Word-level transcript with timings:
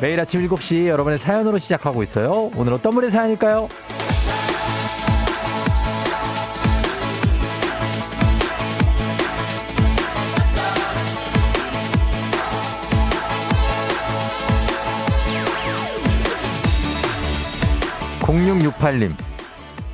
매일 0.00 0.20
아침 0.20 0.46
7시 0.46 0.86
여러분의 0.86 1.18
사연으로 1.18 1.58
시작하고 1.58 2.02
있어요. 2.02 2.50
오늘 2.56 2.72
어떤 2.72 2.94
분의 2.94 3.10
사연일까요? 3.10 3.68
0668님. 18.24 19.12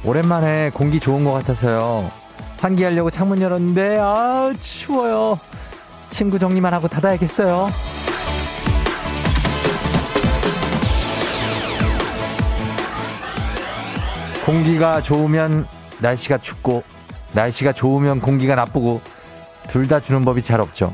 오랜만에 0.05 0.71
공기 0.71 0.99
좋은 0.99 1.25
것 1.25 1.33
같아서요. 1.33 2.11
환기하려고 2.59 3.11
창문 3.11 3.41
열었는데, 3.41 3.99
아, 4.01 4.53
추워요. 4.61 5.39
친구 6.09 6.39
정리만 6.39 6.73
하고 6.73 6.89
닫아야겠어요. 6.89 7.69
공기가 14.51 15.01
좋으면 15.01 15.65
날씨가 16.01 16.39
춥고, 16.39 16.83
날씨가 17.35 17.73
좋으면 17.73 18.21
공기가 18.21 18.57
나쁘고, 18.57 19.01
둘 19.69 19.87
다 19.87 20.01
주는 20.01 20.25
법이 20.25 20.43
잘 20.43 20.61
없죠. 20.61 20.93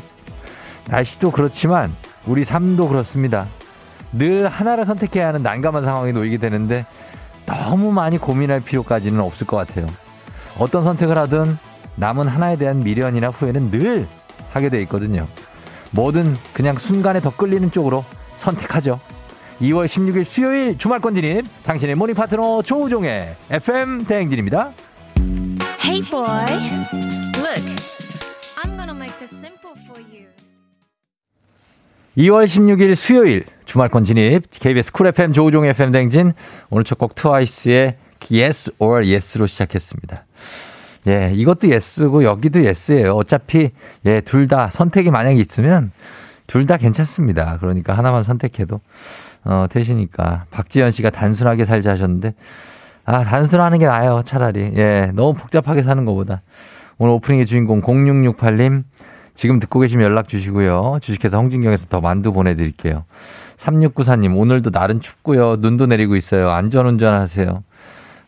날씨도 0.88 1.30
그렇지만, 1.30 1.96
우리 2.26 2.44
삶도 2.44 2.86
그렇습니다. 2.86 3.46
늘 4.12 4.46
하나를 4.46 4.84
선택해야 4.84 5.28
하는 5.28 5.42
난감한 5.42 5.84
상황에 5.86 6.12
놓이게 6.12 6.36
되는데, 6.36 6.84
너무 7.46 7.92
많이 7.92 8.18
고민할 8.18 8.60
필요까지는 8.60 9.20
없을 9.20 9.46
것 9.46 9.56
같아요. 9.56 9.86
어떤 10.58 10.84
선택을 10.84 11.16
하든 11.16 11.56
남은 11.94 12.28
하나에 12.28 12.56
대한 12.58 12.80
미련이나 12.80 13.28
후회는 13.28 13.70
늘 13.70 14.06
하게 14.52 14.68
돼 14.68 14.82
있거든요. 14.82 15.26
뭐든 15.92 16.36
그냥 16.52 16.76
순간에 16.76 17.22
더 17.22 17.34
끌리는 17.34 17.70
쪽으로 17.70 18.04
선택하죠. 18.36 19.00
2월 19.60 19.86
16일 19.86 20.24
수요일 20.24 20.76
주말권 20.76 21.14
진입 21.14 21.44
당신의 21.64 21.94
모닝 21.94 22.14
파트너 22.14 22.62
조우종의 22.62 23.34
FM 23.50 24.04
대행진입니다. 24.04 24.72
Hey 25.82 26.02
boy, 26.10 26.26
look, 27.36 27.64
I'm 28.62 28.76
gonna 28.76 28.94
make 28.94 29.16
this 29.18 29.32
simple 29.34 29.72
for 29.86 30.02
you. 30.02 30.26
2월 32.18 32.44
16일 32.44 32.94
수요일 32.94 33.44
주말권 33.64 34.04
진입 34.04 34.44
KBS 34.50 34.92
쿨 34.92 35.06
FM 35.08 35.32
조우종 35.32 35.64
FM 35.64 35.92
대행진 35.92 36.34
오늘 36.70 36.84
첫 36.84 36.98
곡 36.98 37.14
트와이스의 37.14 37.96
Yes 38.30 38.72
or 38.78 39.06
Yes로 39.06 39.46
시작했습니다. 39.46 40.24
예, 41.08 41.30
이것도 41.34 41.68
Yes고 41.70 42.24
여기도 42.24 42.60
Yes예요. 42.60 43.12
어차피 43.14 43.70
예, 44.04 44.20
둘 44.20 44.48
다 44.48 44.68
선택이 44.70 45.10
만약에 45.10 45.38
있으면 45.40 45.92
둘 46.46 46.66
다 46.66 46.76
괜찮습니다. 46.76 47.56
그러니까 47.58 47.96
하나만 47.96 48.22
선택해도 48.22 48.80
어, 49.46 49.66
되시니까 49.70 50.44
박지현 50.50 50.90
씨가 50.90 51.10
단순하게 51.10 51.64
살자 51.64 51.92
하셨는데 51.92 52.34
아, 53.04 53.22
단순하는 53.22 53.78
게 53.78 53.86
나아요. 53.86 54.22
차라리. 54.24 54.72
예, 54.76 55.12
너무 55.14 55.34
복잡하게 55.34 55.82
사는 55.82 56.04
것보다. 56.04 56.40
오늘 56.98 57.14
오프닝의 57.14 57.46
주인공 57.46 57.80
0668님 57.80 58.82
지금 59.34 59.60
듣고 59.60 59.78
계시면 59.80 60.04
연락 60.04 60.28
주시고요. 60.28 60.98
주식회사 61.00 61.38
홍진경에서 61.38 61.86
더 61.86 62.00
만두 62.00 62.32
보내드릴게요. 62.32 63.04
3694님, 63.58 64.36
오늘도 64.36 64.70
날은 64.70 65.00
춥고요. 65.00 65.56
눈도 65.56 65.86
내리고 65.86 66.16
있어요. 66.16 66.50
안전운전 66.50 67.14
하세요. 67.14 67.62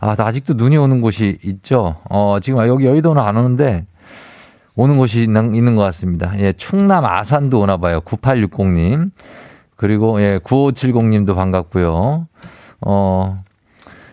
아, 0.00 0.14
아직도 0.16 0.54
눈이 0.54 0.76
오는 0.76 1.00
곳이 1.00 1.38
있죠? 1.42 1.96
어, 2.08 2.38
지금 2.40 2.64
여기 2.66 2.86
여의도는 2.86 3.20
안 3.20 3.36
오는데, 3.36 3.84
오는 4.76 4.96
곳이 4.96 5.22
있는 5.22 5.74
것 5.74 5.82
같습니다. 5.82 6.38
예, 6.38 6.52
충남 6.52 7.04
아산도 7.04 7.60
오나 7.60 7.78
봐요. 7.78 8.00
9860님. 8.02 9.10
그리고, 9.78 10.20
예, 10.20 10.38
9570님도 10.40 11.36
반갑고요. 11.36 12.26
어, 12.80 13.38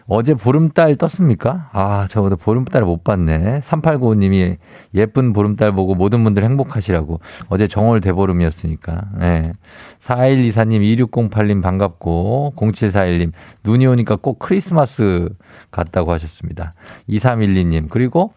어제 0.08 0.36
보름달 0.36 0.96
떴습니까? 0.96 1.70
아, 1.72 2.06
저도 2.08 2.36
보름달 2.36 2.84
못 2.84 3.04
봤네. 3.04 3.62
3895님이 3.62 4.58
예쁜 4.94 5.34
보름달 5.34 5.72
보고 5.72 5.96
모든 5.96 6.24
분들 6.24 6.44
행복하시라고. 6.44 7.20
어제 7.50 7.66
정월 7.66 8.02
대보름이었으니까. 8.02 9.02
예. 9.22 9.52
4124님, 10.00 10.98
2608님 11.00 11.64
반갑고, 11.64 12.54
0741님, 12.56 13.32
눈이 13.64 13.88
오니까 13.88 14.18
꼭 14.18 14.38
크리스마스 14.38 15.30
같다고 15.72 16.12
하셨습니다. 16.12 16.76
2312님, 17.10 17.90
그리고, 17.90 18.34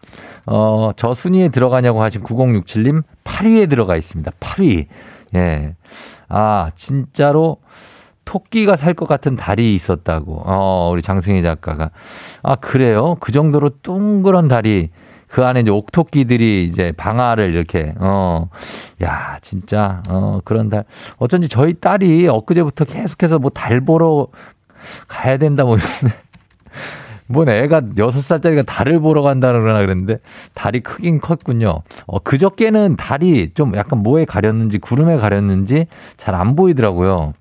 어, 0.47 0.89
저 0.95 1.13
순위에 1.13 1.49
들어가냐고 1.49 2.01
하신 2.01 2.23
9067님, 2.23 3.03
8위에 3.23 3.69
들어가 3.69 3.95
있습니다. 3.95 4.31
8위. 4.39 4.87
예. 5.35 5.75
아, 6.29 6.71
진짜로, 6.75 7.57
토끼가 8.25 8.75
살 8.75 8.93
것 8.93 9.07
같은 9.07 9.35
달이 9.35 9.73
있었다고. 9.75 10.43
어, 10.45 10.89
우리 10.91 11.01
장승희 11.01 11.41
작가가. 11.41 11.89
아, 12.43 12.55
그래요? 12.55 13.15
그 13.19 13.31
정도로 13.31 13.71
둥그런 13.81 14.47
달이 14.47 14.89
그 15.27 15.45
안에 15.45 15.59
이제 15.61 15.69
옥토끼들이 15.71 16.63
이제 16.63 16.91
방아를 16.97 17.53
이렇게, 17.53 17.93
어, 17.99 18.49
야, 19.03 19.37
진짜, 19.41 20.01
어, 20.09 20.39
그런 20.43 20.69
달. 20.69 20.85
어쩐지 21.17 21.47
저희 21.49 21.73
딸이 21.73 22.27
엊그제부터 22.27 22.85
계속해서 22.85 23.39
뭐 23.39 23.49
달 23.51 23.81
보러 23.81 24.27
가야 25.07 25.37
된다 25.37 25.63
뭐. 25.65 25.77
뭐 27.31 27.45
애가 27.47 27.81
여섯 27.97 28.21
살짜리가 28.21 28.63
달을 28.63 28.99
보러 28.99 29.21
간다는 29.21 29.61
그러나 29.61 29.79
그랬는데 29.81 30.17
달이 30.55 30.79
크긴 30.81 31.19
컸군요. 31.19 31.83
어, 32.07 32.19
그저께는 32.19 32.95
달이 32.97 33.51
좀 33.53 33.75
약간 33.75 33.99
뭐에 33.99 34.25
가렸는지 34.25 34.79
구름에 34.79 35.15
가렸는지 35.17 35.85
잘 36.17 36.33
안 36.39 36.55
보이더라고요. 36.55 37.33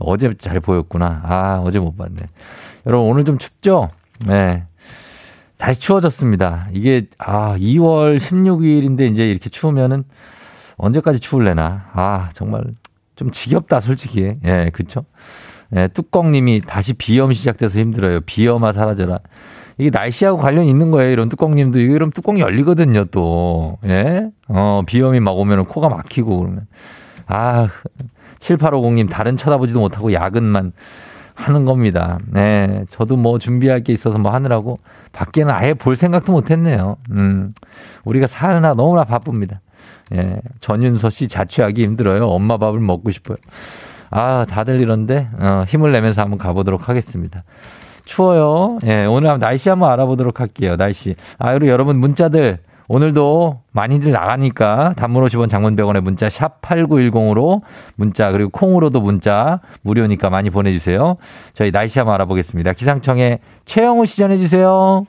어제 0.00 0.32
잘 0.38 0.58
보였구나. 0.60 1.22
아, 1.24 1.62
어제 1.64 1.78
못 1.78 1.96
봤네. 1.96 2.16
여러분, 2.86 3.08
오늘 3.10 3.24
좀 3.24 3.36
춥죠? 3.38 3.90
네. 4.26 4.64
다시 5.56 5.80
추워졌습니다. 5.80 6.68
이게, 6.72 7.06
아, 7.18 7.56
2월 7.58 8.18
16일인데 8.18 9.10
이제 9.10 9.28
이렇게 9.28 9.50
추우면은 9.50 10.04
언제까지 10.76 11.20
추울래나. 11.20 11.90
아, 11.92 12.30
정말 12.32 12.62
좀 13.16 13.30
지겹다, 13.32 13.80
솔직히. 13.80 14.34
예, 14.44 14.70
그쵸? 14.72 15.04
예, 15.76 15.88
뚜껑님이 15.88 16.62
다시 16.66 16.94
비염 16.94 17.32
시작돼서 17.32 17.78
힘들어요. 17.78 18.20
비염아 18.22 18.72
사라져라. 18.72 19.18
이게 19.76 19.90
날씨하고 19.90 20.38
관련 20.38 20.66
있는 20.66 20.90
거예요. 20.90 21.10
이런 21.12 21.28
뚜껑님도. 21.28 21.78
이런 21.78 22.10
뚜껑이 22.10 22.40
열리거든요, 22.40 23.04
또. 23.06 23.78
예? 23.84 24.28
어, 24.48 24.82
비염이 24.86 25.20
막 25.20 25.32
오면 25.38 25.66
코가 25.66 25.88
막히고 25.88 26.38
그러면. 26.38 26.66
아, 27.26 27.68
7850님 28.40 29.08
다른 29.10 29.36
쳐다보지도 29.36 29.80
못하고 29.80 30.12
야근만 30.12 30.72
하는 31.34 31.64
겁니다. 31.64 32.18
네. 32.26 32.84
저도 32.90 33.16
뭐 33.16 33.38
준비할 33.38 33.84
게 33.84 33.92
있어서 33.92 34.18
뭐 34.18 34.32
하느라고 34.32 34.78
밖에는 35.12 35.54
아예 35.54 35.74
볼 35.74 35.94
생각도 35.94 36.32
못 36.32 36.50
했네요. 36.50 36.96
음. 37.12 37.54
우리가 38.04 38.26
사느라 38.26 38.74
너무나 38.74 39.04
바쁩니다. 39.04 39.60
예. 40.14 40.40
전윤서 40.60 41.10
씨 41.10 41.28
자취하기 41.28 41.82
힘들어요. 41.84 42.26
엄마 42.26 42.56
밥을 42.56 42.80
먹고 42.80 43.10
싶어요. 43.12 43.36
아, 44.10 44.46
다들 44.48 44.80
이런데, 44.80 45.28
어, 45.38 45.64
힘을 45.66 45.92
내면서 45.92 46.22
한번 46.22 46.38
가보도록 46.38 46.88
하겠습니다. 46.88 47.44
추워요. 48.04 48.78
예, 48.86 49.04
오늘 49.04 49.38
날씨 49.38 49.68
한번 49.68 49.90
알아보도록 49.90 50.40
할게요. 50.40 50.76
날씨. 50.76 51.14
아, 51.38 51.52
그리고 51.52 51.70
여러분 51.70 51.98
문자들 51.98 52.58
오늘도 52.88 53.60
많이들 53.72 54.12
나가니까 54.12 54.94
단문 54.96 55.22
50원 55.26 55.50
장문 55.50 55.76
100원의 55.76 56.00
문자 56.00 56.30
샵 56.30 56.62
8910으로 56.62 57.60
문자 57.96 58.32
그리고 58.32 58.48
콩으로도 58.48 59.02
문자 59.02 59.60
무료니까 59.82 60.30
많이 60.30 60.48
보내주세요. 60.48 61.16
저희 61.52 61.70
날씨 61.70 61.98
한번 61.98 62.14
알아보겠습니다. 62.14 62.72
기상청에 62.72 63.40
최영우 63.66 64.06
시 64.06 64.16
전해주세요. 64.16 65.04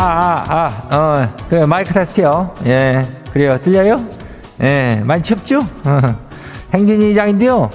아, 0.00 0.02
아, 0.02 0.44
아, 0.48 0.66
아, 0.88 0.96
어, 0.96 1.28
그 1.50 1.56
마이크 1.56 1.92
테스트요. 1.92 2.54
예, 2.64 3.02
그래요. 3.34 3.60
들려요? 3.60 4.02
예, 4.62 4.98
많이 5.04 5.22
춥죠? 5.22 5.60
행진이 6.72 7.10
이장인데요. 7.10 7.68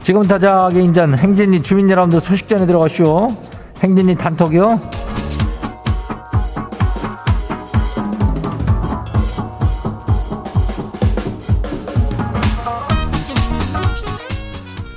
지금부터 0.00 0.38
저기 0.38 0.84
인전 0.84 1.18
행진이 1.18 1.60
주민 1.64 1.90
여러분들 1.90 2.20
소식 2.20 2.48
전에 2.48 2.66
들어가시오. 2.66 3.26
행진이 3.82 4.14
단톡이요. 4.14 4.80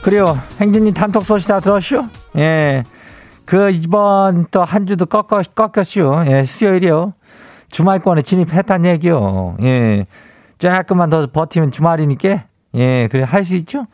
그래요. 0.04 0.40
행진이 0.62 0.94
단톡 0.94 1.26
소식 1.26 1.48
다 1.48 1.60
들었슈? 1.60 2.04
예. 2.38 2.84
그 3.46 3.70
이번 3.72 4.48
또 4.52 4.64
한 4.64 4.88
주도 4.88 5.06
꺾어, 5.06 5.42
꺾였슈. 5.54 6.26
예, 6.28 6.44
수요일이요. 6.46 7.14
주말권에 7.72 8.22
진입했단 8.22 8.86
얘기요. 8.86 9.58
예. 9.62 10.06
조금만 10.58 11.10
더 11.10 11.28
버티면 11.32 11.72
주말이니까. 11.72 12.44
예, 12.76 13.08
그래, 13.12 13.24
할 13.24 13.46
수 13.46 13.56
있죠? 13.56 13.86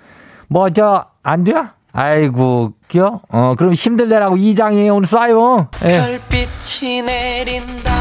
뭐, 0.47 0.69
저, 0.69 1.05
안 1.23 1.43
돼요? 1.43 1.67
아이고, 1.93 2.73
껴? 2.87 3.21
어, 3.29 3.55
그럼 3.57 3.73
힘들래라고 3.73 4.37
이장이 4.37 4.89
오늘 4.89 5.07
쏴요. 5.07 5.67
예. 5.83 6.19
별빛이 6.19 7.01
내린다. 7.01 7.91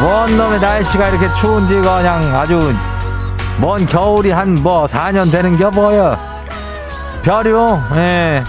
뭔 0.00 0.36
놈의 0.36 0.60
날씨가 0.60 1.08
이렇게 1.08 1.32
추운지 1.34 1.74
그냥 1.74 2.34
아주 2.36 2.72
먼 3.60 3.84
겨울이 3.86 4.30
한 4.30 4.54
뭐 4.62 4.86
4년 4.86 5.32
되는 5.32 5.56
겨 5.58 5.70
뭐여. 5.72 6.16
별이요? 7.24 7.82
예. 7.96 8.44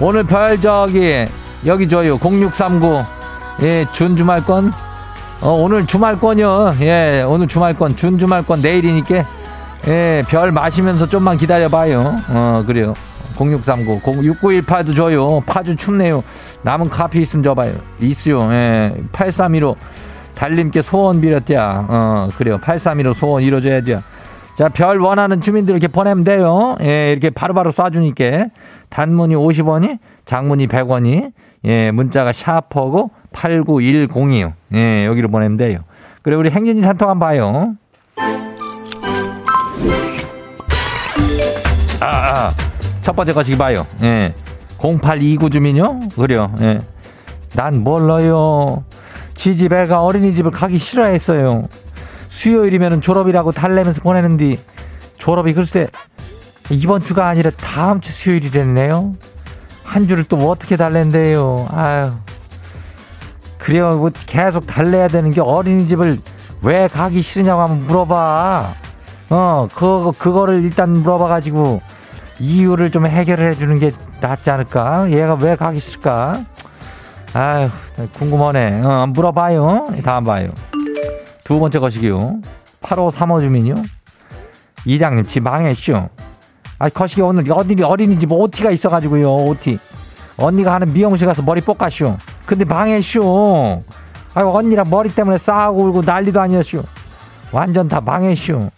오늘 0.00 0.24
별 0.24 0.60
저기 0.60 1.24
여기 1.66 1.88
줘요. 1.88 2.18
0639. 2.18 3.04
예, 3.62 3.86
준 3.92 4.16
주말권. 4.16 4.72
어, 5.40 5.50
오늘 5.50 5.86
주말권이요. 5.86 6.76
예, 6.80 7.24
오늘 7.26 7.46
주말권. 7.46 7.96
준 7.96 8.18
주말권 8.18 8.60
내일이니까 8.60 9.24
예, 9.86 10.24
별 10.28 10.50
마시면서 10.52 11.08
좀만 11.08 11.36
기다려봐요. 11.36 12.16
어, 12.28 12.64
그래요. 12.66 12.94
0639, 13.36 14.00
6918도 14.00 14.94
줘요. 14.94 15.40
파주 15.46 15.76
춥네요. 15.76 16.22
남은 16.62 16.88
카피 16.88 17.20
있으면 17.20 17.42
줘봐요. 17.42 17.72
있어요. 18.00 18.52
예, 18.52 18.94
8315. 19.12 19.76
달님께 20.34 20.82
소원 20.82 21.20
빌었대야. 21.20 21.86
어, 21.88 22.28
그래요. 22.36 22.58
8315 22.58 23.12
소원 23.12 23.42
이뤄줘야 23.42 23.80
돼요. 23.82 24.02
자, 24.56 24.68
별 24.68 24.98
원하는 24.98 25.40
주민들 25.40 25.74
이렇게 25.74 25.88
보내면 25.88 26.24
돼요. 26.24 26.76
예, 26.82 27.12
이렇게 27.12 27.30
바로바로 27.30 27.70
쏴주니까. 27.72 28.50
단문이 28.94 29.34
50원이, 29.34 29.98
장문이 30.24 30.68
100원이, 30.68 31.32
예, 31.64 31.90
문자가 31.90 32.32
샤퍼고 32.32 33.10
89102요. 33.32 34.52
예, 34.74 35.04
여기로 35.06 35.28
보내면 35.30 35.56
돼요. 35.56 35.80
그래, 36.22 36.36
우리 36.36 36.48
행진이 36.48 36.80
단톡 36.80 37.08
한번 37.08 37.28
봐요. 37.28 37.74
아, 42.00 42.06
아. 42.06 42.50
첫 43.00 43.16
번째 43.16 43.32
거시기 43.32 43.58
봐요. 43.58 43.84
예. 44.04 44.32
0829 44.78 45.50
주민요? 45.50 45.98
그래요. 46.14 46.54
예. 46.60 46.78
난 47.56 47.82
몰라요. 47.82 48.84
지집 49.34 49.72
애가 49.72 50.02
어린이집을 50.04 50.52
가기 50.52 50.78
싫어했어요. 50.78 51.64
수요일이면 52.28 53.00
졸업이라고 53.00 53.50
달래면서 53.50 54.02
보내는데 54.02 54.56
졸업이 55.16 55.52
글쎄 55.52 55.88
이번 56.70 57.02
주가 57.02 57.26
아니라 57.28 57.50
다음 57.50 58.00
주 58.00 58.12
수요일이랬네요. 58.12 59.12
한 59.82 60.08
주를 60.08 60.24
또 60.24 60.48
어떻게 60.50 60.76
달랜대요. 60.76 61.68
아유. 61.70 62.12
그래요. 63.58 63.96
뭐 63.96 64.10
계속 64.26 64.66
달래야 64.66 65.08
되는 65.08 65.30
게 65.30 65.40
어린이집을 65.40 66.18
왜 66.62 66.88
가기 66.88 67.22
싫으냐고 67.22 67.60
한번 67.62 67.86
물어봐. 67.86 68.74
어, 69.30 69.68
그거, 69.74 70.14
그거를 70.16 70.64
일단 70.64 70.92
물어봐가지고 70.92 71.80
이유를 72.40 72.90
좀 72.90 73.06
해결을 73.06 73.52
해주는 73.52 73.78
게 73.78 73.92
낫지 74.20 74.50
않을까? 74.50 75.10
얘가 75.10 75.34
왜 75.34 75.56
가기 75.56 75.80
싫을까? 75.80 76.44
아유, 77.32 77.68
궁금하네. 78.14 78.82
어, 78.82 79.06
물어봐요. 79.08 79.86
다음 80.02 80.24
봐요. 80.24 80.50
두 81.42 81.60
번째 81.60 81.78
것이기요. 81.78 82.40
8535 82.80 83.40
주민요. 83.40 83.74
이장님, 84.84 85.26
집 85.26 85.42
망했쇼. 85.42 86.08
아, 86.84 86.88
거시기 86.90 87.22
오늘 87.22 87.50
어디, 87.50 87.82
어린이집 87.82 88.30
OT가 88.30 88.70
있어가지고요, 88.70 89.46
OT. 89.46 89.78
언니가 90.36 90.74
하는 90.74 90.92
미용실 90.92 91.26
가서 91.26 91.40
머리 91.40 91.62
볶았쇼. 91.62 92.18
근데 92.44 92.66
망했쇼. 92.66 93.82
아유, 94.34 94.50
언니랑 94.50 94.90
머리 94.90 95.14
때문에 95.14 95.38
싸우고 95.38 95.82
울고 95.82 96.02
난리도 96.02 96.38
아니었쇼. 96.38 96.82
완전 97.52 97.88
다 97.88 98.02
망했쇼. 98.02 98.68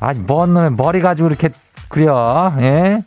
아니, 0.00 0.20
뭔 0.20 0.54
놈의 0.54 0.70
머리 0.70 1.02
가지고 1.02 1.28
이렇게, 1.28 1.50
그려, 1.90 2.50
예? 2.60 3.02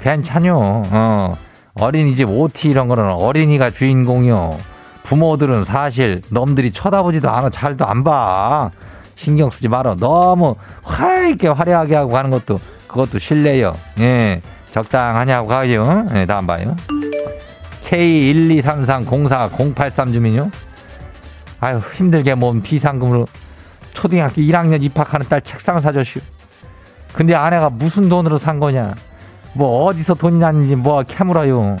괜찮요, 0.00 0.58
어. 0.90 1.36
어린이집 1.74 2.28
OT 2.28 2.70
이런 2.70 2.88
거는 2.88 3.08
어린이가 3.08 3.70
주인공이요. 3.70 4.58
부모들은 5.04 5.62
사실 5.62 6.22
놈들이 6.30 6.72
쳐다보지도 6.72 7.30
않아. 7.30 7.50
잘도 7.50 7.86
안 7.86 8.02
봐. 8.02 8.70
신경 9.14 9.50
쓰지 9.50 9.68
말어. 9.68 9.94
너무 9.94 10.56
화이게 10.82 11.46
화려하게 11.46 11.94
하고 11.94 12.10
가는 12.10 12.28
것도 12.30 12.58
그것도 12.92 13.18
실례요. 13.18 13.72
예. 13.98 14.40
적당하냐고 14.66 15.48
가요. 15.48 16.06
예, 16.14 16.26
다음 16.26 16.46
봐요. 16.46 16.76
K123304083 17.88 20.12
주민요. 20.12 20.50
아유, 21.60 21.80
힘들게 21.94 22.34
모은 22.34 22.60
비상금으로 22.62 23.26
초등학교 23.92 24.42
1학년 24.42 24.82
입학하는 24.82 25.26
딸 25.28 25.40
책상을 25.40 25.80
사줬슈. 25.80 26.20
근데 27.12 27.34
아내가 27.34 27.70
무슨 27.70 28.08
돈으로 28.08 28.38
산 28.38 28.60
거냐? 28.60 28.94
뭐 29.54 29.86
어디서 29.86 30.14
돈이 30.14 30.38
났는지 30.38 30.76
뭐 30.76 31.02
캐물어요. 31.02 31.78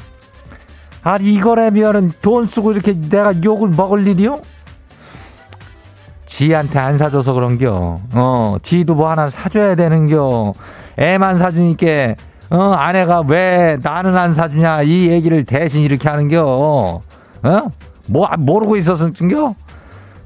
아니 1.02 1.32
이거라면은 1.32 2.10
돈 2.20 2.46
쓰고 2.46 2.72
이렇게 2.72 2.92
내가 2.92 3.32
욕을 3.42 3.70
먹을 3.70 4.06
일이요? 4.06 4.40
지한테 6.26 6.78
안 6.78 6.96
사줘서 6.96 7.32
그런겨. 7.32 7.98
어, 8.14 8.56
지도 8.62 8.94
뭐 8.94 9.10
하나 9.10 9.28
사줘야 9.28 9.74
되는겨. 9.74 10.52
애만 10.98 11.38
사주니까 11.38 12.14
어, 12.50 12.72
아내가 12.72 13.22
왜 13.26 13.78
나는 13.82 14.16
안 14.16 14.34
사주냐 14.34 14.82
이 14.82 15.08
얘기를 15.08 15.44
대신 15.44 15.80
이렇게 15.80 16.08
하는겨. 16.08 16.44
어? 17.44 17.70
뭐 18.08 18.28
모르고 18.38 18.76
있었은겨? 18.76 19.54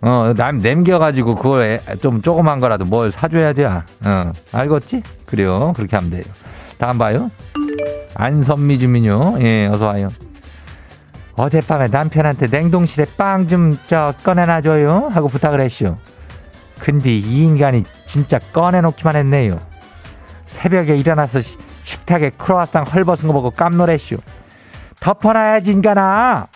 어, 0.03 0.33
남 0.37 0.59
남겨가지고 0.59 1.37
그걸 1.37 1.81
좀 2.01 2.23
조그만 2.23 2.61
거라도 2.61 2.85
뭘 2.85 3.13
사줘야 3.13 3.53
돼. 3.53 3.65
어, 3.65 3.83
알겠지? 4.53 5.03
그래요. 5.25 5.73
그렇게 5.77 5.97
하면 5.97 6.11
돼요. 6.11 6.23
다음 6.79 6.99
봐요. 6.99 7.31
안선미 8.17 8.79
주민요. 8.79 9.37
예, 9.41 9.67
어서 9.67 9.87
와요. 9.87 10.11
어젯밤에 11.37 11.89
남편한테 11.89 12.47
냉동실에 12.47 13.07
빵 13.17 13.47
좀 13.47 13.77
저 13.87 14.13
꺼내놔줘요 14.25 15.11
하고 15.13 15.29
부탁을 15.29 15.61
했슈. 15.61 15.95
근데 16.79 17.11
이 17.11 17.45
인간이 17.45 17.85
진짜 18.07 18.39
꺼내놓기만 18.39 19.17
했네요. 19.17 19.59
새벽에 20.47 20.97
일어나서 20.97 21.41
식탁에 21.83 22.31
크로아상 22.31 22.85
헐벗은 22.85 23.27
거 23.27 23.33
보고 23.33 23.51
깜놀했슈. 23.51 24.17
덮어놔야지 25.01 25.73
인간아. 25.73 26.47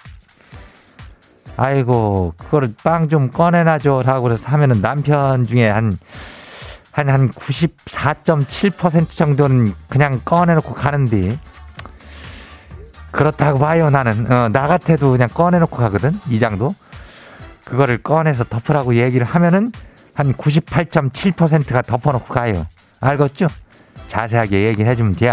아이고 1.57 2.33
그거를 2.39 2.73
빵 2.83 3.09
좀 3.09 3.31
꺼내놔줘 3.31 4.03
라고 4.07 4.23
그래서 4.23 4.49
하면은 4.49 4.81
남편 4.81 5.45
중에 5.45 5.69
한 5.69 5.99
한, 6.93 7.09
한 7.09 7.31
94.7% 7.31 9.09
정도는 9.11 9.75
그냥 9.89 10.21
꺼내놓고 10.25 10.75
가는데, 10.75 11.39
그렇다고 13.11 13.59
봐요, 13.59 13.91
나는. 13.91 14.31
어, 14.31 14.49
나 14.49 14.67
같아도 14.67 15.13
그냥 15.13 15.29
꺼내놓고 15.29 15.77
가거든, 15.77 16.19
이 16.29 16.39
장도. 16.39 16.75
그거를 17.65 18.03
꺼내서 18.03 18.45
덮으라고 18.45 18.97
얘기를 18.97 19.27
하면은 19.27 19.73
한 20.15 20.33
98.7%가 20.35 21.83
덮어놓고 21.83 22.35
가요. 22.35 22.67
알겠죠? 23.01 23.47
자세하게 24.11 24.67
얘기를 24.67 24.91
해주면 24.91 25.13
돼. 25.15 25.33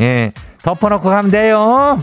예. 0.00 0.32
덮어놓고 0.62 1.08
가면 1.08 1.30
돼요. 1.30 2.00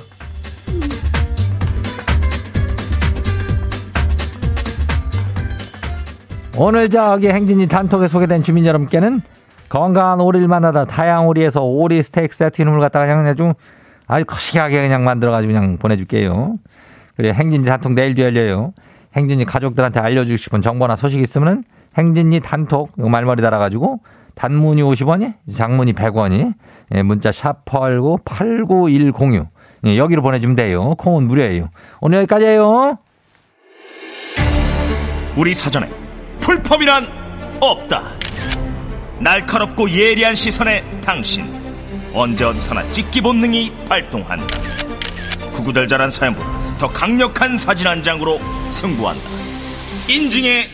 오늘 6.56 6.90
저기 6.90 7.30
행진이 7.30 7.68
단톡에 7.68 8.08
소개된 8.08 8.44
주민 8.44 8.66
여러분께는 8.66 9.22
건강한 9.70 10.22
오리를 10.22 10.48
만나다 10.48 10.86
다양 10.86 11.28
오리에서 11.28 11.64
오리 11.64 12.02
스테이크 12.04 12.36
세트 12.36 12.62
이름을 12.62 12.80
갖다가 12.80 13.08
그냥 13.08 13.26
아주 13.26 13.54
아주 14.06 14.24
거시기하게 14.26 14.84
그냥 14.84 15.04
만들어가지고 15.04 15.52
그냥 15.52 15.78
보내줄게요. 15.78 16.60
그리고 17.18 17.34
행진이 17.34 17.66
단톡 17.66 17.94
내일도 17.94 18.22
열려요. 18.22 18.74
행진이 19.16 19.46
가족들한테 19.46 20.00
알려주고 20.00 20.38
싶은 20.38 20.62
정보나 20.62 20.96
소식 20.96 21.20
있으면은 21.22 21.64
행진이 21.98 22.42
단톡 22.42 22.92
말머리 22.98 23.42
달아가지고 23.42 24.02
단문이 24.36 24.82
50원이 24.82 25.34
장문이 25.54 25.94
100원이 25.94 26.54
예, 26.96 27.04
문자 27.04 27.32
샵 27.32 27.66
펄고 27.66 28.20
89106 28.26 29.48
예, 29.86 29.98
여기로 29.98 30.22
보내주면 30.22 30.56
돼요. 30.56 30.96
콩은 30.96 31.28
무료예요. 31.28 31.70
오늘 32.02 32.20
여기까지예요. 32.20 32.98
우리 35.36 35.54
사전에 35.54 35.90
풀펌이란 36.42 37.08
없다. 37.60 38.04
날카롭고 39.20 39.90
예리한 39.90 40.36
시선에 40.36 40.84
당신 41.02 41.46
언제 42.14 42.44
어디서나 42.44 42.84
찍기 42.92 43.22
본능이 43.22 43.72
발동한다. 43.88 44.46
구구절절한 45.54 46.12
사연보다 46.12 46.78
더 46.78 46.88
강력한 46.88 47.58
사진 47.58 47.88
한 47.88 48.04
장으로 48.04 48.40
승부한다. 48.70 49.24
인증의 50.10 50.66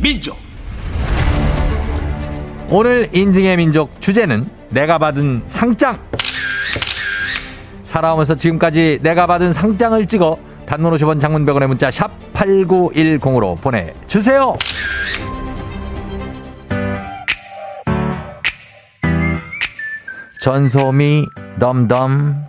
민족. 0.00 0.43
오늘 2.70 3.08
인증의 3.12 3.56
민족 3.56 4.00
주제는 4.00 4.48
내가 4.70 4.98
받은 4.98 5.42
상장. 5.46 5.98
살아오면서 7.82 8.34
지금까지 8.34 8.98
내가 9.02 9.26
받은 9.26 9.52
상장을 9.52 10.04
찍어 10.06 10.38
단문 10.66 10.92
50원 10.94 11.20
장문 11.20 11.44
100원의 11.44 11.66
문자 11.66 11.90
샵 11.90 12.10
8910으로 12.32 13.60
보내주세요. 13.60 14.54
전소미 20.40 21.24
덤덤 21.58 22.44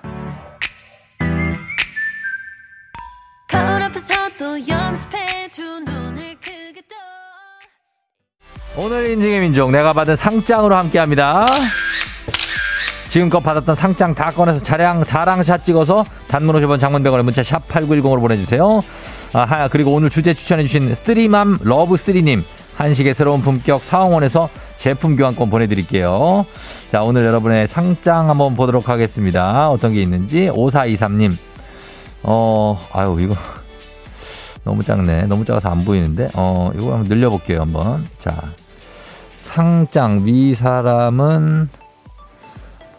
오늘 8.78 9.08
인증의 9.12 9.40
민족 9.40 9.72
내가 9.72 9.94
받은 9.94 10.16
상장으로 10.16 10.76
함께합니다. 10.76 11.46
지금껏 13.08 13.40
받았던 13.40 13.76
상장 13.76 14.14
다 14.14 14.32
꺼내서 14.32 14.60
자랑 14.60 15.06
자랑샷 15.06 15.64
찍어서 15.64 16.04
단문 16.28 16.56
50원 16.56 16.80
장문백원의 16.80 17.24
문자 17.24 17.42
샵 17.44 17.66
8910으로 17.70 18.20
보내주세요. 18.20 18.82
아, 19.32 19.70
그리고 19.70 19.94
오늘 19.94 20.10
주제 20.10 20.34
추천해주신 20.34 20.94
쓰리맘 20.96 21.60
러브쓰리님 21.62 22.44
한식의 22.76 23.14
새로운 23.14 23.42
품격 23.42 23.82
사원에서 23.82 24.50
제품 24.76 25.16
교환권 25.16 25.50
보내드릴게요. 25.50 26.46
자, 26.92 27.04
오늘 27.04 27.24
여러분의 27.26 27.68
상장 27.68 28.30
한번 28.30 28.56
보도록 28.56 28.90
하겠습니다. 28.90 29.70
어떤 29.70 29.94
게 29.94 30.02
있는지 30.02 30.50
5423님 30.50 31.38
어, 32.24 32.86
아유 32.92 33.18
이거 33.22 33.36
너무 34.66 34.84
작네. 34.84 35.28
너무 35.28 35.46
작아서 35.46 35.70
안 35.70 35.86
보이는데 35.86 36.32
어, 36.34 36.72
이거 36.76 36.96
한번 36.96 37.06
늘려볼게요 37.08 37.62
한번. 37.62 38.06
자, 38.18 38.52
상장 39.46 40.26
위 40.26 40.56
사람은 40.56 41.70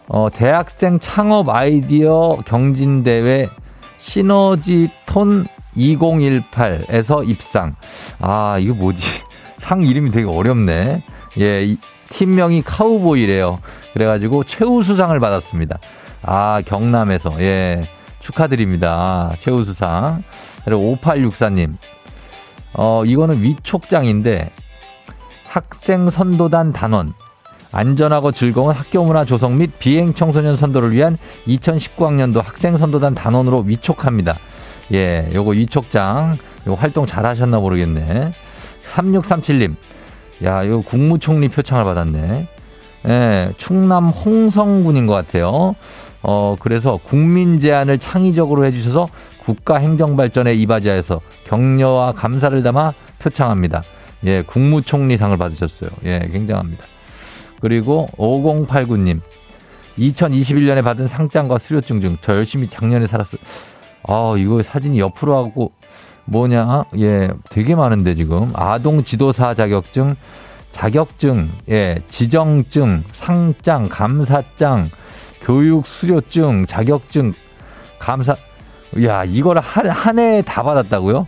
어, 0.07 0.29
대학생 0.33 0.97
창업 0.97 1.49
아이디어 1.49 2.37
경진대회 2.45 3.49
시너지 3.97 4.89
톤 5.05 5.45
2018에서 5.75 7.27
입상. 7.27 7.75
아, 8.19 8.57
이거 8.59 8.73
뭐지? 8.73 9.23
상 9.57 9.83
이름이 9.83 10.11
되게 10.11 10.25
어렵네. 10.25 11.03
예, 11.39 11.75
팀명이 12.09 12.61
카우보이래요. 12.63 13.59
그래가지고 13.93 14.45
최우수상을 14.45 15.19
받았습니다. 15.19 15.77
아, 16.23 16.61
경남에서. 16.65 17.41
예, 17.41 17.83
축하드립니다. 18.21 19.33
최우수상. 19.39 20.23
그리고 20.63 20.97
5864님. 21.03 21.75
어, 22.73 23.03
이거는 23.05 23.43
위촉장인데 23.43 24.51
학생 25.57 26.11
선도단 26.11 26.71
단원. 26.71 27.15
안전하고 27.71 28.31
즐거운 28.31 28.75
학교 28.75 29.03
문화 29.03 29.25
조성 29.25 29.57
및 29.57 29.71
비행 29.79 30.13
청소년 30.13 30.55
선도를 30.55 30.91
위한 30.91 31.17
2019학년도 31.47 32.43
학생 32.43 32.77
선도단 32.77 33.15
단원으로 33.15 33.61
위촉합니다. 33.61 34.37
예, 34.93 35.27
요거 35.33 35.51
위촉장, 35.51 36.37
요거 36.67 36.79
활동 36.79 37.07
잘 37.07 37.25
하셨나 37.25 37.59
모르겠네. 37.59 38.33
3637님, 38.91 39.73
야, 40.43 40.61
이거 40.61 40.81
국무총리 40.81 41.49
표창을 41.49 41.83
받았네. 41.85 42.47
예, 43.09 43.51
충남 43.57 44.09
홍성군인 44.09 45.07
것 45.07 45.15
같아요. 45.15 45.73
어, 46.21 46.55
그래서 46.59 46.99
국민 47.03 47.59
제안을 47.59 47.97
창의적으로 47.97 48.63
해주셔서 48.65 49.07
국가 49.39 49.77
행정 49.77 50.15
발전에 50.15 50.53
이바지하여서 50.53 51.19
격려와 51.45 52.11
감사를 52.11 52.61
담아 52.61 52.93
표창합니다. 53.17 53.81
예, 54.25 54.41
국무총리상을 54.41 55.35
받으셨어요. 55.37 55.89
예, 56.05 56.27
굉장합니다. 56.31 56.83
그리고 57.61 58.07
5089님. 58.17 59.19
2021년에 59.97 60.83
받은 60.83 61.07
상장과 61.07 61.57
수료증 61.57 62.01
중저 62.01 62.33
열심히 62.33 62.67
작년에 62.67 63.07
살았어요. 63.07 63.41
아, 64.03 64.35
이거 64.37 64.61
사진이 64.61 64.99
옆으로 64.99 65.35
하고 65.35 65.71
뭐냐? 66.25 66.85
예, 66.97 67.29
되게 67.49 67.75
많은데 67.75 68.13
지금. 68.13 68.51
아동 68.53 69.03
지도사 69.03 69.53
자격증, 69.53 70.15
자격증, 70.71 71.49
예, 71.69 72.01
지정증, 72.09 73.05
상장, 73.11 73.89
감사장, 73.89 74.89
교육 75.41 75.87
수료증, 75.87 76.65
자격증, 76.67 77.33
감사. 77.97 78.35
야, 79.03 79.23
이걸 79.25 79.59
한, 79.59 79.89
한 79.89 80.19
해에 80.19 80.41
다 80.41 80.63
받았다고요? 80.63 81.27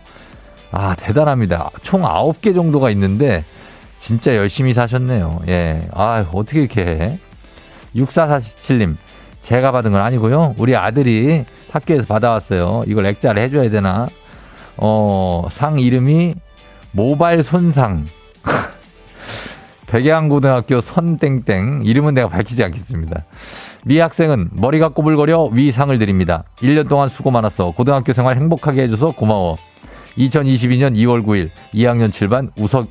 아, 0.72 0.94
대단합니다. 0.96 1.70
총 1.82 2.02
9개 2.02 2.54
정도가 2.54 2.90
있는데 2.90 3.44
진짜 3.98 4.34
열심히 4.36 4.72
사셨네요. 4.72 5.42
예. 5.48 5.82
아, 5.92 6.24
어떻게 6.32 6.60
이렇게 6.60 6.82
해? 6.82 7.18
6447님, 7.94 8.96
제가 9.40 9.72
받은 9.72 9.92
건 9.92 10.00
아니고요. 10.00 10.54
우리 10.58 10.76
아들이 10.76 11.44
학교에서 11.70 12.06
받아왔어요. 12.06 12.82
이걸 12.86 13.06
액자를 13.06 13.42
해줘야 13.42 13.68
되나? 13.70 14.08
어, 14.76 15.48
상 15.50 15.78
이름이 15.78 16.34
모발 16.92 17.42
손상. 17.42 18.06
백양고등학교 19.86 20.80
선땡땡. 20.80 21.82
이름은 21.84 22.14
내가 22.14 22.28
밝히지 22.28 22.62
않겠습니다. 22.64 23.24
미 23.84 23.98
학생은 23.98 24.50
머리가 24.52 24.88
꼬불거려 24.90 25.50
위 25.52 25.72
상을 25.72 25.96
드립니다. 25.98 26.44
1년 26.62 26.88
동안 26.88 27.08
수고 27.08 27.30
많았어. 27.30 27.72
고등학교 27.72 28.12
생활 28.12 28.36
행복하게 28.36 28.82
해줘서 28.82 29.10
고마워. 29.10 29.56
2022년 30.18 30.96
2월 30.96 31.24
9일 31.24 31.50
2학년 31.74 32.10
7반 32.10 32.50
우석 32.56 32.88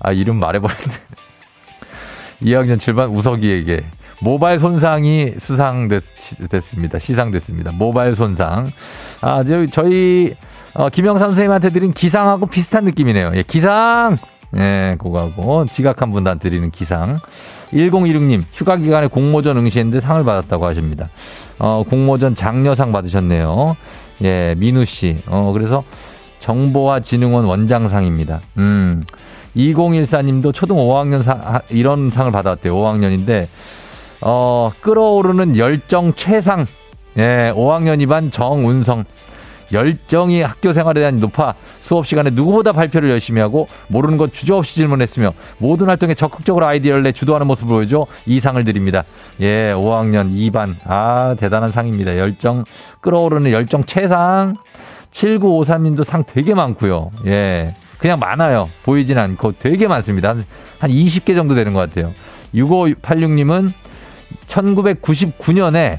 아, 0.00 0.12
이름 0.12 0.38
말해버렸네. 0.38 0.82
2학년 2.42 2.76
7반 2.76 3.14
우석이에게 3.14 3.84
모발 4.22 4.58
손상이 4.58 5.32
수상됐습니다. 5.38 6.98
시상됐습니다. 6.98 7.72
모발 7.72 8.14
손상. 8.14 8.70
아, 9.20 9.42
저희, 9.70 10.34
어, 10.74 10.88
김영삼 10.88 11.30
선생님한테 11.30 11.70
드린 11.70 11.92
기상하고 11.92 12.46
비슷한 12.46 12.84
느낌이네요. 12.84 13.32
예, 13.34 13.42
기상! 13.42 14.18
예, 14.56 14.96
그거하고 14.98 15.66
지각한 15.66 16.10
분한테 16.10 16.50
드리는 16.50 16.70
기상. 16.70 17.18
1016님, 17.72 18.42
휴가 18.52 18.76
기간에 18.76 19.06
공모전 19.06 19.56
응시했는데 19.56 20.04
상을 20.04 20.22
받았다고 20.24 20.66
하십니다. 20.66 21.08
어, 21.58 21.84
공모전 21.88 22.34
장려상 22.34 22.92
받으셨네요. 22.92 23.76
예, 24.22 24.54
민우 24.58 24.84
씨. 24.84 25.18
어, 25.26 25.52
그래서 25.52 25.84
정보화 26.40 27.00
진흥원 27.00 27.44
원장상입니다. 27.44 28.40
음. 28.58 29.02
2014님도 29.56 30.54
초등 30.54 30.76
5학년 30.76 31.22
사, 31.22 31.60
이런 31.70 32.10
상을 32.10 32.30
받았대요. 32.30 32.74
5학년인데, 32.74 33.46
어, 34.22 34.70
끌어오르는 34.80 35.56
열정 35.56 36.14
최상. 36.14 36.66
예, 37.18 37.52
5학년 37.54 38.00
2반 38.04 38.30
정운성. 38.30 39.04
열정이 39.72 40.42
학교 40.42 40.72
생활에 40.72 41.00
대한 41.00 41.16
높아 41.16 41.54
수업 41.80 42.06
시간에 42.06 42.30
누구보다 42.30 42.72
발표를 42.72 43.08
열심히 43.10 43.40
하고 43.40 43.68
모르는 43.86 44.16
것 44.16 44.32
주저없이 44.32 44.74
질문했으며 44.74 45.32
모든 45.58 45.86
활동에 45.86 46.14
적극적으로 46.14 46.66
아이디어를 46.66 47.04
내 47.04 47.12
주도하는 47.12 47.46
모습을 47.46 47.68
보여줘 47.68 48.06
이 48.26 48.40
상을 48.40 48.62
드립니다. 48.64 49.04
예, 49.40 49.72
5학년 49.74 50.32
2반. 50.32 50.74
아, 50.84 51.36
대단한 51.38 51.70
상입니다. 51.70 52.16
열정, 52.18 52.64
끌어오르는 53.00 53.52
열정 53.52 53.84
최상. 53.84 54.54
7953님도 55.10 56.04
상 56.04 56.24
되게 56.24 56.54
많고요. 56.54 57.10
예. 57.26 57.74
그냥 57.98 58.18
많아요. 58.18 58.70
보이진 58.82 59.18
않고 59.18 59.52
되게 59.58 59.86
많습니다. 59.86 60.34
한 60.78 60.90
20개 60.90 61.34
정도 61.34 61.54
되는 61.54 61.74
것 61.74 61.80
같아요. 61.80 62.12
6586님은 62.54 63.72
1999년에 64.46 65.98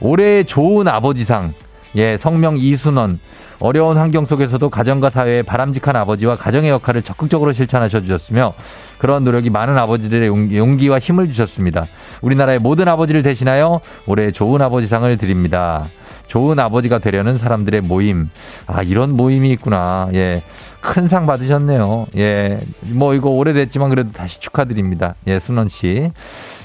올해의 0.00 0.44
좋은 0.44 0.86
아버지상, 0.86 1.54
예, 1.96 2.16
성명 2.16 2.56
이순원, 2.56 3.18
어려운 3.60 3.96
환경 3.96 4.24
속에서도 4.24 4.68
가정과 4.70 5.10
사회에 5.10 5.42
바람직한 5.42 5.96
아버지와 5.96 6.36
가정의 6.36 6.70
역할을 6.70 7.02
적극적으로 7.02 7.52
실천하셔 7.52 8.00
주셨으며 8.00 8.54
그런 8.98 9.24
노력이 9.24 9.50
많은 9.50 9.76
아버지들의 9.76 10.28
용기와 10.28 11.00
힘을 11.00 11.26
주셨습니다. 11.28 11.86
우리나라의 12.22 12.60
모든 12.60 12.86
아버지를 12.86 13.22
대신하여 13.22 13.80
올해 14.06 14.30
좋은 14.30 14.62
아버지상을 14.62 15.16
드립니다. 15.18 15.86
좋은 16.28 16.58
아버지가 16.60 16.98
되려는 16.98 17.36
사람들의 17.36 17.80
모임. 17.80 18.30
아, 18.66 18.82
이런 18.82 19.16
모임이 19.16 19.50
있구나. 19.52 20.08
예. 20.14 20.42
큰 20.80 21.08
상 21.08 21.26
받으셨네요. 21.26 22.06
예. 22.16 22.60
뭐 22.82 23.14
이거 23.14 23.30
오래됐지만 23.30 23.90
그래도 23.90 24.12
다시 24.12 24.38
축하드립니다. 24.38 25.14
예, 25.26 25.40
순원 25.40 25.68
씨. 25.68 26.12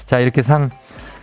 자, 0.06 0.20
이렇게 0.20 0.42
상, 0.42 0.70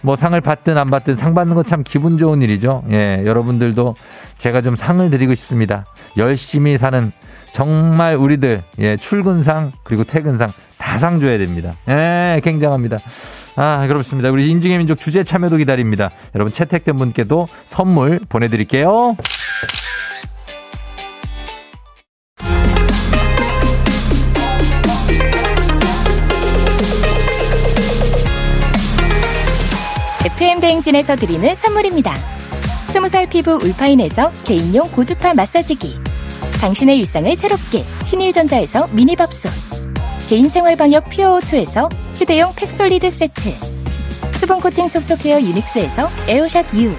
뭐 0.01 0.15
상을 0.15 0.39
받든 0.41 0.77
안 0.77 0.89
받든 0.89 1.15
상 1.15 1.33
받는 1.35 1.55
거참 1.55 1.83
기분 1.83 2.17
좋은 2.17 2.41
일이죠. 2.41 2.83
예, 2.91 3.23
여러분들도 3.25 3.95
제가 4.37 4.61
좀 4.61 4.75
상을 4.75 5.07
드리고 5.09 5.33
싶습니다. 5.35 5.85
열심히 6.17 6.77
사는 6.77 7.11
정말 7.53 8.15
우리들, 8.15 8.63
예, 8.79 8.97
출근상, 8.97 9.71
그리고 9.83 10.03
퇴근상 10.03 10.51
다 10.77 10.97
상 10.97 11.19
줘야 11.19 11.37
됩니다. 11.37 11.73
예, 11.89 12.41
굉장합니다. 12.43 12.97
아, 13.55 13.85
그렇습니다. 13.87 14.31
우리 14.31 14.49
인증의 14.49 14.77
민족 14.77 14.99
주제 14.99 15.23
참여도 15.23 15.57
기다립니다. 15.57 16.11
여러분 16.35 16.51
채택된 16.51 16.95
분께도 16.97 17.47
선물 17.65 18.19
보내드릴게요. 18.29 19.15
FM 30.23 30.59
대행진에서 30.59 31.15
드리는 31.15 31.55
선물입니다. 31.55 32.15
스무 32.91 33.09
살 33.09 33.27
피부 33.27 33.53
울파인에서 33.53 34.31
개인용 34.45 34.89
고주파 34.91 35.33
마사지기. 35.33 35.99
당신의 36.61 36.99
일상을 36.99 37.35
새롭게 37.35 37.83
신일전자에서 38.05 38.87
미니밥솥. 38.91 39.90
개인생활 40.31 40.77
방역 40.77 41.09
퓨어오투에서 41.09 41.89
휴대용 42.15 42.53
팩솔리드 42.55 43.11
세트. 43.11 43.53
수분 44.37 44.61
코팅 44.61 44.87
촉촉 44.87 45.25
헤어 45.25 45.41
유닉스에서 45.41 46.07
에어샷 46.25 46.73
U. 46.73 46.95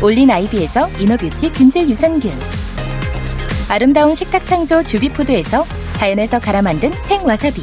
올린 0.00 0.30
아이비에서 0.30 0.88
이너뷰티 0.98 1.52
균질 1.52 1.90
유산균. 1.90 2.32
아름다운 3.68 4.14
식탁 4.14 4.46
창조 4.46 4.82
주비푸드에서 4.82 5.66
자연에서 5.92 6.40
갈아 6.40 6.62
만든 6.62 6.90
생와사비. 7.02 7.62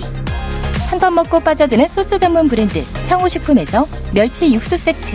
한 0.92 1.00
번 1.00 1.16
먹고 1.16 1.40
빠져드는 1.40 1.88
소스 1.88 2.20
전문 2.20 2.48
브랜드 2.48 2.86
청호식품에서 3.06 3.88
멸치 4.14 4.54
육수 4.54 4.78
세트. 4.78 5.14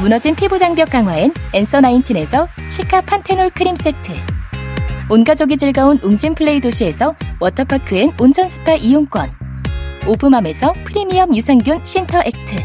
무너진 0.00 0.36
피부 0.36 0.56
장벽 0.56 0.90
강화엔 0.90 1.34
엔서 1.52 1.80
나인틴에서 1.80 2.46
시카 2.68 3.00
판테놀 3.00 3.50
크림 3.50 3.74
세트 3.74 4.12
온 5.10 5.24
가족이 5.24 5.56
즐거운 5.56 5.98
웅진 6.02 6.34
플레이 6.34 6.60
도시에서 6.60 7.14
워터파크 7.40 7.96
and 7.96 8.12
온천 8.20 8.46
스파 8.46 8.74
이용권. 8.74 9.30
오브맘에서 10.06 10.74
프리미엄 10.84 11.34
유산균 11.34 11.80
신터 11.84 12.20
액트. 12.26 12.56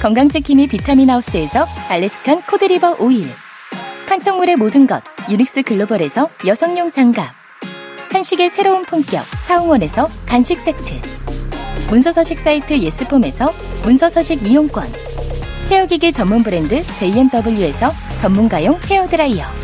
건강지킴이 0.00 0.68
비타민 0.68 1.10
하우스에서 1.10 1.66
Alaskan 1.88 2.42
cod 2.42 2.63
liver 2.63 2.98
오일. 3.00 3.26
판촉물의 4.08 4.54
모든 4.54 4.86
것 4.86 5.02
유닉스 5.28 5.62
글로벌에서 5.62 6.28
여성용 6.46 6.92
장갑. 6.92 7.26
한식의 8.12 8.48
새로운 8.50 8.82
품격 8.82 9.24
사홍원에서 9.44 10.06
간식 10.26 10.60
세트. 10.60 11.00
문서서식 11.90 12.38
사이트 12.38 12.78
예스폼에서 12.78 13.50
문서서식 13.82 14.46
이용권. 14.46 14.86
헤어기기 15.68 16.12
전문 16.12 16.44
브랜드 16.44 16.80
JMW에서 16.94 17.90
전문가용 18.20 18.78
헤어드라이어 18.88 19.63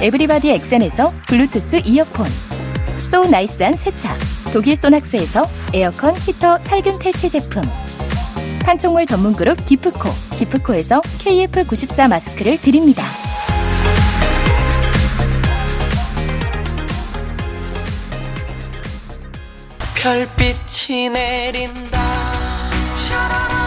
에브리바디 0.00 0.50
엑센에서 0.50 1.12
블루투스 1.26 1.82
이어폰 1.84 2.26
so 2.98 3.24
nice한 3.24 3.76
세차 3.76 4.16
독일 4.52 4.76
소낙스에서 4.76 5.48
에어컨 5.72 6.14
히터 6.16 6.58
살균 6.58 6.98
탈취 6.98 7.30
제품 7.30 7.62
판촉물 8.60 9.06
전문 9.06 9.32
그룹 9.32 9.64
기프코 9.64 10.10
기프코에서 10.38 11.00
KF94 11.00 12.08
마스크를 12.08 12.58
드립니다. 12.58 13.04
별빛이 19.94 21.08
내린다. 21.08 21.98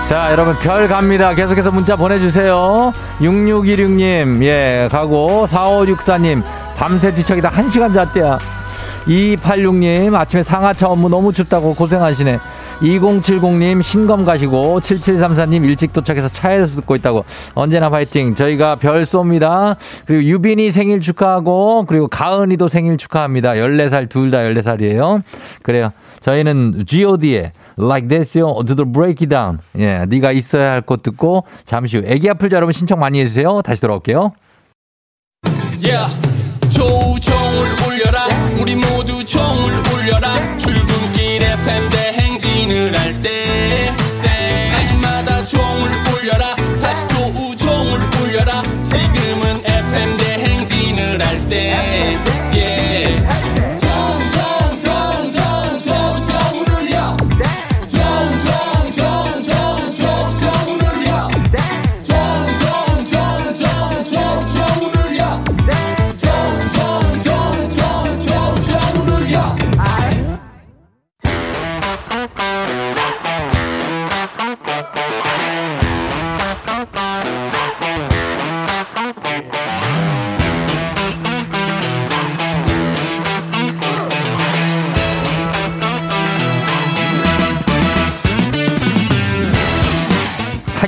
자, 0.10 0.32
여러분, 0.32 0.56
별 0.58 0.88
갑니다. 0.88 1.36
계속해서 1.36 1.70
문자 1.70 1.96
보내주세요. 1.96 2.92
6616님, 3.20 4.44
예, 4.44 4.88
가고, 4.92 5.46
4564님, 5.48 6.42
밤새 6.76 7.14
뒤척이다. 7.14 7.52
1시간 7.52 7.94
잤대야. 7.94 8.40
2286님, 9.06 10.16
아침에 10.16 10.42
상하차 10.42 10.88
업무 10.88 11.10
너무 11.10 11.32
춥다고 11.32 11.76
고생하시네. 11.76 12.40
2070님 12.82 13.84
신검 13.84 14.24
가시고. 14.26 14.80
7734님 14.80 15.66
일찍 15.66 15.92
도착해서 15.92 16.30
차에서 16.30 16.78
듣고 16.78 16.96
있다고. 16.96 17.26
언제나 17.54 17.90
파이팅. 17.90 18.36
저희가 18.36 18.78
별 18.78 19.04
쏩니다. 19.04 19.76
그리고 20.06 20.24
유빈이 20.24 20.72
생일 20.72 21.02
축하하고 21.02 21.84
그리고 21.88 22.08
가은이도 22.08 22.70
생일 22.70 22.98
축하합니다. 22.98 23.52
14살 23.56 24.08
둘 24.10 24.32
다 24.32 24.38
14살이에요. 24.40 25.24
그래요. 25.62 25.92
저희는 26.22 26.84
G.O.D의 26.86 27.52
Like 27.80 28.08
This요 28.10 28.62
The 28.66 28.86
Break 28.86 29.24
It 29.26 29.30
Down. 29.30 29.60
예, 29.78 30.06
네가 30.08 30.32
있어야 30.34 30.72
할 30.72 30.82
곳 30.82 31.02
듣고 31.04 31.44
잠시 31.66 31.98
후 31.98 32.04
애기 32.06 32.30
아플 32.30 32.50
자 32.50 32.58
여러분 32.58 32.74
신청 32.74 33.00
많이 33.00 33.20
해주세요. 33.22 33.62
다시 33.62 33.82
돌아올게요. 33.82 34.34
Yeah. 35.82 36.14
조종을 36.70 37.68
울려라. 37.88 38.26
우리 38.62 38.76
모두 38.76 39.26
종을 39.26 39.72
울려라. 39.94 40.58
출근길 40.58 41.42
FM 41.44 41.90
대행진을 41.90 43.00
할때 43.00 43.90
때마다 44.22 45.44
종을 45.46 45.90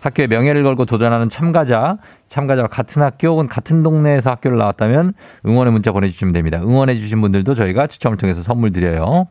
학교의 0.00 0.28
명예를 0.28 0.62
걸고 0.62 0.86
도전하는 0.86 1.28
참가자, 1.28 1.98
참가자와 2.28 2.68
같은 2.68 3.02
학교 3.02 3.28
혹은 3.28 3.46
같은 3.46 3.82
동네에서 3.82 4.30
학교를 4.30 4.58
나왔다면 4.58 5.14
응원의 5.46 5.72
문자 5.72 5.92
보내주시면 5.92 6.32
됩니다. 6.32 6.60
응원해주신 6.62 7.20
분들도 7.20 7.54
저희가 7.54 7.86
추첨을 7.86 8.16
통해서 8.16 8.42
선물 8.42 8.72
드려요. 8.72 9.28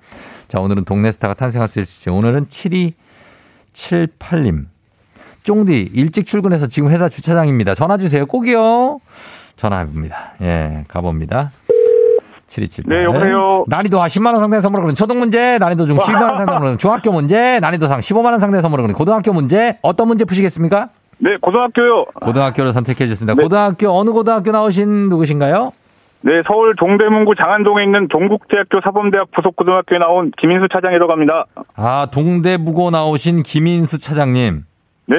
자, 0.48 0.60
오늘은 0.60 0.86
동네 0.86 1.12
스타가 1.12 1.34
탄생할 1.34 1.68
수 1.68 1.80
있을지. 1.80 2.10
오늘은 2.10 2.48
7278님. 2.48 4.66
쫑디, 5.44 5.92
일찍 5.94 6.28
출근해서 6.28 6.68
지금 6.68 6.90
회사 6.90 7.10
주차장입니다. 7.10 7.74
전화 7.74 7.98
주세요. 7.98 8.26
꼭이요. 8.26 9.00
전화해봅니다. 9.56 10.34
예, 10.42 10.86
가봅니다. 10.88 11.50
7278. 12.50 12.98
네, 12.98 13.04
여보세요. 13.06 13.64
난이도 13.68 13.98
10만원 13.98 14.40
상당의 14.40 14.62
선물을 14.62 14.82
거는 14.82 14.96
초등 14.96 15.20
문제, 15.20 15.58
난이도 15.60 15.86
중 15.86 15.98
12만원 15.98 16.38
상당의 16.38 16.52
선물을 16.54 16.78
중학교 16.78 17.12
문제, 17.12 17.60
난이도 17.60 17.88
상 17.88 18.00
15만원 18.00 18.40
상당의 18.40 18.62
선물을 18.62 18.84
거는 18.84 18.96
고등학교 18.96 19.32
문제, 19.34 19.78
어떤 19.82 20.08
문제 20.08 20.26
푸시겠습니까? 20.26 20.90
네, 21.20 21.38
고등학교요. 21.40 22.06
고등학교를 22.22 22.74
선택해 22.74 23.06
주셨습니다. 23.06 23.36
네. 23.36 23.44
고등학교, 23.44 23.90
어느 23.90 24.12
고등학교 24.12 24.52
나오신 24.52 25.10
누구신가요? 25.10 25.72
네, 26.22 26.42
서울 26.46 26.76
동대문구 26.76 27.36
장안동에 27.36 27.84
있는 27.84 28.08
동국대학교 28.10 28.82
사범대학 28.84 29.32
부속고등학교에 29.32 30.00
나온 30.00 30.32
김인수 30.38 30.68
차장이라고 30.72 31.12
합니다. 31.12 31.46
아, 31.76 32.08
동대부고 32.12 32.90
나오신 32.92 33.44
김인수 33.44 34.00
차장님. 34.00 34.64
네. 35.10 35.18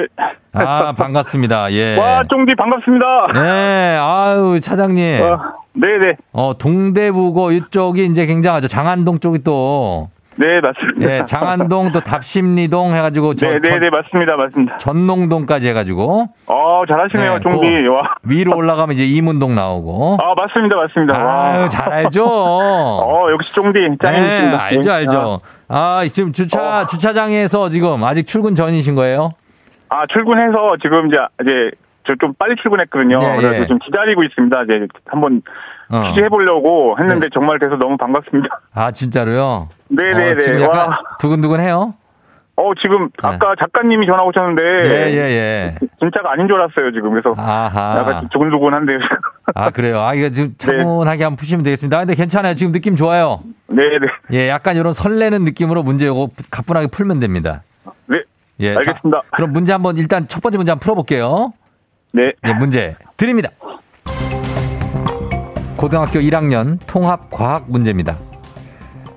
아, 0.53 0.93
반갑습니다. 0.93 1.71
예. 1.73 1.97
와, 1.97 2.23
쫑디 2.29 2.55
반갑습니다. 2.55 3.27
네, 3.33 3.97
아유, 3.99 4.59
차장님. 4.61 5.21
어, 5.21 5.37
네네. 5.73 6.15
어, 6.31 6.53
동대부고 6.57 7.51
이쪽이 7.51 8.05
이제 8.05 8.25
굉장하죠. 8.25 8.69
장안동 8.69 9.19
쪽이 9.19 9.43
또. 9.43 10.07
네, 10.37 10.61
맞습니다. 10.61 11.01
예, 11.13 11.25
장안동 11.25 11.91
또 11.91 11.99
답심리동 11.99 12.95
해가지고 12.95 13.35
저, 13.35 13.47
네 13.47 13.59
네 13.59 13.79
네, 13.79 13.89
맞습니다. 13.89 14.37
맞습니다. 14.37 14.77
전농동까지 14.77 15.67
해가지고. 15.67 16.27
어, 16.47 16.83
잘하시네요, 16.87 17.33
네, 17.35 17.39
쫑디. 17.41 17.69
그 17.83 17.87
와. 17.89 18.03
위로 18.23 18.55
올라가면 18.55 18.95
이제 18.95 19.05
이문동 19.05 19.55
나오고. 19.55 20.17
아, 20.21 20.33
맞습니다. 20.35 20.77
맞습니다. 20.77 21.15
아유, 21.17 21.61
와. 21.63 21.67
잘 21.69 21.91
알죠? 21.91 22.23
어, 22.25 23.25
역시 23.31 23.53
쫑디. 23.53 23.77
네, 23.81 23.95
짱이십니다. 24.01 24.63
알죠, 24.63 24.91
알죠. 24.93 25.41
아, 25.67 26.01
지금 26.11 26.31
주차, 26.31 26.79
어. 26.83 26.85
주차장에서 26.87 27.67
지금 27.69 28.01
아직 28.05 28.25
출근 28.25 28.55
전이신 28.55 28.95
거예요? 28.95 29.29
아, 29.91 30.05
출근해서 30.07 30.77
지금 30.81 31.07
이제, 31.07 31.17
이제, 31.43 31.71
저 32.07 32.15
좀 32.19 32.33
빨리 32.39 32.55
출근했거든요. 32.55 33.19
예, 33.21 33.35
그래서 33.37 33.61
예. 33.63 33.67
좀 33.67 33.77
기다리고 33.77 34.23
있습니다. 34.23 34.63
이제 34.63 34.87
한번 35.05 35.41
어. 35.89 36.01
퀴즈 36.07 36.19
해보려고 36.25 36.97
했는데 36.97 37.27
네. 37.27 37.29
정말 37.31 37.59
돼서 37.59 37.75
너무 37.75 37.95
반갑습니다. 37.97 38.59
아, 38.73 38.91
진짜로요? 38.91 39.67
네네네. 39.89 40.31
어, 40.31 40.37
지금 40.37 40.61
약간 40.61 40.89
와. 40.89 40.97
두근두근해요? 41.19 41.93
어, 42.55 42.71
지금 42.81 43.09
아까 43.21 43.53
작가님이 43.59 44.07
전화 44.07 44.23
오셨는데. 44.23 44.61
예, 44.63 45.11
예, 45.11 45.17
예. 45.17 45.75
진짜가 45.99 46.31
아닌 46.31 46.47
줄 46.47 46.55
알았어요, 46.59 46.91
지금. 46.91 47.11
그래서 47.11 47.33
아하. 47.37 47.97
약간 47.99 48.29
두근두근한데요. 48.29 48.97
아, 49.55 49.69
그래요? 49.69 49.99
아, 50.01 50.13
이거 50.15 50.27
네. 50.27 50.31
지금 50.31 50.55
차분하게 50.57 51.23
한번 51.23 51.35
푸시면 51.37 51.63
되겠습니다. 51.63 51.97
아, 51.97 51.99
근데 52.01 52.15
괜찮아요. 52.15 52.55
지금 52.55 52.71
느낌 52.71 52.95
좋아요. 52.95 53.41
네네. 53.67 54.07
예, 54.33 54.49
약간 54.49 54.75
이런 54.75 54.93
설레는 54.93 55.43
느낌으로 55.45 55.83
문제 55.83 56.07
요거 56.07 56.29
가뿐하게 56.49 56.87
풀면 56.87 57.19
됩니다. 57.19 57.61
네. 58.61 58.67
예. 58.67 58.75
알겠습니다. 58.75 59.21
자, 59.21 59.35
그럼 59.35 59.51
문제 59.53 59.71
한번 59.71 59.97
일단 59.97 60.27
첫 60.27 60.41
번째 60.41 60.57
문제 60.57 60.71
한번 60.71 60.83
풀어볼게요. 60.83 61.51
네. 62.13 62.31
예, 62.45 62.53
문제 62.53 62.95
드립니다. 63.17 63.49
고등학교 65.77 66.19
1학년 66.19 66.77
통합 66.85 67.31
과학 67.31 67.69
문제입니다. 67.69 68.17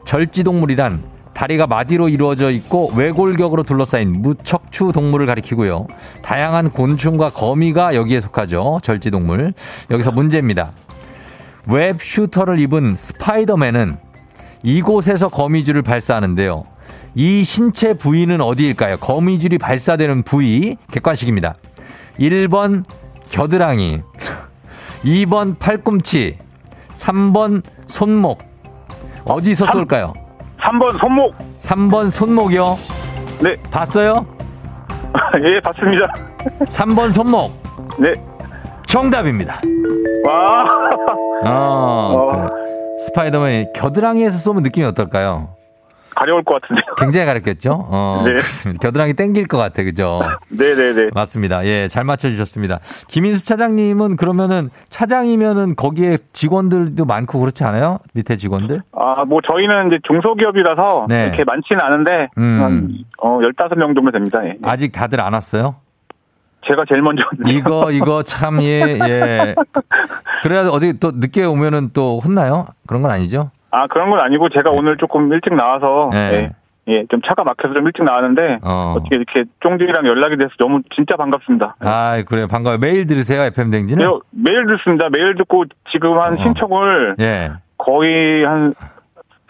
절지동물이란 0.06 1.02
다리가 1.34 1.66
마디로 1.66 2.08
이루어져 2.08 2.50
있고 2.50 2.90
외골격으로 2.94 3.64
둘러싸인 3.64 4.12
무척추 4.12 4.92
동물을 4.92 5.26
가리키고요. 5.26 5.88
다양한 6.22 6.70
곤충과 6.70 7.30
거미가 7.30 7.94
여기에 7.94 8.20
속하죠. 8.20 8.78
절지동물. 8.82 9.52
여기서 9.90 10.12
문제입니다. 10.12 10.72
web 11.66 12.00
shooter를 12.00 12.60
입은 12.60 12.96
스파이더맨은 12.96 13.98
이곳에서 14.62 15.28
거미줄을 15.28 15.82
발사하는데요. 15.82 16.64
이 17.14 17.44
신체 17.44 17.94
부위는 17.94 18.40
어디일까요? 18.40 18.96
거미줄이 18.98 19.58
발사되는 19.58 20.22
부위 20.24 20.76
객관식입니다. 20.90 21.54
1번 22.18 22.84
겨드랑이, 23.28 24.02
2번 25.04 25.58
팔꿈치, 25.58 26.38
3번 26.92 27.62
손목. 27.86 28.42
어디서 29.24 29.66
쏠까요? 29.66 30.12
3번 30.60 30.98
손목. 30.98 31.34
3번 31.58 32.10
손목이요. 32.10 32.78
네. 33.42 33.56
봤어요? 33.70 34.26
예, 35.44 35.60
봤습니다. 35.60 36.12
3번 36.66 37.12
손목. 37.12 37.52
네. 37.98 38.12
정답입니다. 38.86 39.60
와. 40.26 40.64
어, 41.44 41.50
어. 41.50 42.32
그래. 42.32 42.48
스파이더맨이 43.06 43.72
겨드랑이에서 43.74 44.38
쏘면 44.38 44.62
느낌이 44.62 44.86
어떨까요? 44.86 45.53
가려울 46.14 46.42
것 46.44 46.60
같은데요. 46.60 46.84
굉장히 46.96 47.26
가렸겠죠? 47.26 47.86
어, 47.90 48.22
네. 48.24 48.32
그렇습니다. 48.32 48.80
겨드랑이 48.80 49.14
땡길 49.14 49.46
것 49.48 49.58
같아, 49.58 49.82
그죠? 49.82 50.20
네네네. 50.48 51.10
맞습니다. 51.14 51.64
예, 51.66 51.88
잘 51.88 52.04
맞춰주셨습니다. 52.04 52.80
김인수 53.08 53.44
차장님은 53.44 54.16
그러면은 54.16 54.70
차장이면은 54.88 55.76
거기에 55.76 56.18
직원들도 56.32 57.04
많고 57.04 57.40
그렇지 57.40 57.64
않아요? 57.64 57.98
밑에 58.14 58.36
직원들? 58.36 58.82
아, 58.92 59.24
뭐 59.24 59.40
저희는 59.40 59.88
이제 59.88 59.98
중소기업이라서 60.06 61.06
네. 61.08 61.26
이렇게 61.26 61.44
많지는 61.44 61.80
않은데 61.80 62.28
음. 62.38 62.60
한 62.62 62.98
어, 63.18 63.38
15명 63.38 63.94
정도 63.94 64.10
됩니다. 64.10 64.44
예. 64.44 64.56
아직 64.62 64.92
다들 64.92 65.20
안 65.20 65.32
왔어요? 65.32 65.76
제가 66.66 66.84
제일 66.88 67.02
먼저 67.02 67.22
왔네요. 67.30 67.58
이거, 67.58 67.90
이거 67.90 68.22
참, 68.22 68.62
예, 68.62 68.98
예. 68.98 69.54
그래야 70.42 70.66
어디 70.68 70.98
또 70.98 71.12
늦게 71.14 71.44
오면은 71.44 71.90
또 71.92 72.20
혼나요? 72.24 72.66
그런 72.86 73.02
건 73.02 73.10
아니죠? 73.10 73.50
아, 73.74 73.88
그런 73.88 74.08
건 74.10 74.20
아니고 74.20 74.50
제가 74.50 74.70
오늘 74.70 74.96
조금 74.96 75.32
일찍 75.32 75.52
나와서 75.54 76.10
네. 76.12 76.18
예. 76.32 76.50
예, 76.86 77.06
좀 77.10 77.20
차가 77.22 77.42
막혀서 77.44 77.74
좀 77.74 77.86
일찍 77.86 78.04
나왔는데 78.04 78.60
어. 78.62 78.94
어. 78.96 79.00
떻게 79.00 79.16
이렇게 79.16 79.44
쫑디랑 79.60 80.06
연락이 80.06 80.36
돼서 80.36 80.50
너무 80.58 80.80
진짜 80.94 81.16
반갑습니다. 81.16 81.76
아, 81.80 82.22
그래요. 82.28 82.46
반가워요. 82.46 82.78
매일 82.78 83.06
들으세요, 83.06 83.42
FM 83.42 83.70
댕지는? 83.70 84.04
네, 84.04 84.18
매일 84.30 84.66
듣습니다. 84.66 85.08
매일 85.10 85.34
듣고 85.34 85.64
지금 85.90 86.20
한 86.20 86.34
어. 86.34 86.36
신청을 86.36 87.16
예. 87.18 87.52
거의 87.78 88.44
한 88.44 88.74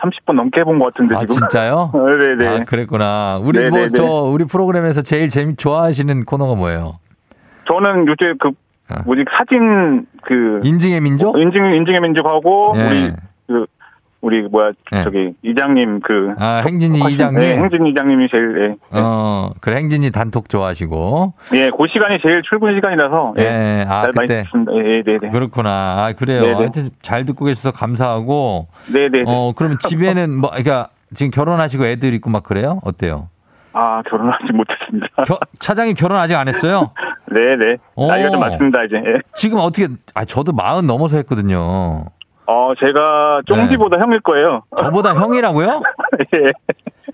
30번 0.00 0.36
넘게 0.36 0.60
해본 0.60 0.78
것 0.78 0.94
같은데 0.94 1.16
아, 1.16 1.20
지금. 1.20 1.34
진짜요? 1.34 1.90
어, 1.92 2.08
네네. 2.08 2.46
아, 2.46 2.64
그랬구나. 2.64 3.40
우리 3.42 3.68
뭐. 3.68 3.88
저, 3.94 4.04
우리 4.04 4.44
프로그램에서 4.46 5.02
제일 5.02 5.28
재미, 5.28 5.54
좋아하시는 5.56 6.24
코너가 6.24 6.54
뭐예요? 6.54 6.98
저는 7.66 8.06
요새 8.06 8.34
그 8.38 8.48
어. 8.90 9.02
뭐지 9.04 9.24
사진 9.36 10.06
그 10.22 10.60
인증의 10.62 11.00
민족? 11.00 11.38
인증 11.38 11.74
인증의 11.74 12.00
민족하고 12.00 12.74
예. 12.76 12.86
우리 12.86 13.12
그 13.46 13.66
우리 14.24 14.40
뭐야 14.42 14.72
예. 14.94 15.02
저기 15.04 15.34
이장님 15.42 16.00
그 16.00 16.34
아, 16.38 16.62
행진이 16.64 16.98
하신- 16.98 17.10
이장님? 17.14 17.38
네, 17.40 17.56
행진 17.58 17.86
이장님이 17.86 18.28
제일 18.30 18.70
예. 18.92 18.98
어, 18.98 19.50
그래, 19.60 19.76
행진이 19.76 20.10
단톡 20.12 20.48
좋아하시고. 20.48 21.34
예, 21.52 21.70
그 21.76 21.86
시간이 21.86 22.20
제일 22.22 22.40
출근 22.42 22.74
시간이라서 22.74 23.34
예. 23.38 23.42
예, 23.42 23.84
아, 23.86 24.00
잘 24.02 24.12
많이 24.16 24.28
그때. 24.28 24.44
예, 24.76 25.02
네, 25.02 25.18
네. 25.20 25.28
그렇구나. 25.30 25.70
아, 25.70 26.12
그래요. 26.16 26.40
네네. 26.40 26.54
하여튼 26.54 26.88
잘 27.02 27.26
듣고 27.26 27.44
계셔서 27.44 27.72
감사하고. 27.72 28.68
네, 28.94 29.10
네. 29.10 29.24
어, 29.26 29.52
그러면 29.54 29.76
집에는 29.78 30.34
뭐, 30.34 30.48
그러니까 30.50 30.88
지금 31.12 31.30
결혼하시고 31.30 31.84
애들 31.84 32.14
있고 32.14 32.30
막 32.30 32.42
그래요? 32.44 32.80
어때요? 32.82 33.28
아, 33.74 34.00
결혼하지 34.08 34.52
못했습니다. 34.54 35.06
겨- 35.26 35.38
차장님 35.58 35.94
결혼 35.96 36.18
아직 36.18 36.34
안 36.34 36.48
했어요? 36.48 36.92
네, 37.30 37.56
네. 37.58 37.76
오. 37.96 38.06
나이가 38.06 38.30
좀 38.30 38.40
많습니다, 38.40 38.84
이제. 38.84 38.96
예. 38.96 39.18
지금 39.34 39.58
어떻게, 39.58 39.88
아, 40.14 40.24
저도 40.24 40.52
마흔 40.52 40.86
넘어서 40.86 41.16
했거든요. 41.18 42.04
어, 42.46 42.72
제가 42.78 43.42
쫑디보다 43.46 43.98
형일 44.00 44.20
거예요. 44.20 44.62
저보다 44.76 45.14
형이라고요? 45.14 45.82
예. 46.34 46.52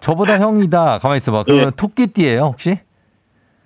저보다 0.01 0.39
형이다. 0.39 0.99
가만히 0.99 1.19
있어봐. 1.19 1.45
그러면 1.45 1.67
예. 1.67 1.71
토끼띠예요 1.77 2.41
혹시? 2.43 2.79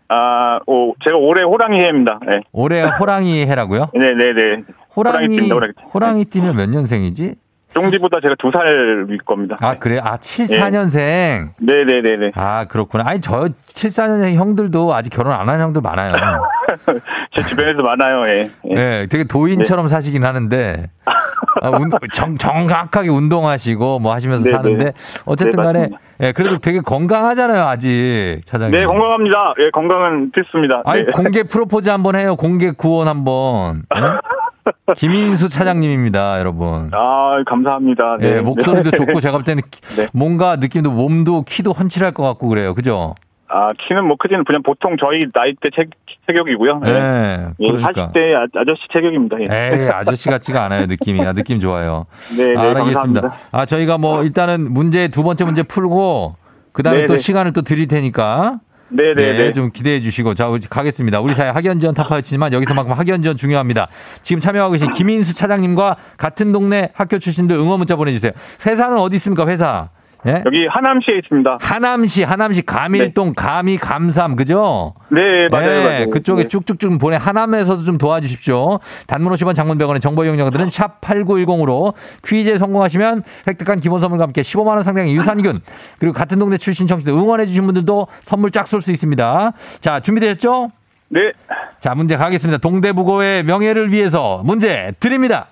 아, 0.09 0.59
오, 0.67 0.95
제가 1.03 1.17
올해 1.17 1.43
호랑이 1.43 1.79
해입니다. 1.81 2.21
예. 2.31 2.41
올해 2.53 2.83
호랑이 2.83 3.47
해라고요? 3.47 3.91
네, 3.95 4.13
네, 4.15 4.33
네. 4.35 4.63
호랑이, 4.95 5.29
띠입니다, 5.29 5.55
호랑이. 5.55 5.73
호랑이 5.93 6.25
띠면 6.27 6.57
몇 6.57 6.69
년생이지? 6.69 7.35
쫑디보다 7.73 8.21
제가 8.21 8.37
두살위 8.39 9.19
겁니다. 9.25 9.57
아, 9.61 9.75
그래? 9.79 9.99
아, 10.01 10.17
74년생. 10.19 11.47
네, 11.61 11.85
네, 11.85 12.03
네, 12.03 12.17
네. 12.17 12.31
아, 12.37 12.67
그렇구나. 12.67 13.03
아니, 13.07 13.21
저 13.21 13.49
74년생 13.67 14.35
형들도 14.35 14.95
아직 14.95 15.11
결혼 15.11 15.33
안 15.33 15.49
한 15.49 15.61
형들 15.61 15.83
많아요. 15.83 16.15
제 17.35 17.43
주변에도 17.43 17.83
많아요, 17.83 18.23
예. 18.29 18.51
예. 18.71 18.75
네, 18.75 19.07
되게 19.07 19.25
도인처럼 19.25 19.89
사시긴 19.89 20.25
하는데, 20.25 20.89
아, 21.07 21.13
운- 21.71 21.91
정, 22.13 22.37
정확하게 22.37 23.09
운동하시고 23.09 23.99
뭐 24.01 24.13
하시면서 24.15 24.45
네, 24.45 24.51
사는데, 24.53 24.85
네. 24.85 24.93
어쨌든 25.25 25.59
네, 25.61 25.65
간에. 25.65 25.89
예, 26.21 26.33
그래도 26.33 26.59
되게 26.59 26.81
건강하잖아요, 26.81 27.65
아직, 27.65 28.41
차장님. 28.45 28.79
네, 28.79 28.85
건강합니다. 28.87 29.55
예, 29.61 29.71
건강은 29.71 30.31
필수입니다. 30.33 30.83
아니, 30.85 31.05
네. 31.05 31.11
공개 31.13 31.43
프로포즈 31.43 31.89
한번 31.89 32.15
해요. 32.17 32.37
공개 32.37 32.71
구원 32.71 33.09
한번. 33.09 33.83
예? 33.97 34.01
김인수 34.97 35.49
차장님입니다, 35.51 36.39
여러분. 36.39 36.91
아, 36.95 37.37
감사합니다. 37.47 38.17
네. 38.21 38.37
예, 38.37 38.41
목소리도 38.41 38.91
네. 38.93 38.97
좋고 38.97 39.21
제가 39.21 39.33
볼 39.37 39.45
때는 39.45 39.63
키- 39.71 39.81
네. 40.01 40.07
뭔가 40.13 40.57
느낌도 40.57 40.91
몸도 40.93 41.43
키도 41.43 41.73
훤칠할 41.73 42.13
것 42.13 42.23
같고 42.23 42.49
그래요. 42.49 42.75
그죠? 42.75 43.15
아, 43.57 43.69
키는 43.87 44.05
뭐 44.05 44.17
크지는 44.17 44.43
그냥 44.43 44.65
보통 44.65 44.97
저희 44.99 45.21
나이 45.33 45.55
때 45.55 45.71
체, 45.73 45.87
체격이고요. 46.27 46.81
예. 46.87 46.91
예. 46.91 47.47
예, 47.61 47.71
그러니까. 47.71 48.09
40대 48.11 48.35
아, 48.35 48.47
아저씨 48.61 48.83
체격입니다. 48.93 49.37
예. 49.43 49.45
에이, 49.45 49.89
아저씨 49.91 50.29
같지가 50.29 50.65
않아요, 50.65 50.87
느낌이. 50.87 51.21
아, 51.25 51.33
느낌 51.33 51.61
좋아요. 51.61 52.07
네, 52.37 52.49
네, 52.49 52.55
아, 52.57 52.63
알겠습니다. 52.63 52.83
감사합니다. 52.83 53.33
아, 53.53 53.65
저희가 53.65 53.97
뭐 53.97 54.25
일단은 54.25 54.73
문제 54.73 55.07
두 55.07 55.23
번째 55.23 55.45
문제 55.45 55.63
풀고 55.63 56.35
그다음에 56.73 57.03
네, 57.03 57.07
또 57.07 57.13
네. 57.13 57.21
시간을 57.21 57.53
또 57.53 57.63
드릴 57.63 57.87
테니까 57.87 58.59
네, 58.89 59.15
네, 59.15 59.23
예, 59.23 59.33
네. 59.33 59.53
좀 59.53 59.71
기대해 59.71 60.01
주시고 60.01 60.35
자 60.35 60.49
우리 60.49 60.61
가겠습니다. 60.61 61.21
우리 61.21 61.35
사회 61.35 61.51
학연 61.51 61.79
지원 61.79 61.95
타파였지만 61.95 62.53
여기서만큼 62.53 62.93
학연 62.93 63.23
지원 63.23 63.37
중요합니다. 63.37 63.87
지금 64.23 64.41
참여하고 64.41 64.73
계신 64.73 64.91
김인수 64.91 65.33
차장님과 65.33 65.97
같은 66.17 66.51
동네 66.51 66.91
학교 66.93 67.21
출신들 67.21 67.57
응원 67.57 67.79
문자 67.79 67.95
보내주세요. 67.95 68.33
회사는 68.67 68.99
어디 68.99 69.15
있습니까? 69.15 69.47
회사? 69.47 69.91
예? 70.27 70.43
여기 70.47 70.67
하남시에 70.67 71.19
있습니다. 71.19 71.59
하남시 71.61 72.23
하남시 72.23 72.63
감일동 72.63 73.35
감이 73.35 73.77
감삼 73.77 74.37
그죠? 74.37 74.95
네, 75.11 75.49
맞아요. 75.49 75.67
네, 75.67 75.85
맞아요. 75.85 76.11
그쪽에 76.11 76.45
네. 76.45 76.49
쭉쭉쭉 76.49 76.99
보내 76.99 77.17
하남에서도 77.17 77.85
좀 77.85 77.99
도와주십시오. 77.99 78.81
단문 79.07 79.33
50원 79.35 79.55
장문 79.55 79.77
100원의 79.79 80.01
정보 80.01 80.25
이용료들은 80.25 80.71
샵 80.71 81.01
8910으로 81.01 81.93
퀴즈에 82.25 82.57
성공하시면 82.59 83.23
획득한 83.47 83.81
기본 83.81 84.01
선물과 84.01 84.25
함께 84.25 84.41
15만 84.43 84.69
원 84.69 84.83
상당의 84.83 85.15
유산균 85.15 85.61
그리고 85.99 86.15
같은 86.15 86.39
동네 86.39 86.57
출신 86.57 86.87
청취들 86.87 87.13
응원해 87.13 87.47
주신 87.47 87.65
분들도 87.67 88.07
선물 88.23 88.51
쫙 88.51 88.67
쏠 88.67 88.81
수 88.81 88.91
있습니다. 88.93 89.53
자, 89.81 90.01
준비되셨죠? 90.01 90.71
네. 91.11 91.33
자, 91.81 91.95
문제 91.95 92.17
가겠습니다. 92.17 92.59
동대부고의 92.59 93.45
명예를 93.45 93.93
위해서 93.93 94.43
문제 94.45 94.93
드립니다. 95.01 95.47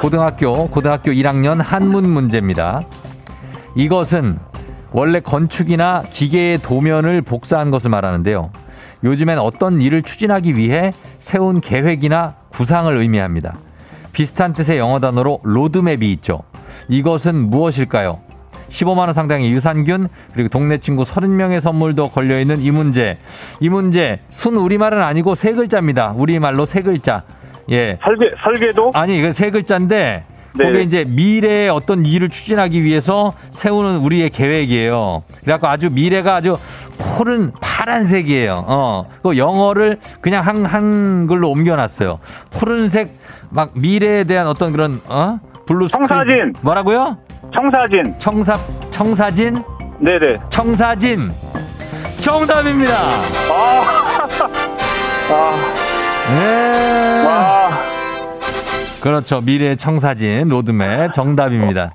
고등학교, 0.00 0.66
고등학교 0.68 1.12
1학년 1.12 1.58
한문 1.62 2.08
문제입니다. 2.08 2.80
이것은 3.74 4.38
원래 4.92 5.20
건축이나 5.20 6.04
기계의 6.08 6.62
도면을 6.62 7.20
복사한 7.20 7.70
것을 7.70 7.90
말하는데요. 7.90 8.50
요즘엔 9.04 9.38
어떤 9.38 9.82
일을 9.82 10.02
추진하기 10.02 10.56
위해 10.56 10.94
세운 11.18 11.60
계획이나 11.60 12.36
구상을 12.48 12.96
의미합니다. 12.96 13.58
비슷한 14.12 14.54
뜻의 14.54 14.78
영어 14.78 15.00
단어로 15.00 15.40
로드맵이 15.42 16.10
있죠. 16.12 16.44
이것은 16.88 17.50
무엇일까요? 17.50 18.20
15만 18.70 19.00
원 19.00 19.12
상당의 19.12 19.52
유산균 19.52 20.08
그리고 20.32 20.48
동네 20.48 20.78
친구 20.78 21.02
30명의 21.02 21.60
선물도 21.60 22.08
걸려 22.08 22.40
있는 22.40 22.62
이 22.62 22.70
문제. 22.70 23.18
이 23.60 23.68
문제 23.68 24.20
순 24.30 24.56
우리말은 24.56 25.02
아니고 25.02 25.34
세 25.34 25.52
글자입니다. 25.52 26.12
우리말로 26.16 26.64
세 26.64 26.80
글자. 26.80 27.24
예. 27.70 27.98
설계 28.02 28.32
설계도 28.42 28.92
아니 28.94 29.18
이거 29.18 29.32
세 29.32 29.50
글자인데 29.50 30.24
네. 30.52 30.64
그게 30.64 30.82
이제 30.82 31.04
미래의 31.06 31.70
어떤 31.70 32.04
일을 32.04 32.28
추진하기 32.28 32.82
위해서 32.82 33.34
세우는 33.50 33.98
우리의 33.98 34.30
계획이에요. 34.30 35.22
그래갖고 35.42 35.68
아주 35.68 35.90
미래가 35.90 36.34
아주 36.36 36.58
푸른 36.98 37.52
파란색이에요. 37.60 38.64
어. 38.66 39.08
그 39.22 39.38
영어를 39.38 39.98
그냥 40.20 40.44
한 40.46 40.66
한글로 40.66 41.48
옮겨놨어요. 41.50 42.18
푸른색 42.50 43.16
막 43.50 43.70
미래에 43.74 44.24
대한 44.24 44.48
어떤 44.48 44.72
그런 44.72 45.00
어 45.06 45.38
blue. 45.66 45.86
청사진. 45.88 46.52
뭐라고요? 46.62 47.16
청사진. 47.54 48.18
청사 48.18 48.58
청사진 48.90 49.62
네네. 50.00 50.38
청사진 50.50 51.32
정답입니다. 52.20 52.94
아. 53.50 54.28
아. 55.30 55.74
네. 56.34 57.24
와. 57.26 57.59
그렇죠. 59.02 59.40
미래 59.40 59.76
청사진 59.76 60.48
로드맵 60.48 61.12
정답입니다. 61.12 61.90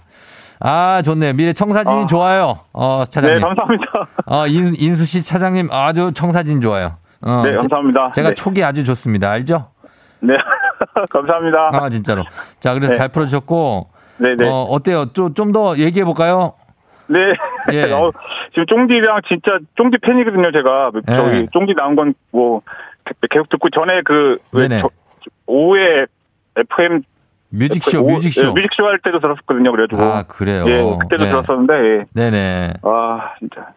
아, 0.60 1.02
좋네요. 1.04 1.34
미래 1.34 1.54
청사진이 1.54 2.04
아. 2.04 2.06
좋아요. 2.06 2.60
어, 2.74 3.04
네, 3.06 3.10
차장님. 3.12 3.42
감사합니다. 3.42 3.86
어, 4.26 4.48
인, 4.48 4.74
인수 4.78 5.06
씨 5.06 5.24
차장님 5.24 5.70
아주 5.72 6.12
청사진 6.14 6.62
좋아요. 6.62 6.98
어, 7.22 7.44
네, 7.44 7.52
감사합니다. 7.52 8.12
제, 8.14 8.22
가 8.24 8.30
네. 8.30 8.36
촉이 8.36 8.64
아주 8.64 8.84
좋습니다. 8.84 9.30
알죠? 9.32 9.70
네. 10.22 10.36
감사합니다. 11.12 11.72
아, 11.74 11.90
진짜로. 11.90 12.24
자, 12.60 12.74
그래서 12.74 12.94
네. 12.94 12.98
잘 12.98 13.10
풀어주셨고. 13.10 13.90
네, 14.18 14.34
네. 14.38 14.48
어, 14.48 14.64
어때요? 14.64 15.08
좀, 15.14 15.34
좀 15.34 15.52
더 15.52 15.78
얘기해 15.78 16.06
볼까요? 16.06 16.54
네. 17.08 17.20
예. 17.74 17.84
어, 17.92 18.12
지금 18.52 18.66
쫑디랑 18.66 19.22
진짜 19.28 19.60
쫑디 19.76 19.98
팬이거든요, 20.00 20.52
제가. 20.52 20.92
예. 21.10 21.16
저기 21.16 21.48
쫑디 21.52 21.74
나온 21.76 21.96
건 21.96 22.14
뭐 22.32 22.62
계속 23.30 23.50
듣고 23.50 23.70
전에 23.70 24.02
그 24.04 24.38
왜. 24.52 24.68
저- 24.70 24.90
오후에 25.48 26.06
FM 26.58 27.02
뮤직쇼, 27.50 28.02
오- 28.02 28.08
뮤직쇼. 28.08 28.48
예, 28.48 28.52
뮤직쇼 28.52 28.86
할 28.86 29.00
때도 29.00 29.20
들었었거든요. 29.20 29.72
그래가지고 29.72 30.02
아, 30.04 30.24
그래요? 30.24 30.66
예, 30.68 30.98
그때도 31.02 31.24
네. 31.26 31.30
들었었는데 31.30 31.74
예. 31.74 32.06
네네. 32.14 32.74
아 32.84 33.34
진짜 33.40 33.68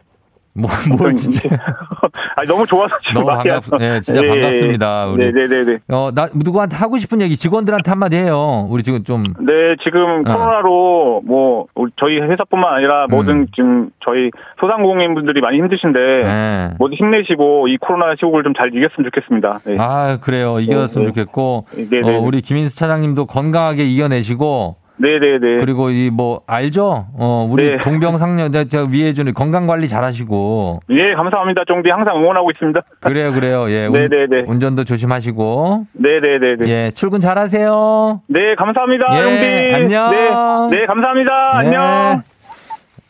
뭐, 0.58 0.70
뭘 0.96 1.14
진짜. 1.14 1.40
아니 2.36 2.48
너무 2.48 2.66
좋아서 2.66 2.94
지금 3.06 3.24
너무 3.24 3.26
반갑- 3.38 3.50
와서. 3.72 3.78
예, 3.80 4.00
진짜 4.00 4.20
반갑습니다, 4.22 5.06
우리. 5.06 5.30
네네네네. 5.32 5.78
어, 5.88 6.10
나, 6.14 6.26
누구한테 6.34 6.76
하고 6.76 6.98
싶은 6.98 7.20
얘기 7.20 7.36
직원들한테 7.36 7.90
한마디 7.90 8.16
해요. 8.16 8.66
우리 8.70 8.82
지금 8.82 9.04
좀. 9.04 9.22
네, 9.40 9.76
지금 9.82 10.20
어. 10.26 10.32
코로나로 10.32 11.22
뭐 11.24 11.66
우리 11.74 11.90
저희 11.98 12.18
회사뿐만 12.20 12.74
아니라 12.74 13.06
모든 13.08 13.40
음. 13.40 13.46
지금 13.54 13.90
저희 14.04 14.30
소상공인분들이 14.60 15.40
많이 15.40 15.58
힘드신데 15.58 15.98
네. 15.98 16.70
모두 16.78 16.94
힘내시고 16.96 17.68
이 17.68 17.76
코로나 17.78 18.14
시국을 18.18 18.42
좀 18.42 18.48
잘 18.58 18.74
이겼으면 18.74 19.08
좋겠습니다. 19.10 19.60
네. 19.66 19.76
아, 19.78 20.18
그래요. 20.20 20.58
이겼으면 20.58 21.06
네, 21.06 21.12
네. 21.12 21.20
좋겠고. 21.20 21.66
네, 21.76 22.00
네, 22.00 22.16
어, 22.16 22.18
우리 22.20 22.40
김인수 22.40 22.74
차장님도 22.76 23.26
건강하게 23.26 23.84
이겨내시고. 23.84 24.76
네네네. 24.98 25.56
그리고 25.58 25.90
이 25.90 26.10
뭐, 26.12 26.42
알죠? 26.46 27.06
어, 27.14 27.48
우리 27.50 27.70
네. 27.70 27.78
동병상련, 27.78 28.52
저, 28.52 28.64
저 28.64 28.84
위에 28.84 29.12
주는 29.12 29.32
건강 29.32 29.66
관리 29.66 29.88
잘 29.88 30.04
하시고. 30.04 30.80
예, 30.90 31.14
감사합니다. 31.14 31.64
쫑디 31.66 31.88
항상 31.90 32.16
응원하고 32.16 32.50
있습니다. 32.50 32.80
그래요, 33.00 33.32
그래요. 33.32 33.70
예. 33.70 33.86
운- 33.86 33.92
네, 33.92 34.08
네, 34.08 34.26
네. 34.28 34.44
운전도 34.46 34.84
조심하시고. 34.84 35.86
네네네네. 35.92 36.66
예. 36.70 36.90
출근 36.94 37.20
잘 37.20 37.38
하세요. 37.38 38.20
네, 38.28 38.54
감사합니다. 38.56 39.06
예, 39.12 39.22
쫑디. 39.22 39.74
안녕. 39.82 40.10
네, 40.70 40.76
네, 40.80 40.86
감사합니다. 40.86 41.32
예. 41.64 41.66
안녕. 41.66 42.22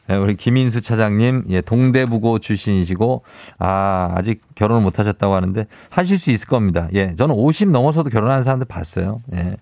네, 0.09 0.17
우리 0.17 0.37
김인수 0.37 0.81
차장님, 0.81 1.45
예, 1.51 1.61
동대부고 1.61 2.39
출신이시고, 2.39 3.23
아, 3.59 4.13
아직 4.17 4.41
결혼을 4.55 4.83
못 4.83 4.99
하셨다고 4.99 5.35
하는데, 5.35 5.67
하실 5.91 6.19
수 6.19 6.31
있을 6.31 6.49
겁니다. 6.49 6.89
예, 6.95 7.15
저는 7.15 7.35
50 7.35 7.69
넘어서도 7.69 8.09
결혼하는 8.09 8.43
사람들 8.43 8.67
봤어요. 8.67 9.21
예. 9.35 9.57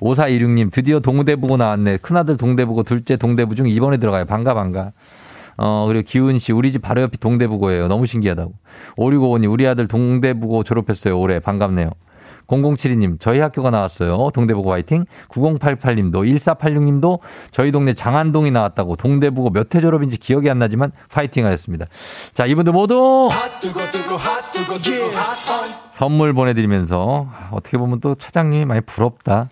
5416님, 0.00 0.72
드디어 0.72 1.00
동대부고 1.00 1.58
나왔네. 1.58 1.98
큰아들 1.98 2.38
동대부고, 2.38 2.84
둘째 2.84 3.18
동대부 3.18 3.54
중 3.54 3.68
이번에 3.68 3.98
들어가요. 3.98 4.24
반가, 4.24 4.54
반가. 4.54 4.92
어, 5.58 5.84
그리고 5.86 6.02
기훈 6.06 6.38
씨, 6.38 6.52
우리 6.52 6.72
집 6.72 6.80
바로 6.80 7.02
옆이 7.02 7.18
동대부고예요. 7.18 7.88
너무 7.88 8.06
신기하다고. 8.06 8.54
5655님, 8.96 9.52
우리 9.52 9.66
아들 9.66 9.86
동대부고 9.86 10.62
졸업했어요. 10.62 11.18
올해. 11.20 11.40
반갑네요. 11.40 11.90
0072님, 12.50 13.18
저희 13.20 13.38
학교가 13.38 13.70
나왔어요. 13.70 14.30
동대부고 14.34 14.72
화이팅. 14.72 15.06
9088님도, 15.28 16.12
1486님도 16.12 17.20
저희 17.50 17.70
동네 17.72 17.94
장안동이 17.94 18.50
나왔다고 18.50 18.96
동대부고 18.96 19.50
몇 19.50 19.70
회 19.72 19.80
졸업인지 19.80 20.16
기억이 20.18 20.50
안 20.50 20.58
나지만 20.58 20.90
파이팅 21.12 21.46
하였습니다. 21.46 21.86
자, 22.34 22.44
이분들 22.44 22.72
모두 22.72 23.28
선물 25.92 26.32
보내드리면서 26.32 27.28
어떻게 27.52 27.78
보면 27.78 28.00
또 28.00 28.16
차장님이 28.16 28.64
많이 28.64 28.80
부럽다. 28.80 29.48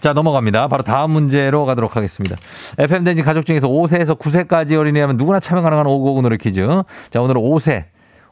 자, 0.00 0.12
넘어갑니다. 0.12 0.68
바로 0.68 0.82
다음 0.82 1.12
문제로 1.12 1.64
가도록 1.64 1.96
하겠습니다. 1.96 2.36
FMden지 2.78 3.22
가족 3.22 3.46
중에서 3.46 3.68
5세에서 3.68 4.18
9세까지 4.18 4.78
어린이라면 4.78 5.16
누구나 5.16 5.40
참여 5.40 5.62
가능한 5.62 5.86
5959 5.86 6.22
노래 6.22 6.36
퀴즈. 6.36 6.66
자, 7.10 7.22
오늘은 7.22 7.40
5세. 7.40 7.84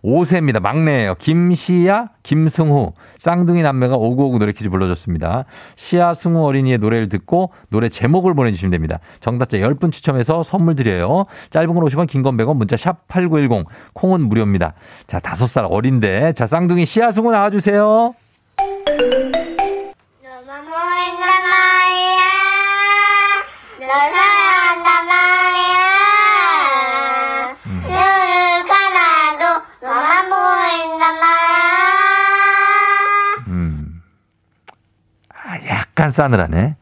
5세입니다. 0.05 0.61
막내예요. 0.61 1.14
김시아, 1.14 2.09
김승후, 2.23 2.93
쌍둥이 3.19 3.62
남매가 3.62 3.97
5959 3.97 4.38
노래 4.38 4.53
퀴즈 4.53 4.69
불러줬습니다. 4.69 5.47
시아, 5.77 6.12
승우 6.12 6.45
어린이의 6.45 6.77
노래를 6.79 7.09
듣고 7.09 7.53
노래 7.71 7.88
제목을 7.88 8.35
보내주시면 8.35 8.71
됩니다. 8.71 8.99
정답자 9.21 9.57
10분 9.59 9.90
추첨해서 9.93 10.43
선물 10.43 10.75
드려요. 10.77 11.25
짧은 11.51 11.75
건 11.75 11.85
50원, 11.85 12.07
긴 12.07 12.23
건 12.23 12.37
100원, 12.37 12.57
문자 12.57 12.77
샵 12.77 13.09
8910, 13.09 13.67
콩은 13.95 14.29
무료입니다. 14.29 14.75
자, 15.07 15.21
5살 15.21 15.67
어린데. 15.71 16.35
자, 16.35 16.47
쌍둥이 16.47 16.85
시아, 16.87 17.11
승우 17.11 17.31
나와주세요. 17.31 18.14
너만 20.23 20.64
보인단 20.64 21.43
말이야 21.51 22.21
너사 23.81 24.34
약간 35.94 36.11
싸늘하네. 36.11 36.74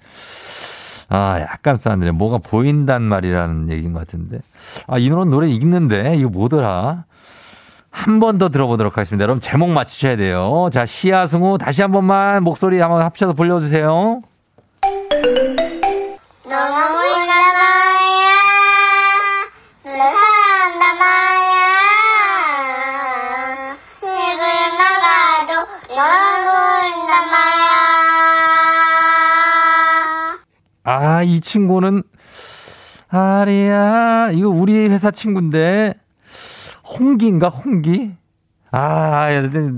아, 1.10 1.38
약간 1.40 1.76
싸늘해. 1.76 2.12
뭐가 2.12 2.38
보인단 2.38 3.02
말이라는 3.02 3.68
얘기인 3.68 3.92
것 3.92 3.98
같은데. 4.00 4.38
아, 4.86 4.96
이 4.98 5.10
노래 5.10 5.28
노래 5.28 5.48
읽는데, 5.50 6.14
이거 6.16 6.30
뭐더라? 6.30 7.04
한 7.90 8.20
번 8.20 8.38
더 8.38 8.48
들어보도록 8.48 8.96
하겠습니다. 8.96 9.22
여러분, 9.22 9.38
제목 9.42 9.68
맞히셔야 9.68 10.16
돼요. 10.16 10.70
자, 10.72 10.86
시아, 10.86 11.26
승우, 11.26 11.58
다시 11.58 11.82
한 11.82 11.92
번만 11.92 12.42
목소리 12.42 12.80
한번 12.80 13.02
합쳐서 13.02 13.34
불려주세요. 13.34 14.22
아, 30.84 31.22
이 31.22 31.40
친구는, 31.40 32.02
아리야, 33.08 34.30
이거 34.32 34.48
우리 34.48 34.88
회사 34.88 35.10
친구인데, 35.10 35.94
홍기인가, 36.98 37.48
홍기? 37.48 38.12
아, 38.72 39.28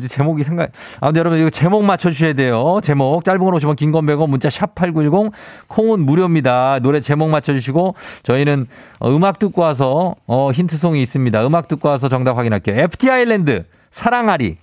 제목이 0.09 0.45
생각, 0.45 0.71
아, 1.01 1.07
근데 1.09 1.19
여러분, 1.19 1.39
이거 1.39 1.51
제목 1.51 1.85
맞춰주셔야 1.85 2.33
돼요. 2.33 2.81
제목. 2.83 3.25
짧은 3.25 3.41
걸 3.41 3.53
오시면 3.55 3.77
긴건 3.77 4.07
100원, 4.07 4.31
문자 4.31 4.49
샵8910, 4.49 5.33
콩은 5.67 6.01
무료입니다. 6.01 6.79
노래 6.79 7.01
제목 7.01 7.29
맞춰주시고, 7.29 7.97
저희는 8.23 8.67
어, 9.01 9.11
음악 9.11 9.39
듣고 9.39 9.61
와서, 9.63 10.15
어, 10.27 10.53
힌트송이 10.53 11.03
있습니다. 11.03 11.45
음악 11.45 11.69
듣고 11.69 11.89
와서 11.89 12.09
정답 12.09 12.39
확인할게요. 12.39 12.81
FT 12.81 13.11
아일랜드, 13.11 13.65
사랑아리. 13.91 14.59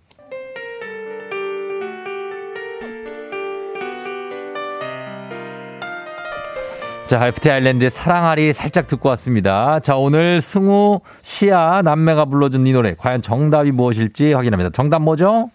자, 7.11 7.27
FT 7.27 7.51
아일랜드의 7.51 7.91
사랑아리 7.91 8.53
살짝 8.53 8.87
듣고 8.87 9.09
왔습니다. 9.09 9.81
자, 9.81 9.97
오늘 9.97 10.39
승우, 10.39 11.01
시아, 11.21 11.81
남매가 11.83 12.23
불러준 12.23 12.65
이 12.65 12.71
노래. 12.71 12.95
과연 12.97 13.21
정답이 13.21 13.71
무엇일지 13.71 14.31
확인합니다. 14.31 14.69
정답 14.69 15.01
뭐죠? 15.01 15.49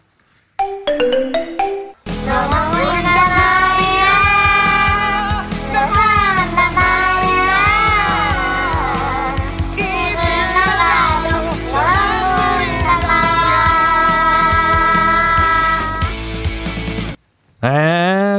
에, 17.64 17.95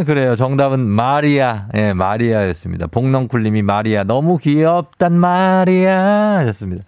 그래요. 0.07 0.37
정답은 0.37 0.79
마리아. 0.79 1.67
예, 1.75 1.91
마리아였습니다. 1.91 2.87
복넝쿨님이 2.87 3.61
마리아. 3.61 4.05
너무 4.05 4.37
귀엽단 4.37 5.11
마리아. 5.19 6.37
하셨습니다. 6.37 6.85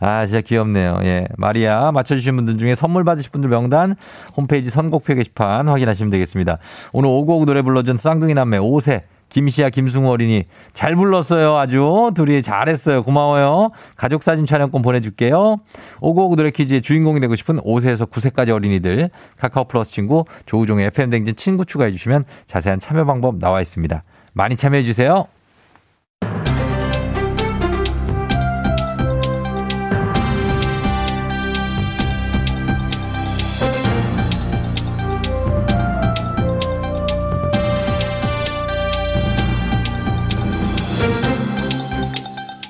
아, 0.00 0.26
진짜 0.26 0.42
귀엽네요. 0.42 0.98
예. 1.04 1.26
마리아. 1.38 1.90
맞춰주신 1.92 2.36
분들 2.36 2.58
중에 2.58 2.74
선물 2.74 3.04
받으실 3.04 3.30
분들 3.30 3.48
명단 3.48 3.96
홈페이지 4.36 4.68
선곡표 4.68 5.14
게시판 5.14 5.66
확인하시면 5.66 6.10
되겠습니다. 6.10 6.58
오늘 6.92 7.08
오곡 7.08 7.46
노래 7.46 7.62
불러준 7.62 7.96
쌍둥이 7.96 8.34
남매 8.34 8.58
5세. 8.58 9.02
김시아, 9.28 9.70
김승우 9.70 10.08
어린이 10.08 10.44
잘 10.72 10.96
불렀어요. 10.96 11.56
아주 11.56 12.10
둘이 12.14 12.42
잘했어요. 12.42 13.02
고마워요. 13.02 13.70
가족 13.96 14.22
사진 14.22 14.46
촬영권 14.46 14.82
보내줄게요. 14.82 15.58
오고오고 16.00 16.36
노래 16.36 16.50
퀴즈의 16.50 16.82
주인공이 16.82 17.20
되고 17.20 17.36
싶은 17.36 17.56
5세에서 17.58 18.10
9세까지 18.10 18.50
어린이들 18.50 19.10
카카오 19.36 19.64
플러스 19.64 19.92
친구 19.92 20.24
조우종의 20.46 20.86
FM 20.88 21.10
댕진 21.10 21.36
친구 21.36 21.64
추가해 21.64 21.92
주시면 21.92 22.24
자세한 22.46 22.80
참여 22.80 23.04
방법 23.04 23.38
나와 23.38 23.60
있습니다. 23.60 24.02
많이 24.32 24.56
참여해 24.56 24.82
주세요. 24.84 25.26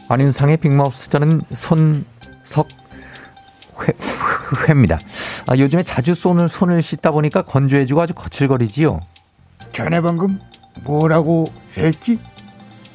안윤상의 0.09 0.57
빅마우스 0.59 1.11
저는 1.11 1.42
손석 1.55 2.68
회, 3.81 3.92
회입니다. 4.66 4.99
아, 5.47 5.57
요즘에 5.57 5.83
자주 5.83 6.14
손을 6.14 6.49
손을 6.49 6.81
씻다 6.83 7.11
보니까 7.11 7.42
건조해지고 7.42 8.01
아주 8.01 8.14
거칠거리지요. 8.14 9.01
자네 9.73 10.01
방금 10.01 10.40
뭐라고 10.83 11.47
했지? 11.77 12.18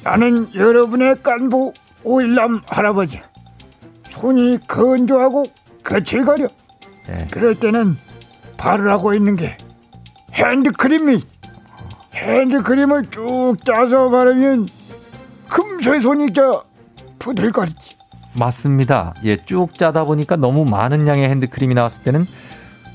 나는 0.02 0.52
여러분의 0.54 1.22
깐부 1.22 1.72
오일남 2.02 2.62
할아버지. 2.68 3.22
손이 4.10 4.58
건조하고 4.66 5.44
거칠거려. 5.84 6.48
네. 7.06 7.26
그럴 7.30 7.54
때는 7.54 7.96
바르라고 8.56 9.14
있는 9.14 9.36
게 9.36 9.56
핸드크림이 10.32 11.22
핸드크림을 12.14 13.06
쭉 13.10 13.56
짜서 13.64 14.08
바르면 14.10 14.68
금세 15.48 16.00
손이 16.00 16.32
저 16.32 16.64
부들거리지. 17.18 17.96
맞습니다. 18.36 19.14
예, 19.24 19.36
쭉 19.36 19.74
짜다 19.74 20.04
보니까 20.04 20.36
너무 20.36 20.64
많은 20.64 21.06
양의 21.06 21.28
핸드크림이 21.28 21.74
나왔을 21.74 22.02
때는 22.02 22.26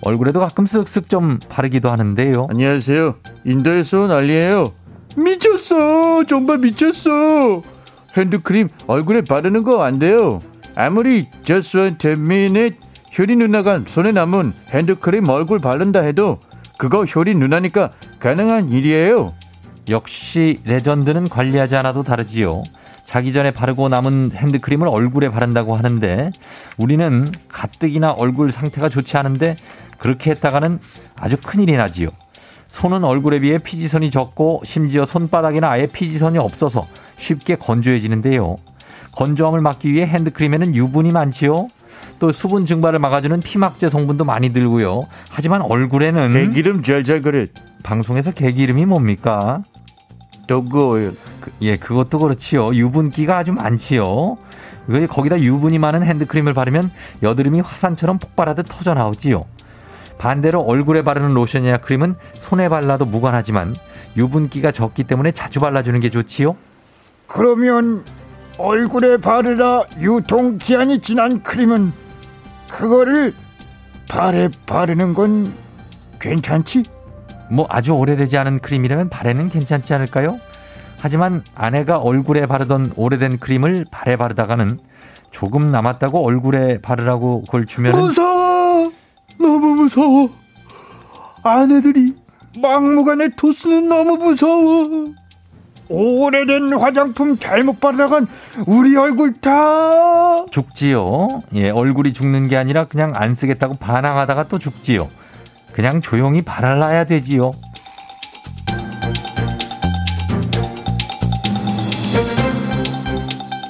얼굴에도 0.01 0.39
가끔 0.39 0.65
쓱쓱 0.65 1.09
좀 1.09 1.39
바르기도 1.49 1.89
하는데요. 1.89 2.47
안녕하세요. 2.49 3.15
인도에서 3.45 4.07
난리예요. 4.07 4.65
미쳤어. 5.17 6.25
정말 6.25 6.57
미쳤어. 6.59 7.61
핸드크림 8.17 8.69
얼굴에 8.87 9.21
바르는 9.21 9.63
거 9.63 9.81
안 9.83 9.99
돼요. 9.99 10.39
아무리 10.75 11.25
just 11.43 11.77
one 11.77 11.97
ten 11.97 12.19
minute 12.21 12.77
효리 13.17 13.35
누나가 13.35 13.81
손에 13.85 14.11
남은 14.11 14.53
핸드크림 14.69 15.27
얼굴 15.27 15.59
바른다 15.59 15.99
해도 16.01 16.39
그거 16.77 17.03
효리 17.05 17.35
누나니까 17.35 17.91
가능한 18.19 18.71
일이에요. 18.71 19.33
역시 19.89 20.59
레전드는 20.65 21.27
관리하지 21.27 21.75
않아도 21.77 22.03
다르지요. 22.03 22.63
자기 23.09 23.33
전에 23.33 23.49
바르고 23.49 23.89
남은 23.89 24.33
핸드크림을 24.35 24.87
얼굴에 24.87 25.29
바른다고 25.29 25.75
하는데 25.75 26.31
우리는 26.77 27.27
가뜩이나 27.47 28.11
얼굴 28.11 28.51
상태가 28.51 28.87
좋지 28.87 29.17
않은데 29.17 29.55
그렇게 29.97 30.29
했다가는 30.29 30.79
아주 31.15 31.35
큰일이 31.43 31.75
나지요. 31.75 32.09
손은 32.67 33.03
얼굴에 33.03 33.39
비해 33.39 33.57
피지선이 33.57 34.11
적고 34.11 34.61
심지어 34.63 35.05
손바닥에는 35.05 35.67
아예 35.67 35.87
피지선이 35.87 36.37
없어서 36.37 36.87
쉽게 37.17 37.55
건조해지는데요. 37.55 38.57
건조함을 39.13 39.59
막기 39.59 39.91
위해 39.91 40.05
핸드크림에는 40.05 40.75
유분이 40.75 41.11
많지요. 41.11 41.67
또 42.19 42.31
수분 42.31 42.63
증발을 42.65 42.99
막아주는 42.99 43.39
피막제 43.39 43.89
성분도 43.89 44.23
많이 44.23 44.53
들고요. 44.53 45.07
하지만 45.31 45.63
얼굴에는 45.63 46.31
개기름 46.31 46.83
잘잘 46.83 47.23
그래. 47.23 47.47
방송에서 47.81 48.29
개기름이 48.29 48.85
뭡니까? 48.85 49.63
더거워요. 50.45 51.13
그- 51.49 51.65
예, 51.65 51.77
그것도 51.77 52.19
그렇지요. 52.19 52.73
유분기가 52.73 53.37
아주 53.37 53.53
많지요. 53.53 54.37
왜 54.87 55.05
거기다 55.07 55.39
유분이 55.39 55.77
많은 55.79 56.03
핸드크림을 56.03 56.53
바르면 56.53 56.91
여드름이 57.21 57.61
화산처럼 57.61 58.17
폭발하듯 58.19 58.65
터져 58.69 58.93
나오지요. 58.93 59.45
반대로 60.17 60.61
얼굴에 60.61 61.03
바르는 61.03 61.33
로션이나 61.33 61.77
크림은 61.77 62.15
손에 62.33 62.67
발라도 62.69 63.05
무관하지만 63.05 63.75
유분기가 64.17 64.71
적기 64.71 65.03
때문에 65.03 65.31
자주 65.31 65.59
발라주는 65.59 65.99
게 65.99 66.09
좋지요. 66.09 66.55
그러면 67.27 68.03
얼굴에 68.57 69.17
바르라 69.17 69.83
유통 70.01 70.57
기한이 70.57 70.99
지난 70.99 71.41
크림은 71.43 71.93
그거를 72.69 73.33
발에 74.09 74.49
바르는 74.65 75.13
건 75.13 75.53
괜찮지? 76.19 76.83
뭐 77.51 77.65
아주 77.69 77.93
오래되지 77.93 78.37
않은 78.39 78.59
크림이라면 78.59 79.09
발에는 79.09 79.49
괜찮지 79.49 79.93
않을까요? 79.93 80.39
하지만 80.99 81.43
아내가 81.55 81.97
얼굴에 81.97 82.45
바르던 82.45 82.93
오래된 82.95 83.39
크림을 83.39 83.85
발에 83.89 84.17
바르다가는 84.17 84.79
조금 85.31 85.71
남았다고 85.71 86.25
얼굴에 86.25 86.81
바르라고 86.81 87.43
그걸 87.43 87.65
주면은 87.65 87.99
무서워 87.99 88.91
너무 89.39 89.75
무서워 89.75 90.29
아내들이 91.43 92.15
막무가내 92.61 93.29
토스는 93.35 93.87
너무 93.87 94.17
무서워 94.17 95.13
오래된 95.87 96.73
화장품 96.73 97.37
잘못 97.37 97.79
바르다간 97.79 98.27
우리 98.67 98.95
얼굴 98.95 99.33
다 99.39 100.45
죽지요. 100.51 101.41
예, 101.55 101.69
얼굴이 101.69 102.13
죽는 102.13 102.47
게 102.47 102.57
아니라 102.57 102.85
그냥 102.85 103.13
안 103.15 103.35
쓰겠다고 103.35 103.75
반항하다가 103.75 104.47
또 104.49 104.59
죽지요. 104.59 105.09
그냥 105.71 106.01
조용히 106.01 106.43
발라야 106.43 107.05
되지요. 107.05 107.51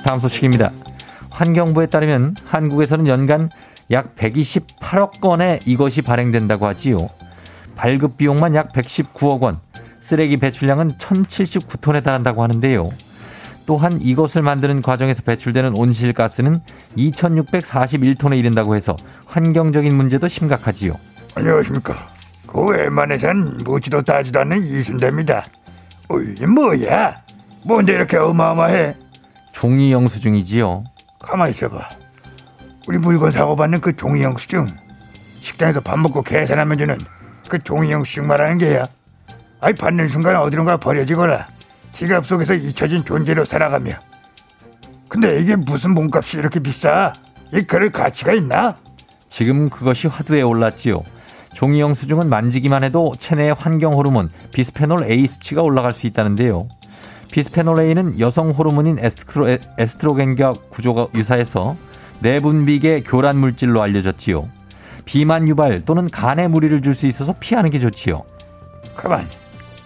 다음 0.09 0.19
소식입니다. 0.19 0.71
환경부에 1.29 1.85
따르면 1.85 2.35
한국에서는 2.43 3.05
연간 3.05 3.47
약 3.91 4.15
128억 4.15 5.21
건의 5.21 5.59
이것이 5.67 6.01
발행된다고 6.01 6.65
하지요. 6.65 7.09
발급 7.75 8.17
비용만 8.17 8.55
약 8.55 8.73
119억 8.73 9.41
원, 9.41 9.59
쓰레기 9.99 10.37
배출량은 10.37 10.97
1079톤에 10.97 12.03
달한다고 12.03 12.41
하는데요. 12.41 12.89
또한 13.67 14.01
이것을 14.01 14.41
만드는 14.41 14.81
과정에서 14.81 15.21
배출되는 15.21 15.77
온실가스는 15.77 16.61
2641톤에 16.97 18.35
이른다고 18.35 18.75
해서 18.75 18.95
환경적인 19.27 19.95
문제도 19.95 20.27
심각하지요. 20.27 20.95
안녕하십니까 21.35 21.93
그 22.47 22.65
웬만해선 22.65 23.59
묻지도 23.63 24.01
따지도 24.01 24.39
않는 24.39 24.65
이순대입니다 24.65 25.43
어, 26.07 26.19
이게 26.19 26.47
뭐야 26.47 27.21
뭔데 27.63 27.93
이렇게 27.93 28.17
어마어마해 28.17 28.95
종이 29.59 29.91
영수증이지요. 29.91 30.85
가만히 31.19 31.51
있어봐 31.51 31.89
우리 32.87 32.97
물건 32.97 33.29
사고 33.29 33.57
받는 33.57 33.81
그 33.81 33.93
종이 33.93 34.23
영수증 34.23 34.67
식당에서 35.41 35.81
밥 35.81 35.99
먹고 35.99 36.21
계산하면 36.21 36.77
주는 36.77 36.97
그 37.49 37.61
종이 37.61 37.91
영수증 37.91 38.25
말하는 38.25 38.57
게야 38.57 38.87
아이 39.59 39.73
받는 39.73 40.07
순간 40.07 40.37
어디론가 40.37 40.77
버려지거나 40.77 41.49
지갑 41.91 42.25
속에서 42.25 42.53
잊혀진 42.53 43.03
존재로 43.03 43.43
살아가며 43.43 43.95
근데 45.09 45.41
이게 45.41 45.57
무슨 45.57 45.93
몸값이 45.93 46.37
이렇게 46.37 46.61
비싸 46.61 47.11
이 47.53 47.61
그럴 47.63 47.91
가치가 47.91 48.31
있나? 48.31 48.77
지금 49.27 49.69
그것이 49.69 50.07
화두에 50.07 50.41
올랐지요. 50.41 51.03
종이 51.53 51.81
영수증은 51.81 52.29
만지기만 52.29 52.85
해도 52.85 53.13
체내의 53.19 53.55
환경 53.55 53.95
호르몬 53.95 54.29
비스페놀 54.53 55.03
A 55.03 55.27
수치가 55.27 55.63
올라갈 55.63 55.91
수 55.91 56.07
있다는데요. 56.07 56.69
비스페놀 57.31 57.79
A는 57.79 58.19
여성 58.19 58.49
호르몬인 58.49 58.97
에스트로, 58.99 59.57
에스트로 59.77 60.15
겐과 60.15 60.53
구조가 60.69 61.07
유사해서 61.15 61.75
내분비계 62.21 63.03
교란 63.03 63.37
물질로 63.37 63.81
알려졌지요. 63.81 64.49
비만 65.05 65.47
유발 65.47 65.83
또는 65.85 66.09
간에 66.09 66.47
무리를 66.47 66.81
줄 66.81 66.95
수 66.95 67.07
있어서 67.07 67.33
피하는 67.39 67.69
게 67.69 67.79
좋지요. 67.79 68.23
가만. 68.95 69.27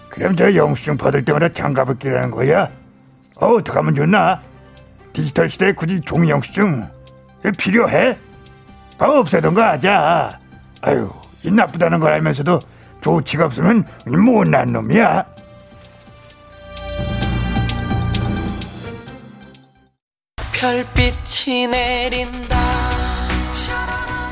그럼 0.09 0.35
저 0.35 0.53
영수증 0.53 0.97
받을 0.97 1.23
때마다 1.25 1.49
장갑을 1.49 1.97
끼라는 1.99 2.31
거야? 2.31 2.69
어, 3.35 3.47
어떡하면 3.55 3.95
좋나? 3.95 4.41
디지털 5.11 5.49
시대에 5.49 5.71
굳이 5.73 6.01
종이 6.01 6.29
영수증 6.29 6.87
필요해? 7.57 8.17
아, 8.99 9.05
없애던가 9.05 9.71
하자. 9.73 10.39
아유, 10.81 11.09
이 11.43 11.51
나쁘다는 11.51 11.99
걸 11.99 12.13
알면서도 12.13 12.59
조치가 13.01 13.45
없으면 13.45 13.85
못난 14.05 14.71
놈이야. 14.71 15.25
별빛이 20.67 21.67
내린다 21.67 22.55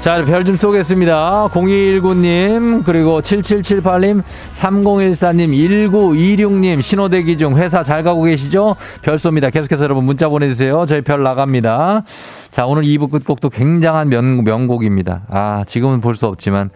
자, 0.02 0.24
별 0.24 0.46
좀 0.46 0.56
쏘겠습니다. 0.56 1.50
0219님, 1.50 2.84
그리고 2.86 3.22
7778님, 3.22 4.24
3014님, 4.54 5.50
1926님, 5.54 6.82
신호대기 6.82 7.38
중 7.38 7.56
회사 7.58 7.84
잘 7.84 8.02
가고 8.02 8.24
계시죠? 8.24 8.78
별 9.04 9.18
쏩니다. 9.18 9.52
계속해서 9.54 9.84
여러분 9.84 10.06
문자 10.06 10.28
보내주세요. 10.30 10.86
저희 10.88 11.02
별 11.02 11.22
나갑니다. 11.22 12.04
자, 12.50 12.66
오늘 12.66 12.84
2부 12.84 13.12
끝곡도 13.12 13.50
굉장한 13.50 14.10
명, 14.10 14.44
명곡입니다. 14.44 15.24
아, 15.30 15.64
지금은 15.68 16.00
볼 16.02 16.16
수 16.16 16.26
없지만, 16.28 16.72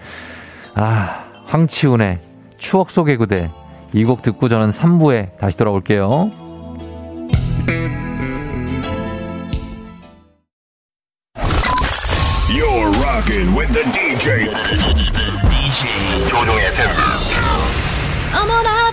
아, 0.75 1.23
황치훈의 1.47 2.19
추억 2.59 2.91
속의 2.91 3.17
그대. 3.17 3.49
이 3.93 4.03
곡 4.03 4.21
듣고 4.21 4.49
저는 4.49 4.69
3부에 4.71 5.37
다시 5.39 5.57
돌아올게요. 5.57 6.29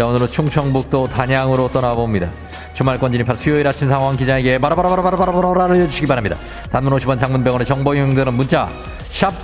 자, 0.00 0.06
오늘은 0.06 0.28
충청북도 0.28 1.08
단양으로 1.08 1.68
떠나봅니다. 1.68 2.30
주말권 2.72 3.12
진입한 3.12 3.36
수요일 3.36 3.66
아침 3.68 3.86
상황 3.86 4.16
기장에게 4.16 4.56
바라바라바라바라바라 4.56 5.64
알려주시기 5.64 6.06
바랍니다. 6.06 6.38
단문 6.72 6.94
50원 6.94 7.18
장문 7.18 7.44
100원의 7.44 7.66
정보 7.66 7.94
이용되는 7.94 8.32
문자 8.32 8.70
샵 9.10 9.34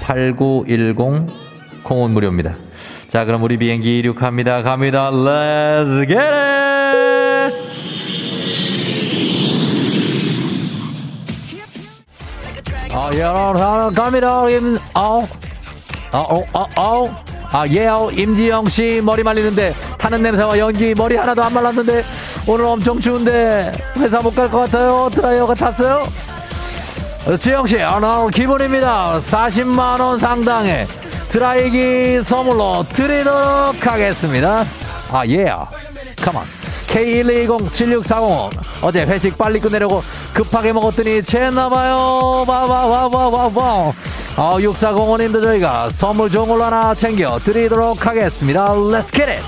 8910 0.00 1.26
콩은 1.82 2.10
무료입니다. 2.12 2.56
자, 3.08 3.26
그럼 3.26 3.42
우리 3.42 3.58
비행기 3.58 3.98
이륙합니다. 3.98 4.62
갑니다. 4.62 5.10
Let's 5.10 6.08
get 6.08 6.16
it! 6.16 7.54
아, 12.94 13.10
여러분, 13.14 13.94
갑니다. 13.94 14.48
임, 14.48 14.78
어, 14.94 15.28
어, 16.12 16.18
어, 16.18 16.46
어, 16.54 16.66
어. 16.80 17.14
아, 17.14 17.31
예요. 17.68 18.08
임지영 18.12 18.68
씨 18.68 19.00
머리 19.04 19.22
말리는데 19.22 19.74
타는 19.98 20.22
냄새와 20.22 20.58
연기 20.58 20.94
머리 20.94 21.16
하나도 21.16 21.42
안 21.42 21.52
말랐는데 21.52 22.02
오늘 22.46 22.64
엄청 22.64 22.98
추운데 22.98 23.72
회사 23.98 24.20
못 24.20 24.34
갈 24.34 24.48
것 24.50 24.60
같아요. 24.60 25.10
드라이어가 25.12 25.54
탔어요. 25.54 26.02
어, 27.26 27.36
지영 27.36 27.66
씨, 27.68 27.80
아, 27.80 28.00
나 28.00 28.26
기분입니다. 28.32 29.20
40만 29.20 30.00
원 30.00 30.18
상당의 30.18 30.88
드라이기 31.28 32.22
선물로 32.24 32.82
드리도록 32.88 33.86
하겠습니다. 33.86 34.64
아, 35.12 35.24
예요. 35.26 35.68
컴온. 36.20 36.42
K120-7640 36.88 38.50
어제 38.82 39.02
회식 39.04 39.38
빨리 39.38 39.58
끝내려고 39.60 40.02
급하게 40.34 40.72
먹었더니 40.74 41.22
채나봐요 41.22 42.44
와와와와와와 42.46 43.92
아, 44.36 44.56
6405님도 44.58 45.42
저희가 45.42 45.88
선물 45.90 46.30
좋은 46.30 46.48
걸로 46.48 46.64
하나 46.64 46.94
챙겨 46.94 47.38
드리도록 47.38 48.06
하겠습니다. 48.06 48.72
Let's 48.74 49.12
get 49.12 49.30
it! 49.30 49.42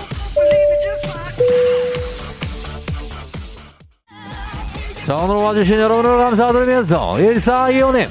자 5.07 5.17
오늘 5.17 5.37
와주신 5.37 5.79
여러분을 5.81 6.17
감사드리면서 6.19 7.13
1425님 7.19 8.09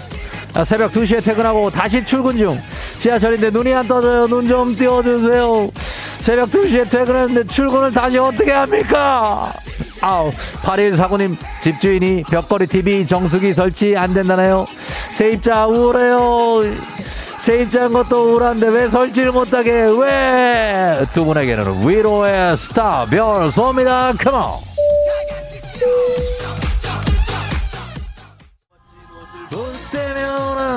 아, 0.56 0.64
새벽 0.64 0.92
2시에 0.92 1.24
퇴근하고 1.24 1.72
다시 1.72 2.06
출근 2.06 2.38
중. 2.38 2.60
지하철인데 3.00 3.50
눈이 3.50 3.74
안 3.74 3.88
떠져요. 3.88 4.28
눈 4.28 4.48
좀 4.48 4.76
띄워주세요. 4.76 5.72
새벽 6.20 6.50
2시에 6.52 6.88
퇴근했는데 6.92 7.48
출근을 7.48 7.92
다시 7.92 8.20
어떻게 8.20 8.52
합니까? 8.52 9.52
아우 10.02 10.32
8149님 10.62 11.36
집주인이 11.62 12.24
벽걸이 12.30 12.68
TV 12.68 13.08
정수기 13.08 13.54
설치 13.56 13.96
안 13.98 14.14
된다나요 14.14 14.68
세입자 15.14 15.68
우울해요. 15.68 16.64
세입자인 17.38 17.94
것도 17.94 18.32
우울한데 18.32 18.68
왜 18.70 18.90
설치를 18.90 19.32
못하게 19.32 19.72
왜? 19.72 21.06
두 21.14 21.24
분에게는 21.24 21.88
위로의 21.88 22.58
스타 22.58 23.06
별 23.06 23.50
쏩니다. 23.52 24.18
컴온 24.18 24.60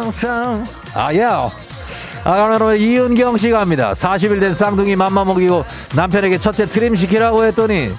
항상 0.06 0.64
아야 0.94 1.48
아, 2.24 2.48
그러면 2.58 2.76
이은경 2.76 3.38
씨가 3.38 3.60
합니다. 3.60 3.92
40일 3.92 4.40
된 4.40 4.52
쌍둥이 4.52 4.96
맘마 4.96 5.24
먹이고 5.24 5.64
남편에게 5.94 6.38
첫째 6.38 6.66
트림 6.66 6.96
시키라고 6.96 7.44
했더니 7.44 7.90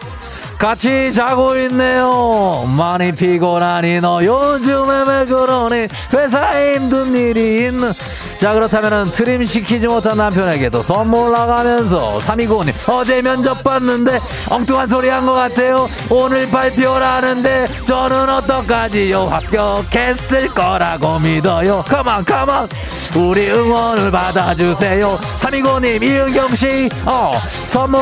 같이 0.58 1.14
자고 1.14 1.56
있네요. 1.56 2.68
많이 2.76 3.12
피곤하니 3.12 4.00
너 4.00 4.24
요즘에 4.26 5.04
왜 5.08 5.26
그러니? 5.26 5.88
회사에 6.12 6.76
힘든 6.76 7.14
일이 7.16 7.68
있는. 7.68 7.94
자 8.40 8.54
그렇다면은 8.54 9.12
트림 9.12 9.44
시키지 9.46 9.88
못한 9.88 10.18
남편에게도 10.18 10.84
선물 10.84 11.32
나가면서 11.32 12.20
3295님 12.20 12.90
어제 12.90 13.22
면접 13.22 13.64
봤는데 13.64 14.20
엉뚱한 14.50 14.88
소리 14.88 15.10
한 15.10 15.26
것 15.28 15.34
같아요. 15.34 15.88
오늘 16.10 16.50
발표라는데 16.50 17.68
저는 17.88 18.30
어떡하지요? 18.30 19.26
합격했을 19.28 20.48
거라고 20.50 21.20
믿어요. 21.20 21.84
가만 21.88 22.24
가만 22.26 22.68
우리 23.16 23.50
응원을 23.52 24.10
받아주세요. 24.12 25.18
3295님 25.38 26.04
이은경 26.04 26.56
씨 26.56 26.90
어 27.06 27.30
선물 27.66 28.00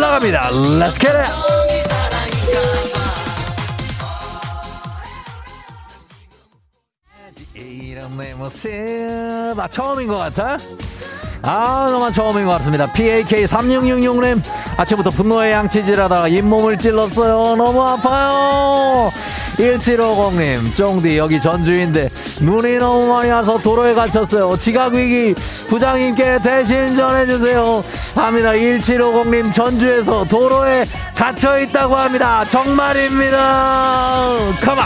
나갑니다. 0.00 0.48
Let's 0.50 0.98
get 0.98 1.08
it 1.16 1.67
이런 7.54 8.16
내 8.16 8.34
모습 8.34 8.70
아 9.58 9.68
처음인 9.68 10.08
것 10.08 10.16
같아? 10.16 10.56
아 11.42 11.88
너만 11.90 12.12
처음인 12.12 12.44
것 12.46 12.52
같습니다 12.52 12.86
PAK3666님 12.92 14.40
아침부터 14.76 15.10
분노의 15.10 15.52
양치질하다가 15.52 16.28
잇몸을 16.28 16.78
찔렀어요 16.78 17.56
너무 17.56 17.82
아파요 17.82 19.10
1750님 19.56 20.74
쫑디 20.76 21.18
여기 21.18 21.40
전주인데 21.40 22.08
눈이 22.40 22.78
너무 22.78 23.08
많이 23.12 23.30
와서 23.30 23.58
도로에 23.58 23.94
갇혔어요 23.94 24.56
지각위기 24.56 25.34
부장님께 25.68 26.38
대신 26.42 26.96
전해주세요 26.96 27.82
합니다 28.14 28.50
1750님 28.52 29.52
전주에서 29.52 30.24
도로에 30.24 30.84
갇혀있다고 31.14 31.96
합니다 31.96 32.44
정말입니다 32.44 34.36
컴온 34.64 34.82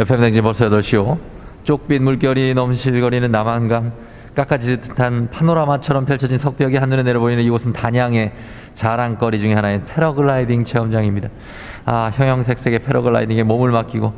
FM댕진 0.00 0.42
벌써 0.42 0.66
8시오. 0.70 1.18
쪽빛 1.62 2.00
물결이 2.00 2.54
넘실거리는 2.54 3.30
남한강. 3.30 3.92
깎아지듯 4.34 4.80
듯한 4.80 5.28
파노라마처럼 5.30 6.06
펼쳐진 6.06 6.38
석벽이 6.38 6.76
하늘에 6.76 7.02
내려보이는 7.02 7.42
이곳은 7.42 7.74
단양의 7.74 8.32
자랑거리 8.72 9.38
중에 9.38 9.52
하나인 9.52 9.84
패러글라이딩 9.84 10.64
체험장입니다. 10.64 11.28
아, 11.84 12.10
형형색색의 12.14 12.78
패러글라이딩에 12.78 13.42
몸을 13.42 13.72
맡기고, 13.72 14.14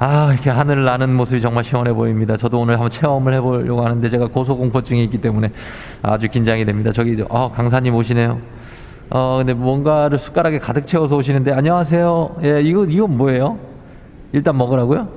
아, 0.00 0.30
이렇게 0.32 0.50
하늘을 0.50 0.84
나는 0.84 1.14
모습이 1.14 1.40
정말 1.40 1.62
시원해 1.62 1.92
보입니다. 1.92 2.36
저도 2.36 2.58
오늘 2.58 2.74
한번 2.74 2.90
체험을 2.90 3.34
해보려고 3.34 3.84
하는데 3.84 4.10
제가 4.10 4.26
고소공포증이 4.26 5.04
있기 5.04 5.18
때문에 5.18 5.52
아주 6.02 6.28
긴장이 6.28 6.64
됩니다. 6.64 6.90
저기, 6.90 7.22
어, 7.28 7.52
강사님 7.52 7.94
오시네요. 7.94 8.40
어, 9.10 9.36
근데 9.38 9.54
뭔가를 9.54 10.18
숟가락에 10.18 10.58
가득 10.58 10.84
채워서 10.84 11.16
오시는데, 11.16 11.52
안녕하세요. 11.52 12.38
예, 12.42 12.60
이거, 12.60 12.86
이건 12.86 13.16
뭐예요? 13.16 13.77
일단 14.32 14.56
먹으라고요? 14.56 15.08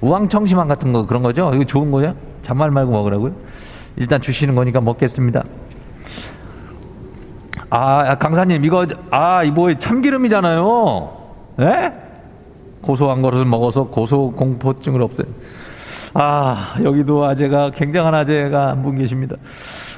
우황청심환 0.00 0.68
같은 0.68 0.92
거 0.92 1.06
그런 1.06 1.22
거죠? 1.22 1.50
이거 1.54 1.64
좋은 1.64 1.90
거죠? 1.90 2.14
잔말 2.42 2.70
말고 2.70 2.92
먹으라고요? 2.92 3.32
일단 3.96 4.20
주시는 4.20 4.54
거니까 4.54 4.80
먹겠습니다. 4.80 5.44
아, 7.70 8.14
강사님, 8.16 8.64
이거, 8.64 8.86
아, 9.10 9.42
이 9.44 9.50
뭐 9.50 9.74
참기름이잖아요. 9.74 11.10
예? 11.60 11.92
고소한 12.80 13.20
것을 13.20 13.44
먹어서 13.44 13.84
고소 13.84 14.32
공포증을 14.32 15.02
없애. 15.02 15.24
아, 16.14 16.76
여기도 16.82 17.24
아재가, 17.24 17.70
굉장한 17.70 18.14
아재가 18.14 18.68
한 18.68 18.82
분 18.82 18.94
계십니다. 18.94 19.36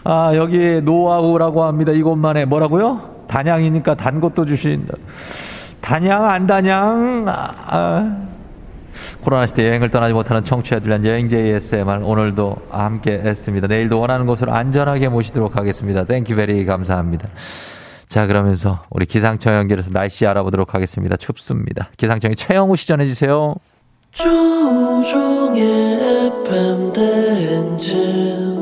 아, 0.02 0.32
여기 0.34 0.80
노하우라고 0.82 1.62
합니다. 1.64 1.92
이것만에 1.92 2.46
뭐라고요? 2.46 3.00
단양이니까 3.28 3.94
단 3.94 4.18
것도 4.18 4.44
주신다. 4.46 4.94
단양, 5.80 6.24
안 6.24 6.46
단양? 6.46 7.24
아, 7.28 7.54
아. 7.66 8.16
코로나 9.22 9.46
시대 9.46 9.66
여행을 9.68 9.90
떠나지 9.90 10.12
못하는 10.12 10.42
청취자들 10.42 10.88
위한 10.88 11.04
여행제 11.04 11.38
ASMR 11.38 12.04
오늘도 12.04 12.56
함께 12.70 13.12
했습니다. 13.12 13.66
내일도 13.66 13.98
원하는 13.98 14.26
곳으로 14.26 14.52
안전하게 14.52 15.08
모시도록 15.08 15.56
하겠습니다. 15.56 16.04
thank 16.04 16.36
you 16.36 16.48
very 16.48 16.64
감사합니다. 16.64 17.28
자, 18.06 18.26
그러면서 18.26 18.82
우리 18.90 19.06
기상청 19.06 19.54
연결해서 19.54 19.90
날씨 19.90 20.26
알아보도록 20.26 20.74
하겠습니다. 20.74 21.16
춥습니다. 21.16 21.90
기상청의 21.96 22.36
최영우 22.36 22.76
시 22.76 22.88
전해 22.88 23.06
주세요. 23.06 23.54
조종의 24.12 25.62
FM 26.46 26.92
대행진 26.92 28.59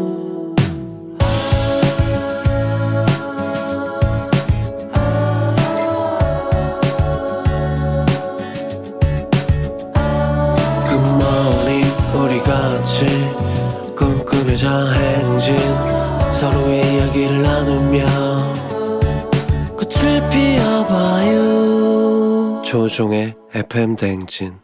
꿈꾸며자 14.58 14.92
행진 14.92 15.56
서로의 16.32 16.94
이야기를 16.94 17.42
나누며 17.42 18.04
꽃을 19.76 20.28
피워봐요 20.30 21.42
조종의 22.64 23.36
FM 23.54 23.94
대행진 23.96 24.54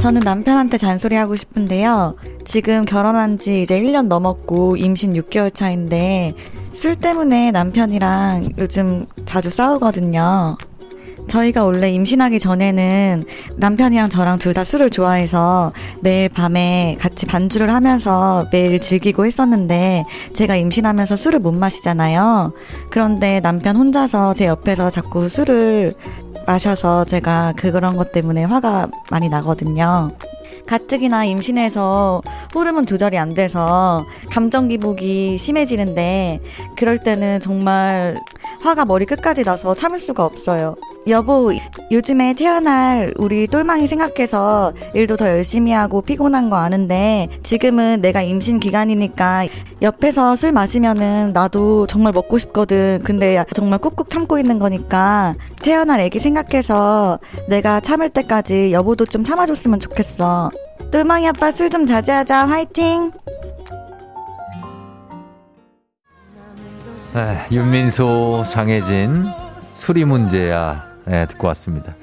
저는 0.00 0.22
남편한테 0.22 0.78
잔소리하고 0.78 1.36
싶은데요. 1.36 2.16
지금 2.44 2.84
결혼한 2.86 3.38
지 3.38 3.62
이제 3.62 3.80
1년 3.80 4.08
넘었고 4.08 4.76
임신 4.76 5.12
6개월 5.12 5.54
차인데 5.54 6.34
술 6.72 6.96
때문에 6.96 7.50
남편이랑 7.50 8.50
요즘 8.58 9.06
자주 9.24 9.50
싸우거든요. 9.50 10.56
저희가 11.28 11.64
원래 11.64 11.90
임신하기 11.90 12.40
전에는 12.40 13.24
남편이랑 13.58 14.08
저랑 14.08 14.38
둘 14.38 14.54
다 14.54 14.64
술을 14.64 14.90
좋아해서 14.90 15.72
매일 16.00 16.28
밤에 16.28 16.96
같이 16.98 17.26
반주를 17.26 17.72
하면서 17.72 18.46
매일 18.50 18.80
즐기고 18.80 19.26
했었는데 19.26 20.04
제가 20.32 20.56
임신하면서 20.56 21.14
술을 21.16 21.38
못 21.38 21.52
마시잖아요. 21.52 22.52
그런데 22.90 23.38
남편 23.40 23.76
혼자서 23.76 24.34
제 24.34 24.46
옆에서 24.46 24.90
자꾸 24.90 25.28
술을 25.28 25.92
마셔서 26.46 27.04
제가 27.04 27.52
그런 27.56 27.96
것 27.96 28.10
때문에 28.10 28.42
화가 28.44 28.88
많이 29.10 29.28
나거든요. 29.28 30.10
가뜩이나 30.70 31.24
임신해서 31.24 32.22
호르몬 32.54 32.86
조절이 32.86 33.18
안 33.18 33.34
돼서 33.34 34.06
감정 34.30 34.68
기복이 34.68 35.36
심해지는데 35.36 36.40
그럴 36.76 36.98
때는 36.98 37.40
정말 37.40 38.20
화가 38.62 38.84
머리 38.84 39.04
끝까지 39.04 39.42
나서 39.42 39.74
참을 39.74 39.98
수가 39.98 40.24
없어요. 40.24 40.76
여보, 41.08 41.52
요즘에 41.90 42.34
태어날 42.34 43.12
우리 43.16 43.48
똘망이 43.48 43.88
생각해서 43.88 44.72
일도 44.94 45.16
더 45.16 45.28
열심히 45.28 45.72
하고 45.72 46.02
피곤한 46.02 46.50
거 46.50 46.56
아는데 46.56 47.28
지금은 47.42 48.00
내가 48.00 48.22
임신 48.22 48.60
기간이니까 48.60 49.46
옆에서 49.82 50.36
술 50.36 50.52
마시면은 50.52 51.32
나도 51.32 51.86
정말 51.88 52.12
먹고 52.12 52.38
싶거든. 52.38 53.00
근데 53.02 53.44
정말 53.54 53.80
꾹꾹 53.80 54.08
참고 54.08 54.38
있는 54.38 54.58
거니까 54.58 55.34
태어날 55.62 56.00
애기 56.00 56.20
생각해서 56.20 57.18
내가 57.48 57.80
참을 57.80 58.10
때까지 58.10 58.72
여보도 58.72 59.06
좀 59.06 59.24
참아줬으면 59.24 59.80
좋겠어. 59.80 60.50
똘망이 60.90 61.28
아빠 61.28 61.52
술 61.52 61.70
좀 61.70 61.86
자제하자. 61.86 62.46
화이팅! 62.46 63.12
네, 67.14 67.38
윤민소, 67.50 68.44
장혜진, 68.50 69.24
수리 69.74 70.04
문제야. 70.04 70.84
네, 71.04 71.26
듣고 71.26 71.48
왔습니다. 71.48 71.94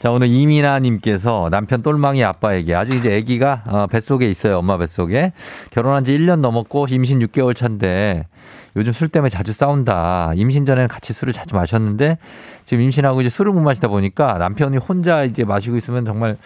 자, 0.00 0.10
오늘 0.10 0.28
이민아님께서 0.28 1.48
남편 1.50 1.82
똘망이 1.82 2.22
아빠에게 2.22 2.74
아직 2.74 2.96
이제 2.96 3.16
아기가 3.16 3.62
어, 3.66 3.86
뱃속에 3.86 4.26
있어요. 4.28 4.58
엄마 4.58 4.76
뱃속에. 4.76 5.32
결혼한 5.70 6.04
지 6.04 6.12
1년 6.18 6.40
넘었고 6.40 6.86
임신 6.90 7.20
6개월 7.20 7.56
차인데 7.56 8.26
요즘 8.76 8.92
술 8.92 9.08
때문에 9.08 9.30
자주 9.30 9.54
싸운다. 9.54 10.32
임신 10.36 10.66
전에는 10.66 10.88
같이 10.88 11.14
술을 11.14 11.32
자주 11.32 11.54
마셨는데 11.54 12.18
지금 12.66 12.82
임신하고 12.82 13.22
이제 13.22 13.30
술을 13.30 13.52
못 13.52 13.60
마시다 13.60 13.88
보니까 13.88 14.34
남편이 14.36 14.76
혼자 14.76 15.24
이제 15.24 15.44
마시고 15.44 15.76
있으면 15.76 16.04
정말 16.04 16.36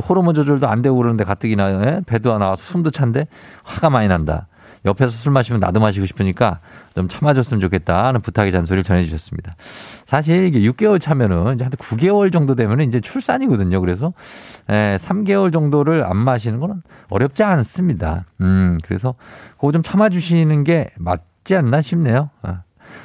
호르몬 0.00 0.34
조절도 0.34 0.66
안 0.68 0.82
되고 0.82 0.96
그러는데 0.96 1.24
가뜩이나 1.24 1.86
예? 1.86 2.00
배도 2.06 2.32
안 2.32 2.40
나와서 2.40 2.62
숨도 2.62 2.90
찬데 2.90 3.26
화가 3.62 3.90
많이 3.90 4.08
난다. 4.08 4.48
옆에서 4.84 5.10
술 5.10 5.32
마시면 5.32 5.60
나도 5.60 5.80
마시고 5.80 6.04
싶으니까 6.06 6.60
좀 6.94 7.08
참아줬으면 7.08 7.60
좋겠다 7.60 8.04
하는 8.04 8.20
부탁의 8.20 8.52
잔소리를 8.52 8.84
전해주셨습니다. 8.84 9.56
사실 10.04 10.44
이게 10.44 10.60
6개월 10.60 11.00
차면은 11.00 11.54
이제 11.54 11.64
한 11.64 11.72
9개월 11.72 12.32
정도 12.32 12.54
되면은 12.54 12.86
이제 12.86 13.00
출산이거든요. 13.00 13.80
그래서 13.80 14.12
에, 14.68 14.98
3개월 15.00 15.52
정도를 15.52 16.04
안 16.04 16.16
마시는 16.16 16.60
거는 16.60 16.82
어렵지 17.08 17.42
않습니다. 17.42 18.26
음, 18.40 18.78
그래서 18.84 19.14
그거 19.56 19.72
좀 19.72 19.82
참아주시는 19.82 20.64
게 20.64 20.90
맞지 20.98 21.56
않나 21.56 21.80
싶네요. 21.80 22.28
아, 22.42 22.62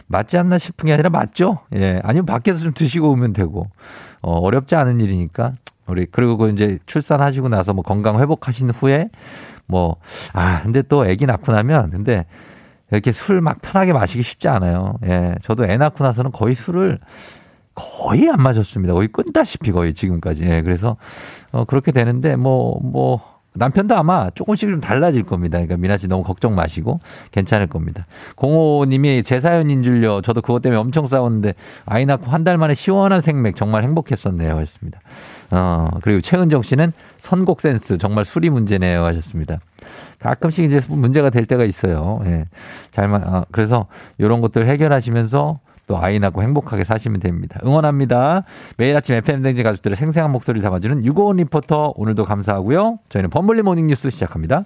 맞지 0.07 0.37
않나 0.37 0.57
싶은 0.57 0.87
게 0.87 0.93
아니라 0.93 1.09
맞죠? 1.09 1.59
예, 1.75 2.01
아니면 2.03 2.25
밖에서 2.25 2.59
좀 2.59 2.73
드시고 2.73 3.09
오면 3.11 3.33
되고 3.33 3.67
어, 4.21 4.33
어렵지 4.33 4.75
않은 4.75 4.99
일이니까 4.99 5.53
우리 5.89 6.05
그리고 6.05 6.37
그 6.37 6.49
이제 6.49 6.77
출산하시고 6.85 7.49
나서 7.49 7.73
뭐 7.73 7.83
건강 7.83 8.19
회복하신 8.19 8.69
후에 8.71 9.09
뭐, 9.67 9.97
아, 10.33 10.61
근데 10.63 10.81
또 10.81 11.03
아기 11.03 11.27
낳고 11.27 11.51
나면, 11.51 11.91
근데 11.91 12.25
이렇게 12.91 13.11
술 13.11 13.39
막 13.39 13.61
편하게 13.61 13.93
마시기 13.93 14.23
쉽지 14.23 14.47
않아요. 14.47 14.95
예. 15.05 15.35
저도 15.43 15.65
애 15.65 15.77
낳고 15.77 16.03
나서는 16.03 16.31
거의 16.31 16.55
술을 16.55 16.97
거의 17.75 18.29
안 18.29 18.41
마셨습니다. 18.41 18.93
거의 18.95 19.07
끊다시피 19.09 19.71
거의 19.71 19.93
지금까지. 19.93 20.43
예. 20.45 20.61
그래서, 20.63 20.97
어, 21.51 21.65
그렇게 21.65 21.91
되는데, 21.91 22.35
뭐, 22.35 22.79
뭐, 22.81 23.21
남편도 23.53 23.95
아마 23.95 24.29
조금씩 24.35 24.69
좀 24.69 24.79
달라질 24.79 25.23
겁니다. 25.23 25.57
그러니까 25.57 25.77
미나 25.77 25.97
씨 25.97 26.07
너무 26.07 26.23
걱정 26.23 26.55
마시고 26.55 26.99
괜찮을 27.31 27.67
겁니다. 27.67 28.05
공호님이 28.35 29.23
제 29.23 29.41
사연인 29.41 29.83
줄요. 29.83 30.21
저도 30.21 30.41
그것 30.41 30.61
때문에 30.61 30.79
엄청 30.79 31.07
싸웠는데 31.07 31.55
아이 31.85 32.05
낳고 32.05 32.27
한 32.31 32.43
달 32.43 32.57
만에 32.57 32.73
시원한 32.75 33.21
생맥 33.21 33.55
정말 33.55 33.83
행복했었네요. 33.83 34.55
하셨습니다. 34.55 34.99
어, 35.51 35.89
그리고 36.01 36.21
최은정 36.21 36.61
씨는 36.61 36.93
선곡 37.17 37.61
센스 37.61 37.97
정말 37.97 38.25
술이 38.25 38.49
문제네요. 38.49 39.03
하셨습니다. 39.05 39.59
가끔씩 40.19 40.65
이제 40.65 40.81
문제가 40.89 41.29
될 41.29 41.45
때가 41.45 41.63
있어요. 41.63 42.21
예. 42.25 42.45
잘만, 42.91 43.23
어, 43.27 43.45
그래서 43.51 43.87
이런 44.17 44.41
것들 44.41 44.67
해결하시면서 44.67 45.59
또 45.87 45.97
아이 45.97 46.19
낳고 46.19 46.43
행복하게 46.43 46.83
사시면 46.83 47.19
됩니다. 47.19 47.59
응원합니다. 47.65 48.43
매일 48.77 48.95
아침 48.95 49.15
FM대행진 49.15 49.63
가족들의 49.63 49.95
생생한 49.97 50.31
목소리를 50.31 50.61
담아주는 50.61 51.03
유고원 51.03 51.37
리포터 51.37 51.93
오늘도 51.95 52.25
감사하고요. 52.25 52.99
저희는 53.09 53.31
범블리 53.31 53.63
morning 53.63 53.87
뉴스 53.87 54.11
시작합니다. 54.11 54.65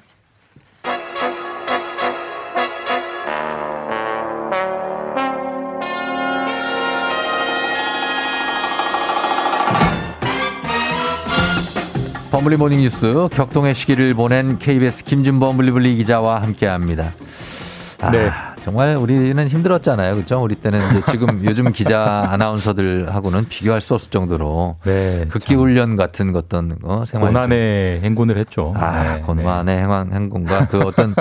범블리 12.33 12.57
morning 12.57 12.79
뉴스 12.79 13.27
격동의 13.31 13.75
시기를 13.75 14.15
보낸 14.15 14.57
KBS 14.57 15.03
김준범 15.03 15.55
블리블리 15.55 15.95
기자와 15.97 16.41
함께합니다. 16.41 17.13
아, 18.01 18.09
네. 18.09 18.31
정말 18.63 18.95
우리는 18.97 19.47
힘들었잖아요. 19.47 20.15
그렇죠? 20.15 20.41
우리 20.41 20.55
때는 20.55 20.79
이제 20.89 21.11
지금 21.11 21.41
요즘 21.45 21.71
기자 21.71 22.25
아나운서들하고는 22.31 23.49
비교할 23.49 23.81
수 23.81 23.93
없을 23.93 24.09
정도로 24.09 24.77
네. 24.83 25.27
극기 25.29 25.53
훈련 25.53 25.95
같은 25.95 26.35
어떤 26.35 26.75
어, 26.81 27.03
생활 27.05 27.27
고난의 27.31 28.01
행군을 28.01 28.35
했죠. 28.39 28.73
아, 28.77 29.17
네, 29.17 29.21
고난의 29.21 29.77
행한 29.77 30.11
행군과 30.11 30.69
그 30.69 30.81
어떤 30.81 31.13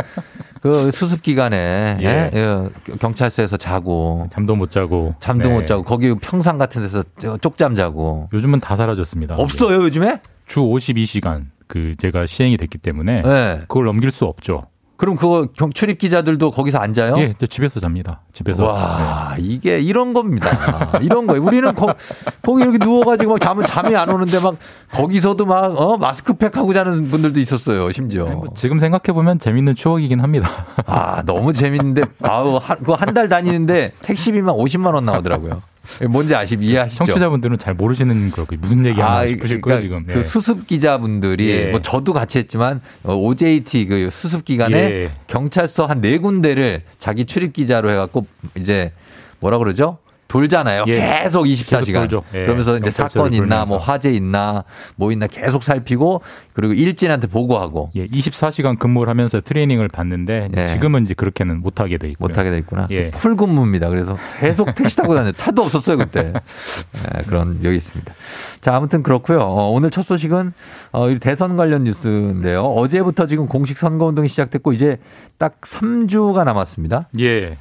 그 0.63 0.91
수습 0.93 1.21
기간에 1.21 1.99
예. 2.01 2.07
예? 2.07 2.31
예, 2.33 2.69
경찰서에서 3.01 3.59
자고 3.59 4.29
잠도 4.33 4.57
못 4.57 4.71
자고 4.71 5.15
잠도 5.21 5.51
네. 5.51 5.55
못 5.57 5.67
자고 5.67 5.83
거기 5.83 6.15
평상 6.15 6.57
같은 6.57 6.81
데서 6.81 7.03
저- 7.19 7.37
쪽잠 7.37 7.75
자고 7.77 8.31
요즘은 8.33 8.61
다 8.61 8.77
사라졌습니다. 8.77 9.35
없어요 9.35 9.83
요즘에? 9.83 10.21
주 10.53 10.61
52시간 10.61 11.47
그 11.67 11.93
제가 11.97 12.27
시행이 12.27 12.59
됐기 12.59 12.77
때문에 12.77 13.23
네. 13.23 13.59
그걸 13.61 13.87
넘길 13.87 14.11
수 14.11 14.27
없죠. 14.27 14.67
그럼 14.99 15.17
그거 15.17 15.49
경- 15.57 15.73
출입 15.73 15.97
기자들도 15.99 16.51
거기서 16.51 16.77
앉아요? 16.79 17.17
예, 17.19 17.33
저 17.39 17.47
집에서 17.47 17.81
잡니다. 17.81 18.21
집에서. 18.35 18.67
와, 18.67 19.35
이게 19.39 19.81
이런 19.81 20.13
겁니다. 20.13 20.99
이런 21.01 21.27
거예요. 21.27 21.43
우리는 21.43 21.75
거, 21.75 21.95
거기 22.43 22.63
이렇게 22.63 22.77
누워가지고 22.79 23.33
막 23.33 23.41
잠은 23.41 23.65
잠이 23.65 23.97
안 23.97 24.11
오는데 24.11 24.39
막 24.41 24.57
거기서도 24.93 25.47
막, 25.47 25.75
어, 25.81 25.97
마스크팩 25.97 26.55
하고 26.57 26.73
자는 26.75 27.09
분들도 27.09 27.41
있었어요, 27.41 27.91
심지어. 27.91 28.27
네, 28.27 28.35
뭐 28.35 28.45
지금 28.55 28.79
생각해 28.79 29.13
보면 29.15 29.39
재밌는 29.39 29.75
추억이긴 29.75 30.21
합니다. 30.21 30.67
아, 30.87 31.23
너무 31.25 31.53
재밌는데, 31.55 32.03
아우, 32.23 32.59
한, 32.59 32.77
그거 32.79 32.95
한 32.95 33.15
달 33.15 33.29
다니는데 33.31 33.93
택시비만 34.03 34.55
50만 34.55 34.95
원 34.95 35.07
나오더라고요. 35.07 35.63
뭔지 36.09 36.35
아시, 36.35 36.57
이해하시죠? 36.61 37.05
청취자분들은 37.05 37.59
잘 37.59 37.75
모르시는 37.75 38.31
거 38.31 38.47
무슨 38.59 38.85
얘기하나 38.87 39.19
아, 39.19 39.27
싶으실 39.27 39.61
그러니까 39.61 39.69
거예요 39.69 39.81
지금. 39.83 40.05
그 40.07 40.19
예. 40.19 40.23
수습 40.23 40.67
기자분들이 40.67 41.51
예. 41.51 41.65
뭐 41.71 41.81
저도 41.83 42.13
같이 42.13 42.39
했지만 42.39 42.81
어, 43.03 43.15
OJT 43.15 43.87
그 43.87 44.11
수습 44.11 44.45
기간에 44.45 44.77
예. 44.79 45.11
경찰서 45.27 45.87
한 45.87 46.01
네 46.03 46.19
군데를 46.19 46.83
자기 46.99 47.25
출입 47.27 47.53
기자로 47.53 47.91
해갖고 47.91 48.27
이제 48.57 48.93
뭐라 49.41 49.59
그러죠? 49.59 49.99
돌잖아요. 50.33 50.85
예. 50.87 50.93
계속 50.93 51.45
24시간. 51.45 52.09
계속. 52.09 52.25
예. 52.33 52.45
그러면서 52.45 52.79
이제 52.79 52.91
사건 52.91 53.35
있나 53.35 53.67
뭐 53.67 53.77
돌면서. 53.77 53.77
화재 53.77 54.11
있나 54.13 54.65
뭐 54.97 55.13
있나 55.13 55.27
계속 55.27 55.63
살피고 55.63 56.23
그리고 56.55 56.73
일진한테 56.73 57.27
보고하고 57.27 57.91
예, 57.97 58.07
24시간 58.07 58.79
근무를 58.79 59.11
하면서 59.11 59.43
트레이닝을 59.43 59.89
받는데 59.89 60.49
예. 60.57 60.69
지금은 60.69 61.05
이제 61.05 61.13
그렇게는 61.13 61.61
못 61.61 61.81
하게 61.81 61.99
돼 61.99 62.09
있고요. 62.09 62.29
못하게 62.29 62.51
돼 62.51 62.57
있구나. 62.59 62.89
예. 62.91 63.11
풀 63.11 63.37
근무입니다. 63.37 63.91
그래서 63.91 64.17
계속 64.41 64.75
택시 64.75 64.97
타고 64.97 65.15
다녀. 65.15 65.33
차도 65.33 65.65
없었어요 65.65 65.99
그때. 65.99 66.33
예, 66.33 67.23
그런 67.25 67.59
여기 67.63 67.77
있습니다. 67.77 68.15
자 68.63 68.75
아무튼 68.75 69.03
그렇고요. 69.03 69.41
어, 69.41 69.71
오늘 69.71 69.91
첫 69.91 70.01
소식은 70.03 70.55
어, 70.93 71.11
이 71.11 71.19
대선 71.19 71.57
관련 71.59 71.85
뉴스인데요. 71.85 72.63
어제부터 72.63 73.27
지금 73.27 73.47
공식 73.49 73.77
선거 73.77 74.07
운동이 74.07 74.29
시작됐고 74.29 74.73
이제 74.73 74.99
딱 75.37 75.61
3주가 75.61 76.45
남았습니다. 76.45 77.09
예. 77.21 77.59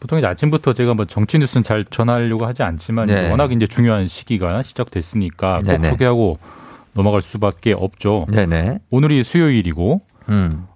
보통 0.00 0.18
이제 0.18 0.26
아침부터 0.26 0.72
제가 0.72 0.94
뭐 0.94 1.04
정치 1.04 1.38
뉴스는 1.38 1.62
잘 1.62 1.84
전하려고 1.84 2.46
하지 2.46 2.62
않지만 2.62 3.06
네. 3.06 3.30
워낙 3.30 3.52
이제 3.52 3.66
중요한 3.66 4.08
시기가 4.08 4.62
시작됐으니까 4.62 5.60
꼭 5.60 5.64
네네. 5.64 5.90
소개하고 5.90 6.38
넘어갈 6.92 7.20
수밖에 7.20 7.72
없죠. 7.72 8.26
네네. 8.30 8.78
오늘이 8.90 9.22
수요일이고 9.24 10.00
음. 10.28 10.66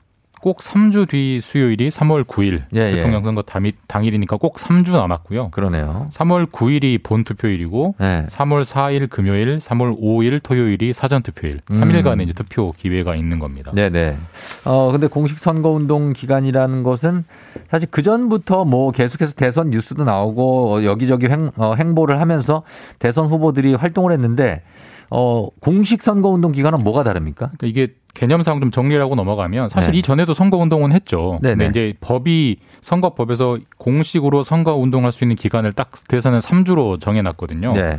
꼭 0.40 0.58
3주 0.58 1.08
뒤 1.08 1.40
수요일이 1.42 1.90
3월 1.90 2.24
9일 2.24 2.62
예, 2.74 2.80
예. 2.80 2.94
대통령 2.96 3.22
선거 3.22 3.42
당일, 3.42 3.72
당일이니까 3.86 4.36
꼭 4.38 4.56
3주 4.56 4.92
남았고요. 4.92 5.50
그러네요. 5.50 6.08
3월 6.12 6.50
9일이 6.50 7.02
본 7.02 7.24
투표일이고 7.24 7.96
네. 7.98 8.26
3월 8.28 8.64
4일 8.64 9.10
금요일, 9.10 9.58
3월 9.58 10.00
5일 10.00 10.42
토요일이 10.42 10.92
사전 10.92 11.22
투표일. 11.22 11.60
음. 11.70 11.80
3일간의 11.80 12.22
이제 12.22 12.32
투표 12.32 12.72
기회가 12.72 13.16
있는 13.16 13.38
겁니다. 13.38 13.70
네 13.74 13.90
네. 13.90 14.16
어, 14.64 14.90
근데 14.90 15.06
공식 15.06 15.38
선거 15.38 15.70
운동 15.70 16.12
기간이라는 16.12 16.82
것은 16.82 17.24
사실 17.70 17.88
그 17.90 18.02
전부터 18.02 18.64
뭐 18.64 18.92
계속해서 18.92 19.34
대선 19.34 19.70
뉴스도 19.70 20.04
나오고 20.04 20.74
어, 20.74 20.84
여기저기 20.84 21.26
행, 21.26 21.50
어, 21.56 21.74
행보를 21.74 22.20
하면서 22.20 22.62
대선 22.98 23.26
후보들이 23.26 23.74
활동을 23.74 24.12
했는데 24.12 24.62
어, 25.10 25.48
공식 25.60 26.02
선거운동 26.02 26.52
기간은 26.52 26.84
뭐가 26.84 27.02
다릅니까? 27.02 27.50
그러니까 27.58 27.66
이게 27.66 27.94
개념상 28.14 28.60
좀 28.60 28.70
정리를 28.70 29.00
하고 29.02 29.14
넘어가면 29.14 29.68
사실 29.68 29.92
네. 29.92 29.98
이 29.98 30.02
전에도 30.02 30.34
선거 30.34 30.56
운동은 30.56 30.92
했죠. 30.92 31.38
네네. 31.42 31.64
근데 31.64 31.66
이제 31.68 31.94
법이 32.00 32.56
선거법에서 32.80 33.58
공식으로 33.78 34.42
선거 34.42 34.74
운동할 34.74 35.12
수 35.12 35.24
있는 35.24 35.36
기간을 35.36 35.72
딱 35.72 35.90
대선은 36.08 36.38
3주로 36.38 37.00
정해놨거든요. 37.00 37.72
네. 37.72 37.98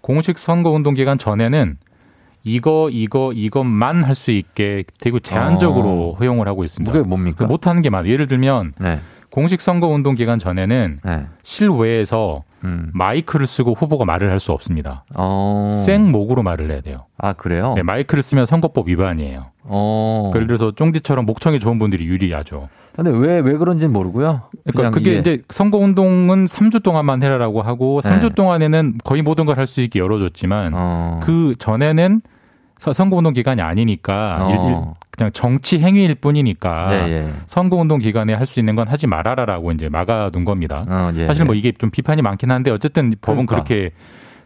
공식 0.00 0.38
선거 0.38 0.70
운동 0.70 0.94
기간 0.94 1.16
전에는 1.16 1.76
이거 2.44 2.90
이거 2.90 3.32
이것만 3.32 4.02
할 4.02 4.14
수 4.16 4.32
있게 4.32 4.84
되고 4.98 5.20
제한적으로 5.20 6.16
허용을 6.18 6.48
하고 6.48 6.64
있습니다. 6.64 6.92
그게 6.92 7.06
뭡니까? 7.06 7.46
못 7.46 7.66
하는 7.66 7.82
게 7.82 7.90
많아요. 7.90 8.12
예를 8.12 8.26
들면 8.26 8.72
네. 8.78 8.98
공식 9.32 9.62
선거 9.62 9.88
운동 9.88 10.14
기간 10.14 10.38
전에는 10.38 10.98
네. 11.02 11.26
실외에서 11.42 12.42
음. 12.64 12.90
마이크를 12.92 13.46
쓰고 13.46 13.72
후보가 13.72 14.04
말을 14.04 14.30
할 14.30 14.38
수 14.38 14.52
없습니다. 14.52 15.04
어. 15.16 15.70
생목으로 15.84 16.42
말을 16.42 16.70
해야 16.70 16.80
돼요. 16.82 17.06
아, 17.16 17.32
그래요? 17.32 17.72
네, 17.74 17.82
마이크를 17.82 18.22
쓰면 18.22 18.44
선거법 18.46 18.88
위반이에요. 18.88 19.46
어. 19.64 20.30
예를 20.34 20.46
들어서 20.46 20.72
쫑지처럼 20.72 21.24
목청이 21.24 21.60
좋은 21.60 21.78
분들이 21.78 22.04
유리하죠. 22.06 22.68
근데 22.94 23.10
왜, 23.10 23.38
왜 23.40 23.56
그런지는 23.56 23.92
모르고요. 23.92 24.42
그러니까 24.70 24.90
그게 24.96 25.16
이제 25.16 25.42
선거 25.48 25.78
운동은 25.78 26.44
3주 26.44 26.82
동안만 26.82 27.22
해라라고 27.22 27.62
하고 27.62 28.00
3주 28.02 28.20
네. 28.20 28.28
동안에는 28.34 28.98
거의 29.02 29.22
모든 29.22 29.46
걸 29.46 29.56
할 29.58 29.66
수 29.66 29.80
있게 29.80 29.98
열어줬지만 30.00 30.72
어. 30.74 31.20
그 31.22 31.54
전에는 31.58 32.20
서- 32.24 32.31
선거운동 32.92 33.34
기간이 33.34 33.60
아니니까 33.60 34.38
어. 34.40 34.50
일- 34.50 35.02
그냥 35.10 35.30
정치 35.32 35.78
행위일 35.78 36.14
뿐이니까 36.14 36.86
네, 36.88 36.96
예. 37.12 37.28
선거운동 37.44 37.98
기간에 37.98 38.32
할 38.32 38.46
수 38.46 38.58
있는 38.60 38.74
건 38.76 38.88
하지 38.88 39.06
말아라라고 39.06 39.72
이제 39.72 39.88
막아둔 39.90 40.44
겁니다. 40.46 40.84
어, 40.88 41.12
예, 41.16 41.26
사실 41.26 41.44
뭐 41.44 41.54
예. 41.54 41.58
이게 41.58 41.70
좀 41.72 41.90
비판이 41.90 42.22
많긴 42.22 42.50
한데 42.50 42.70
어쨌든 42.70 43.12
법은 43.20 43.44
그러니까. 43.46 43.54
그렇게 43.64 43.90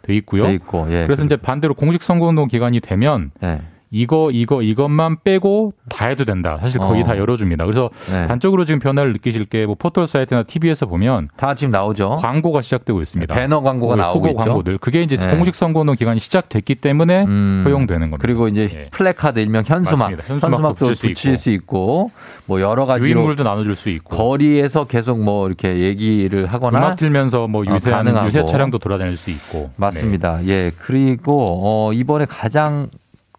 돼 0.03 0.15
있고요. 0.17 0.43
돼 0.43 0.55
있고, 0.55 0.87
예. 0.91 1.05
그래서 1.07 1.25
이제 1.25 1.37
반대로 1.37 1.75
공식 1.75 2.03
선거운동 2.03 2.49
기간이 2.49 2.81
되면 2.81 3.31
네. 3.41 3.61
이거 3.91 4.31
이거 4.33 4.63
이것만 4.63 5.19
빼고 5.23 5.73
다 5.89 6.07
해도 6.07 6.25
된다. 6.25 6.59
사실 6.61 6.81
거의 6.81 7.03
어. 7.03 7.05
다 7.05 7.17
열어줍니다. 7.17 7.65
그래서 7.65 7.89
네. 8.11 8.27
단적으로 8.27 8.65
지금 8.65 8.79
변화를 8.81 9.13
느끼실 9.13 9.45
게 9.47 9.67
뭐 9.67 9.75
포털 9.79 10.07
사이트나 10.07 10.43
TV에서 10.45 10.87
보면 10.87 11.29
다 11.37 11.55
지금 11.55 11.71
나오죠. 11.71 12.19
광고가 12.21 12.63
시작되고 12.63 13.01
있습니다. 13.01 13.35
배너 13.35 13.61
광고가 13.63 13.95
그 13.97 14.01
나오고 14.01 14.27
있죠. 14.29 14.39
광고들 14.39 14.79
그게 14.79 15.03
이제 15.03 15.17
네. 15.17 15.31
공식 15.35 15.55
선거운동 15.55 15.95
기간이 15.97 16.21
시작됐기 16.21 16.77
때문에 16.77 17.25
음. 17.25 17.63
허용되는 17.65 18.01
겁니다. 18.11 18.19
그리고 18.21 18.49
이제 18.49 18.69
예. 18.75 18.89
플래카드 18.91 19.39
일명 19.41 19.63
현수막, 19.67 19.99
맞습니다. 19.99 20.25
현수막도 20.27 20.57
현수막도 20.57 20.85
붙일 20.87 20.97
수 20.97 21.03
붙일 21.23 21.37
수 21.37 21.51
있고, 21.51 22.11
뭐 22.47 22.61
여러 22.61 22.87
가지로 22.87 23.07
유인물도 23.07 23.43
나눠줄 23.45 23.77
수 23.77 23.89
있고 23.91 24.17
거리에서 24.17 24.85
계속 24.85 25.21
뭐 25.23 25.47
이렇게 25.47 25.79
얘기를 25.79 26.47
하거나 26.47 26.79
음악 26.79 26.97
틀면서 26.97 27.49
뭐 27.49 27.63
어, 27.63 27.75
유세하는 27.75 28.13
가능하고. 28.13 28.27
유세 28.27 28.45
차량도 28.45 28.79
돌아다닐 28.79 29.17
수 29.17 29.31
있고 29.31 29.71
맞습니다. 29.77 30.47
예. 30.47 30.71
그리고 30.79 31.61
어 31.65 31.93
이번에 31.93 32.25
가장 32.27 32.87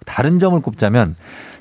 다른 0.07 0.39
점을 0.39 0.59
꼽자면 0.59 1.15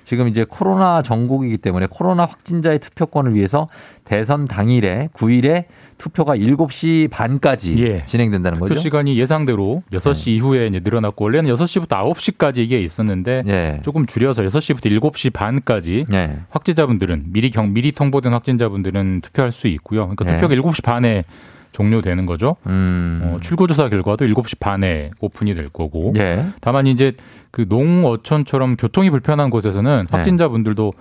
지금 0.04 0.28
이제 0.28 0.46
코로나 0.48 1.02
전국이기 1.02 1.58
때문에 1.58 1.88
코로나 1.90 2.24
확진자의 2.24 2.78
투표권을 2.78 3.34
위해서 3.34 3.68
대선 4.04 4.46
당일에 4.46 5.08
9일에 5.12 5.64
투표가 5.98 6.36
7시 6.36 7.10
반까지 7.10 7.76
예. 7.82 8.04
진행된다는 8.04 8.58
투표 8.58 8.68
거죠. 8.68 8.80
시간이 8.80 9.18
예상대로 9.18 9.82
6시 9.92 10.28
이후에 10.28 10.68
이제 10.68 10.80
늘어났고 10.82 11.24
원래는 11.24 11.52
6시부터 11.54 11.88
9시까지 11.88 12.58
이게 12.58 12.80
있었는데 12.80 13.42
예. 13.46 13.80
조금 13.82 14.06
줄여서 14.06 14.42
6시부터 14.42 15.00
7시 15.00 15.32
반까지 15.32 16.04
예. 16.12 16.38
확진자분들은 16.50 17.24
미리 17.32 17.50
경 17.50 17.72
미리 17.72 17.90
통보된 17.92 18.32
확진자분들은 18.32 19.22
투표할 19.22 19.50
수 19.50 19.66
있고요. 19.68 20.02
그러니까 20.02 20.24
네. 20.24 20.34
투표가 20.34 20.54
7시 20.54 20.84
반에 20.84 21.24
종료되는 21.72 22.24
거죠. 22.24 22.56
음. 22.66 23.20
어, 23.22 23.38
출구조사 23.40 23.90
결과도 23.90 24.24
7시 24.24 24.58
반에 24.58 25.10
오픈이 25.20 25.54
될 25.54 25.68
거고. 25.68 26.14
예. 26.16 26.46
다만 26.60 26.86
이제 26.86 27.12
그 27.56 27.64
농어촌처럼 27.70 28.76
교통이 28.76 29.08
불편한 29.08 29.48
곳에서는 29.48 30.02
네. 30.02 30.06
확진자분들도 30.10 30.92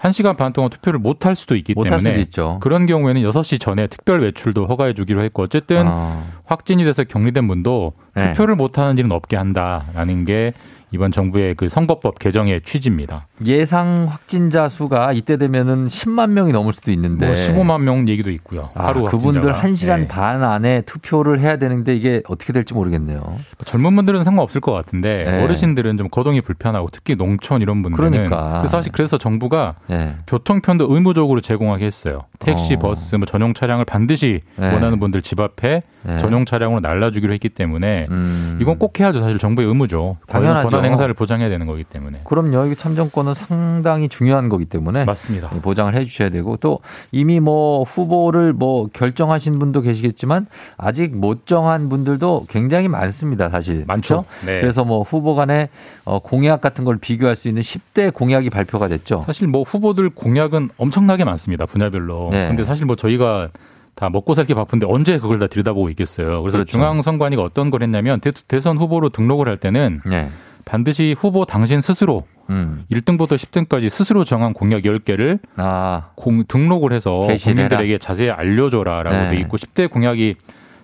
1시간 0.00 0.36
반 0.36 0.52
동안 0.52 0.70
투표를 0.70 1.00
못 1.00 1.26
할 1.26 1.34
수도 1.34 1.56
있기 1.56 1.74
때문에 1.74 1.90
수도. 1.98 2.58
그런 2.60 2.86
경우에는 2.86 3.22
6시 3.22 3.58
전에 3.58 3.88
특별 3.88 4.20
외출도 4.20 4.66
허가해 4.66 4.92
주기로 4.92 5.20
했고 5.24 5.42
어쨌든 5.42 5.86
어. 5.88 6.24
확진이 6.44 6.84
돼서 6.84 7.02
격리된 7.02 7.48
분도 7.48 7.94
네. 8.14 8.28
투표를 8.34 8.54
못 8.54 8.78
하는 8.78 8.96
일은 8.98 9.10
없게 9.10 9.36
한다라는 9.36 10.24
게 10.24 10.52
이번 10.96 11.12
정부의 11.12 11.54
그 11.54 11.68
선거법 11.68 12.18
개정의 12.18 12.62
취지입니다. 12.62 13.26
예상 13.44 14.06
확진자 14.08 14.70
수가 14.70 15.12
이때 15.12 15.36
되면은 15.36 15.88
10만 15.88 16.30
명이 16.30 16.52
넘을 16.52 16.72
수도 16.72 16.90
있는데 16.90 17.26
뭐 17.26 17.34
15만 17.34 17.82
명 17.82 18.08
얘기도 18.08 18.30
있고요. 18.30 18.70
아, 18.74 18.86
하루 18.86 19.04
그분들 19.04 19.54
확진자가. 19.54 19.94
1시간 19.96 20.00
네. 20.00 20.08
반 20.08 20.42
안에 20.42 20.80
투표를 20.82 21.40
해야 21.40 21.58
되는데 21.58 21.94
이게 21.94 22.22
어떻게 22.28 22.54
될지 22.54 22.72
모르겠네요. 22.72 23.22
젊은 23.66 23.94
분들은 23.94 24.24
상관없을 24.24 24.62
것 24.62 24.72
같은데 24.72 25.24
네. 25.24 25.44
어르신들은 25.44 25.98
좀 25.98 26.08
거동이 26.08 26.40
불편하고 26.40 26.88
특히 26.90 27.14
농촌 27.14 27.60
이런 27.60 27.82
분들은 27.82 28.10
그러니까. 28.10 28.60
그래서 28.60 28.78
사실 28.78 28.90
그래서 28.90 29.18
정부가 29.18 29.74
예. 29.90 30.14
교통편도 30.26 30.86
의무적으로 30.88 31.42
제공하게 31.42 31.84
했어요. 31.84 32.22
택시, 32.38 32.74
어. 32.74 32.78
버스, 32.78 33.16
뭐 33.16 33.26
전용 33.26 33.52
차량을 33.52 33.84
반드시 33.84 34.40
네. 34.56 34.72
원하는 34.72 34.98
분들 34.98 35.20
집 35.20 35.40
앞에 35.40 35.82
네. 36.06 36.18
전용 36.18 36.44
차량으로 36.44 36.80
날라주기로 36.80 37.32
했기 37.32 37.48
때문에 37.48 38.06
음. 38.10 38.58
이건 38.60 38.78
꼭 38.78 38.98
해야죠. 38.98 39.20
사실 39.20 39.38
정부의 39.38 39.66
의무죠. 39.66 40.18
당연하죠. 40.28 40.68
권한 40.68 40.84
행사를 40.84 41.12
보장해야 41.12 41.48
되는 41.48 41.66
거기 41.66 41.82
때문에. 41.84 42.20
그럼요. 42.24 42.66
이게 42.66 42.74
참정권은 42.74 43.34
상당히 43.34 44.08
중요한 44.08 44.48
거기 44.48 44.64
때문에 44.64 45.04
맞습니다. 45.04 45.48
보장을 45.50 45.94
해 45.94 46.04
주셔야 46.04 46.30
되고 46.30 46.56
또 46.58 46.80
이미 47.10 47.40
뭐 47.40 47.82
후보를 47.82 48.52
뭐 48.52 48.88
결정하신 48.92 49.58
분도 49.58 49.80
계시겠지만 49.82 50.46
아직 50.76 51.16
못 51.16 51.46
정한 51.46 51.88
분들도 51.88 52.46
굉장히 52.48 52.88
많습니다. 52.88 53.50
사실. 53.50 53.84
많죠. 53.86 54.24
네. 54.44 54.60
그래서 54.60 54.84
뭐 54.84 55.02
후보 55.02 55.34
간의 55.34 55.68
어, 56.04 56.18
공약 56.20 56.60
같은 56.60 56.84
걸 56.84 56.98
비교할 56.98 57.34
수 57.34 57.48
있는 57.48 57.62
10대 57.62 58.14
공약이 58.14 58.50
발표가 58.50 58.88
됐죠. 58.88 59.24
사실 59.26 59.48
뭐 59.48 59.62
후보들 59.62 60.10
공약은 60.10 60.70
엄청나게 60.76 61.24
많습니다. 61.24 61.66
분야별로. 61.66 62.28
네. 62.30 62.48
근데 62.48 62.64
사실 62.64 62.86
뭐 62.86 62.94
저희가 62.96 63.48
다 63.96 64.08
먹고 64.10 64.34
살기 64.34 64.54
바쁜데 64.54 64.86
언제 64.88 65.18
그걸 65.18 65.38
다 65.40 65.46
들여다보고 65.48 65.88
있겠어요. 65.90 66.42
그래서 66.42 66.58
그렇죠. 66.58 66.70
중앙선관위가 66.70 67.42
어떤 67.42 67.70
걸 67.70 67.82
했냐면 67.82 68.20
대, 68.20 68.60
선 68.60 68.76
후보로 68.76 69.08
등록을 69.08 69.48
할 69.48 69.56
때는 69.56 70.02
네. 70.04 70.28
반드시 70.66 71.16
후보 71.18 71.44
당신 71.46 71.80
스스로 71.80 72.26
음. 72.50 72.84
1등부터 72.92 73.30
10등까지 73.36 73.88
스스로 73.88 74.24
정한 74.24 74.52
공약 74.52 74.82
10개를 74.82 75.38
아, 75.56 76.10
공, 76.14 76.44
등록을 76.46 76.92
해서 76.92 77.26
게시를 77.26 77.58
해라. 77.58 77.68
국민들에게 77.68 77.98
자세히 77.98 78.30
알려줘라라고 78.30 79.16
네. 79.16 79.30
돼 79.30 79.36
있고 79.40 79.56
10대 79.56 79.90
공약이 79.90 80.36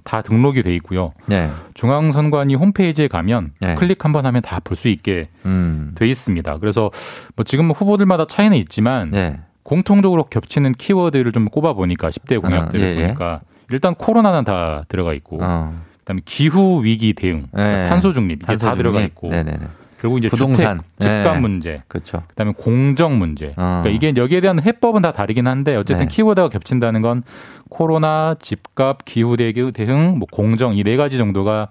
다 0.05 0.23
등록이 0.23 0.63
돼 0.63 0.75
있고요. 0.77 1.13
네. 1.27 1.49
중앙선관위 1.75 2.55
홈페이지에 2.57 3.09
가면 3.09 3.53
네. 3.61 3.75
클릭 3.77 4.05
한 4.05 4.13
번 4.13 4.25
하면 4.27 4.41
다 4.43 4.59
볼 4.61 4.75
수 4.77 4.89
있게 4.89 5.29
음. 5.45 5.93
돼 5.97 6.09
있습니다. 6.09 6.59
그래서 6.59 6.91
뭐 7.37 7.45
지금 7.45 7.71
후보들마다 7.71 8.27
차이는 8.27 8.57
있지만 8.57 9.11
네. 9.11 9.39
공통적으로 9.63 10.25
겹치는 10.25 10.73
키워드를 10.73 11.33
좀 11.33 11.47
꼽아 11.47 11.73
보니까 11.75 12.09
10대 12.11 12.41
공약들을 12.41 12.85
어, 12.85 12.89
예, 12.89 12.97
예. 12.97 13.03
보니까 13.07 13.41
일단 13.71 13.95
코로나는 13.95 14.45
다 14.45 14.85
들어가 14.89 15.13
있고 15.15 15.39
어. 15.41 15.75
그다음에 16.01 16.21
기후 16.25 16.83
위기 16.85 17.13
대응, 17.15 17.47
그러니까 17.53 17.83
네. 17.83 17.89
탄소 17.89 18.13
중립 18.13 18.43
이게 18.43 18.57
다 18.57 18.73
들어가. 18.75 19.01
있고 19.03 19.29
네네네. 19.31 19.59
결국 20.01 20.19
이제 20.19 20.27
부동산. 20.27 20.81
주택, 20.99 21.03
집값 21.23 21.35
네. 21.35 21.41
문제, 21.41 21.83
그렇죠. 21.87 22.23
그다음에 22.27 22.53
공정 22.57 23.21
문제. 23.21 23.55
어. 23.57 23.83
그러니까 23.85 23.91
이게 23.91 24.13
여기에 24.21 24.41
대한 24.41 24.61
해법은 24.61 25.01
다 25.01 25.13
다르긴 25.13 25.47
한데 25.47 25.77
어쨌든 25.77 26.09
네. 26.09 26.15
키워드가 26.15 26.49
겹친다는 26.49 27.03
건 27.03 27.23
코로나, 27.69 28.35
집값, 28.43 29.05
기후 29.05 29.37
대응, 29.37 29.71
대응, 29.73 30.19
뭐 30.19 30.27
공정 30.33 30.75
이 30.77 30.83
네 30.83 30.97
가지 30.97 31.19
정도가 31.19 31.69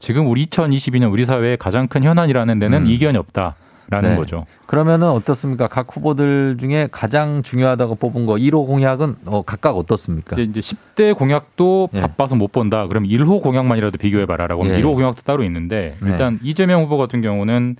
지금 0.00 0.26
우리 0.26 0.46
2022년 0.46 1.12
우리 1.12 1.24
사회의 1.24 1.56
가장 1.56 1.86
큰 1.86 2.02
현안이라는 2.02 2.58
데는 2.58 2.86
음. 2.86 2.90
이견이 2.90 3.16
없다 3.16 3.54
라는 3.90 4.10
네. 4.10 4.16
거죠. 4.16 4.44
그러면은 4.66 5.08
어떻습니까? 5.08 5.66
각 5.66 5.86
후보들 5.94 6.58
중에 6.60 6.88
가장 6.90 7.42
중요하다고 7.42 7.94
뽑은 7.94 8.26
거 8.26 8.34
1호 8.34 8.66
공약은 8.66 9.16
어, 9.26 9.42
각각 9.42 9.76
어떻습니까? 9.78 10.36
이제, 10.38 10.42
이제 10.42 10.60
10대 10.60 11.16
공약도 11.16 11.88
예. 11.94 12.00
바빠서 12.02 12.36
못 12.36 12.52
본다. 12.52 12.86
그럼 12.86 13.04
1호 13.04 13.42
공약만이라도 13.42 13.96
비교해봐라라고 13.96 14.64
하면 14.64 14.76
예. 14.76 14.82
1호 14.82 14.94
공약도 14.94 15.22
따로 15.22 15.42
있는데 15.44 15.94
네. 16.02 16.10
일단 16.10 16.38
이재명 16.42 16.82
후보 16.82 16.98
같은 16.98 17.22
경우는 17.22 17.76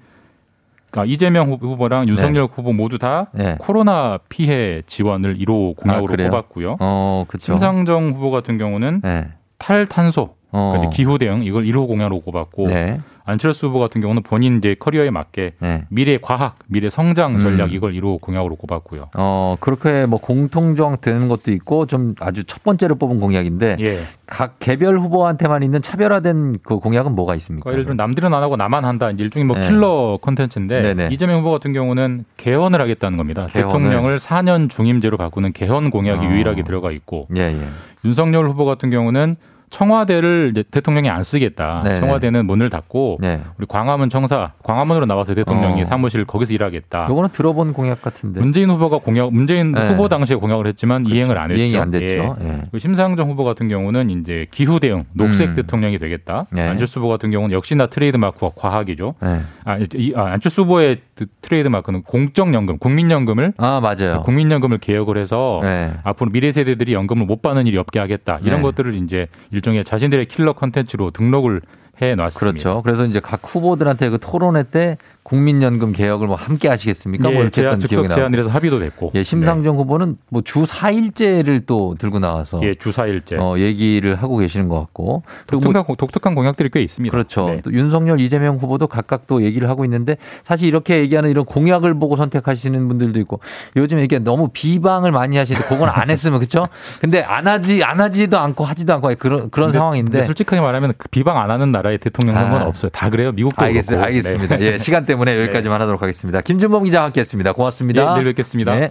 아, 0.92 1.04
이재명 1.04 1.50
후- 1.50 1.58
후보랑 1.60 2.08
윤석열 2.08 2.48
후보 2.50 2.72
모두 2.72 2.96
다 2.96 3.26
네. 3.34 3.56
코로나 3.58 4.18
피해 4.30 4.80
지원을 4.86 5.36
1호 5.38 5.76
공약으로 5.76 6.06
그래요? 6.06 6.30
꼽았고요. 6.30 6.76
어, 6.80 7.24
그렇죠. 7.28 7.44
심상정 7.52 8.12
후보 8.12 8.30
같은 8.30 8.56
경우는 8.56 9.02
네. 9.04 9.28
탈탄소, 9.58 10.30
어. 10.52 10.70
그러니까 10.72 10.88
기후 10.96 11.18
대응 11.18 11.42
이걸 11.44 11.64
1호 11.64 11.86
공약으로 11.86 12.20
꼽았고 12.20 12.68
네. 12.68 13.00
안철수 13.28 13.66
후보 13.66 13.78
같은 13.78 14.00
경우는 14.00 14.22
본인 14.22 14.56
이제 14.56 14.74
커리어에 14.78 15.10
맞게 15.10 15.52
네. 15.58 15.84
미래 15.90 16.16
과학, 16.16 16.54
미래 16.66 16.88
성장 16.88 17.38
전략 17.40 17.66
음. 17.66 17.74
이걸 17.74 17.92
1호 17.92 18.18
공약으로 18.22 18.56
꼽았고요. 18.56 19.10
어, 19.14 19.56
그렇게 19.60 20.06
뭐 20.06 20.18
공통정 20.18 20.96
되는 20.98 21.28
것도 21.28 21.52
있고 21.52 21.84
좀 21.84 22.14
아주 22.20 22.44
첫 22.44 22.62
번째로 22.62 22.94
뽑은 22.94 23.20
공약인데 23.20 23.76
예. 23.80 24.00
각 24.24 24.58
개별 24.60 24.98
후보한테만 24.98 25.62
있는 25.62 25.82
차별화된 25.82 26.60
그 26.62 26.78
공약은 26.78 27.14
뭐가 27.14 27.34
있습니까? 27.34 27.64
그러니까 27.64 27.76
예를 27.76 27.84
들면 27.84 27.96
남들은 27.98 28.32
안 28.32 28.42
하고 28.42 28.56
나만 28.56 28.86
한다. 28.86 29.10
일종의 29.10 29.44
뭐 29.44 29.58
네. 29.58 29.68
킬러 29.68 30.18
콘텐츠인데 30.22 30.80
네네. 30.80 31.08
이재명 31.12 31.40
후보 31.40 31.50
같은 31.50 31.74
경우는 31.74 32.24
개헌을 32.38 32.80
하겠다는 32.80 33.18
겁니다. 33.18 33.46
개헌을. 33.46 33.68
대통령을 33.68 34.16
4년 34.16 34.70
중임제로 34.70 35.18
바꾸는 35.18 35.52
개헌 35.52 35.90
공약이 35.90 36.26
어. 36.26 36.30
유일하게 36.30 36.62
들어가 36.62 36.90
있고 36.92 37.28
예, 37.36 37.42
예. 37.42 37.60
윤석열 38.06 38.48
후보 38.48 38.64
같은 38.64 38.88
경우는 38.88 39.36
청와대를 39.70 40.54
대통령이 40.70 41.08
안 41.08 41.22
쓰겠다. 41.22 41.82
네네. 41.84 42.00
청와대는 42.00 42.46
문을 42.46 42.70
닫고 42.70 43.18
네. 43.20 43.40
우리 43.58 43.66
광화문 43.66 44.08
청사, 44.10 44.52
광화문으로 44.62 45.06
나와서 45.06 45.34
대통령이 45.34 45.82
어. 45.82 45.84
사무실 45.84 46.24
거기서 46.24 46.52
일하겠다. 46.54 47.06
요거는 47.10 47.30
들어본 47.30 47.72
공약 47.72 48.02
같은데. 48.02 48.40
문재인 48.40 48.70
후보가 48.70 48.98
공약, 48.98 49.32
문재인 49.32 49.72
네. 49.72 49.88
후보 49.88 50.08
당시에 50.08 50.36
공약을 50.36 50.66
했지만 50.66 51.06
이행을 51.06 51.38
안 51.38 51.50
했죠. 51.50 51.60
이행이 51.60 51.78
안 51.78 51.90
됐죠. 51.90 52.36
예. 52.42 52.62
예. 52.74 52.78
심상정 52.78 53.28
후보 53.30 53.44
같은 53.44 53.68
경우는 53.68 54.10
이제 54.10 54.46
기후 54.50 54.80
대응, 54.80 55.04
녹색 55.12 55.50
음. 55.50 55.54
대통령이 55.54 55.98
되겠다. 55.98 56.46
네. 56.50 56.62
안철수 56.68 57.00
후보 57.00 57.08
같은 57.08 57.30
경우는 57.30 57.54
역시나 57.54 57.86
트레이드 57.86 58.16
마크가 58.16 58.52
과학이죠. 58.56 59.14
네. 59.22 59.40
아, 59.64 59.78
이- 59.94 60.12
아, 60.16 60.24
안철수 60.32 60.62
후보의 60.62 60.98
그 61.14 61.26
트레이드 61.42 61.68
마크는 61.68 62.02
공적연금, 62.02 62.78
국민연금을 62.78 63.52
아, 63.56 63.80
맞아요. 63.82 64.22
국민연금을 64.22 64.78
개혁을 64.78 65.18
해서 65.18 65.58
네. 65.62 65.92
앞으로 66.04 66.30
미래 66.30 66.52
세대들이 66.52 66.92
연금을 66.94 67.26
못 67.26 67.42
받는 67.42 67.66
일이 67.66 67.76
없게 67.76 67.98
하겠다. 67.98 68.38
이런 68.42 68.58
네. 68.58 68.62
것들을 68.62 68.94
이제 68.94 69.26
일종의 69.58 69.84
자신들의 69.84 70.26
킬러 70.26 70.52
컨텐츠로 70.54 71.10
등록을 71.10 71.60
해 72.00 72.14
놨습니다. 72.14 72.38
그렇죠. 72.38 72.82
그래서 72.82 73.04
이제 73.04 73.20
각 73.20 73.40
후보들한테 73.42 74.08
그 74.10 74.18
토론회 74.20 74.64
때 74.64 74.98
국민연금 75.28 75.92
개혁을 75.92 76.26
뭐 76.26 76.36
함께 76.36 76.68
하시겠습니까? 76.68 77.24
뭐 77.24 77.34
예, 77.34 77.40
이렇게 77.42 77.60
제안, 77.60 77.74
했던 77.74 77.86
기억이 77.86 78.08
나고. 78.08 78.18
제안을 78.18 78.38
해서 78.38 78.48
합의도 78.48 78.78
됐고. 78.78 79.12
예, 79.14 79.22
심상정 79.22 79.76
후보는 79.76 80.16
뭐 80.30 80.40
주 80.42 80.62
4일제를 80.64 81.64
또 81.66 81.94
들고 81.98 82.18
나와서 82.18 82.60
네. 82.60 82.68
예, 82.68 82.74
주사일제. 82.74 83.36
어, 83.38 83.58
얘기를 83.58 84.14
하고 84.14 84.38
계시는 84.38 84.68
것 84.68 84.80
같고. 84.80 85.22
뭐 85.52 85.60
독특한, 85.60 85.84
독특한 85.98 86.34
공약들이 86.34 86.70
꽤 86.72 86.80
있습니다. 86.80 87.10
그렇죠. 87.10 87.50
네. 87.50 87.60
또 87.62 87.70
윤석열, 87.72 88.18
이재명 88.20 88.56
후보도 88.56 88.86
각각 88.86 89.26
또 89.26 89.42
얘기를 89.42 89.68
하고 89.68 89.84
있는데 89.84 90.16
사실 90.44 90.66
이렇게 90.68 90.98
얘기하는 91.00 91.28
이런 91.30 91.44
공약을 91.44 91.98
보고 91.98 92.16
선택하시는 92.16 92.88
분들도 92.88 93.20
있고 93.20 93.40
요즘 93.76 93.98
이게 93.98 94.18
너무 94.18 94.48
비방을 94.50 95.12
많이 95.12 95.36
하시는데 95.36 95.66
그건 95.68 95.90
안 95.90 96.08
했으면 96.08 96.38
그렇죠? 96.38 96.68
근데 97.02 97.22
안 97.22 97.46
하지 97.46 97.84
안 97.84 98.00
하지도 98.00 98.38
않고 98.38 98.64
하지도 98.64 98.94
않고 98.94 99.12
그런 99.18 99.50
그런 99.50 99.68
근데- 99.68 99.78
상황인데 99.78 100.12
근데 100.12 100.26
솔직하게 100.26 100.62
말하면 100.62 100.94
그 100.96 101.08
비방 101.10 101.36
안 101.36 101.50
하는 101.50 101.70
나라의 101.72 101.98
대통령 101.98 102.34
선거는 102.36 102.64
아. 102.64 102.68
없어요. 102.68 102.88
다 102.90 103.10
그래요. 103.10 103.32
미국도 103.32 103.62
알겠, 103.62 103.84
그렇고. 103.86 104.04
알겠습니다. 104.04 104.56
네. 104.56 104.72
예, 104.72 104.78
시간 104.78 105.04
때문에 105.04 105.17
여기까지만 105.26 105.80
하도록 105.82 106.00
하겠습니다. 106.00 106.40
김준범 106.40 106.84
기자와 106.84 107.06
함께 107.06 107.20
했습니다. 107.20 107.52
고맙습니다. 107.52 108.02
예, 108.02 108.14
내일 108.14 108.24
뵙겠습니다. 108.26 108.74
네. 108.78 108.90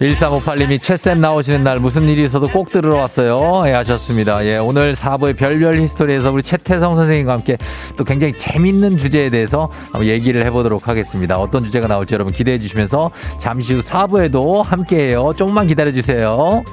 1358님이 0.00 0.80
최쌤 0.80 1.20
나오시는 1.20 1.62
날 1.62 1.78
무슨 1.78 2.08
일이 2.08 2.24
있어도 2.24 2.48
꼭 2.48 2.70
들으러 2.70 2.96
왔어요. 2.96 3.62
예, 3.66 3.72
하셨습니다. 3.72 4.44
예, 4.46 4.56
오늘 4.56 4.94
4부의 4.94 5.36
별별 5.36 5.80
히스토리에서 5.80 6.32
우리 6.32 6.42
최태성 6.42 6.96
선생님과 6.96 7.32
함께 7.32 7.56
또 7.96 8.04
굉장히 8.04 8.32
재밌는 8.32 8.96
주제에 8.96 9.30
대해서 9.30 9.70
한번 9.92 10.06
얘기를 10.06 10.44
해보도록 10.44 10.88
하겠습니다. 10.88 11.38
어떤 11.38 11.64
주제가 11.64 11.86
나올지 11.86 12.14
여러분 12.14 12.32
기대해 12.32 12.58
주시면서 12.58 13.10
잠시 13.38 13.74
후 13.74 13.80
4부에도 13.80 14.62
함께 14.64 15.08
해요. 15.08 15.32
조금만 15.36 15.66
기다려 15.66 15.92
주세요. 15.92 16.64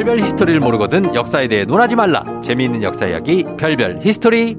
별별 0.00 0.18
history를 0.18 0.60
모르거든 0.60 1.14
역사에 1.14 1.46
대해 1.46 1.66
논하지 1.66 1.94
말라. 1.94 2.24
재미있는 2.40 2.82
역사 2.82 3.06
이야기 3.06 3.44
별별 3.58 3.98
history. 4.00 4.56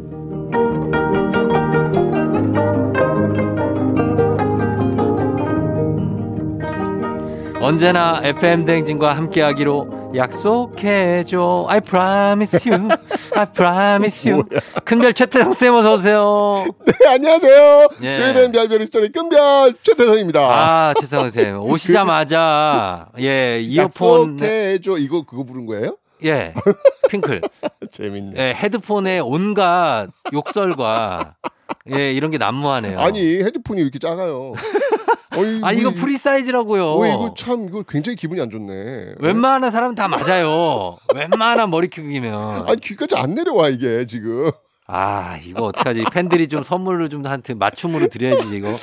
언제나 7.60 8.22
FM 8.24 8.66
대행진과 8.66 9.16
함께하기로 9.18 10.01
약속해줘. 10.14 11.66
I 11.70 11.80
promise 11.80 12.70
you. 12.70 12.90
I 13.36 13.46
promise 13.54 14.30
you. 14.30 14.44
큰별 14.86 15.14
최태성 15.14 15.54
쌤 15.54 15.74
어서 15.76 15.94
오세요. 15.94 16.66
네, 16.86 17.08
안녕하세요. 17.08 17.88
예. 18.04 18.10
스웨덴 18.12 18.52
별별 18.52 18.82
history 18.82 19.10
큰별 19.12 19.74
최태성입니다. 19.84 20.40
아 20.42 20.94
최태성 21.00 21.32
쌤 21.32 21.60
오시자마자 21.62 23.08
예 23.20 23.60
이어폰 23.62 24.40
약속해줘. 24.40 24.98
이거 24.98 25.24
그거 25.24 25.44
부른 25.44 25.66
거예요? 25.66 25.98
예 26.26 26.54
핑클 27.10 27.42
재밌네. 27.92 28.34
예 28.38 28.54
헤드폰에 28.54 29.20
온갖 29.20 30.08
욕설과 30.34 31.36
예 31.96 32.12
이런 32.14 32.32
게 32.32 32.38
난무하네요. 32.38 33.00
아니 33.00 33.38
헤드폰이 33.38 33.80
왜 33.80 33.84
이렇게 33.84 34.00
작아요? 34.00 34.54
어이, 35.34 35.62
아니, 35.64 35.80
이거 35.80 35.92
뭐, 35.92 36.00
프리 36.00 36.18
사이즈라고요. 36.18 36.84
어, 36.84 37.08
이거 37.08 37.34
참 37.38 37.66
이거 37.68 37.84
굉장히 37.84 38.18
기분이 38.18 38.42
안 38.42 38.50
좋네. 38.50 39.16
웬만한 39.20 39.72
사람은 39.72 39.96
다 39.96 40.08
맞아요. 40.10 40.98
웬만한 41.16 41.70
머리 41.70 41.88
크기면. 41.88 42.68
아니 42.68 42.80
귀까지 42.82 43.16
안 43.16 43.34
내려와 43.34 43.70
이게 43.70 44.06
지금. 44.06 44.52
아 44.94 45.40
이거 45.46 45.64
어떡하지? 45.68 46.04
팬들이 46.12 46.50
좀 46.50 46.64
선물을 46.64 47.08
좀 47.08 47.26
한테 47.26 47.54
맞춤으로 47.54 48.08
드려야지 48.10 48.58
이거. 48.58 48.76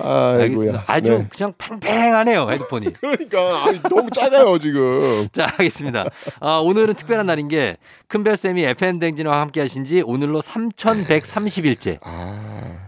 아이고야. 0.00 0.84
아주 0.86 1.10
네. 1.10 1.28
그냥 1.28 1.54
팽팽하네요 1.58 2.48
헤드폰이. 2.52 2.92
그러니까 3.00 3.64
아니, 3.64 3.82
너무 3.82 4.08
작아요 4.12 4.58
지금. 4.60 5.26
자, 5.34 5.46
하겠습니다. 5.46 6.04
아, 6.38 6.58
오늘은 6.58 6.94
특별한 6.94 7.26
날인 7.26 7.48
게 7.48 7.78
큰별쌤이 8.06 8.62
FM 8.62 9.00
대행진과 9.00 9.40
함께 9.40 9.60
하신 9.60 9.84
지 9.84 10.02
오늘로 10.02 10.40
3130일째. 10.40 11.98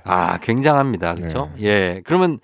아, 0.04 0.38
굉장합니다. 0.38 1.16
그렇죠? 1.16 1.50
예. 1.60 2.00
그러면 2.04 2.38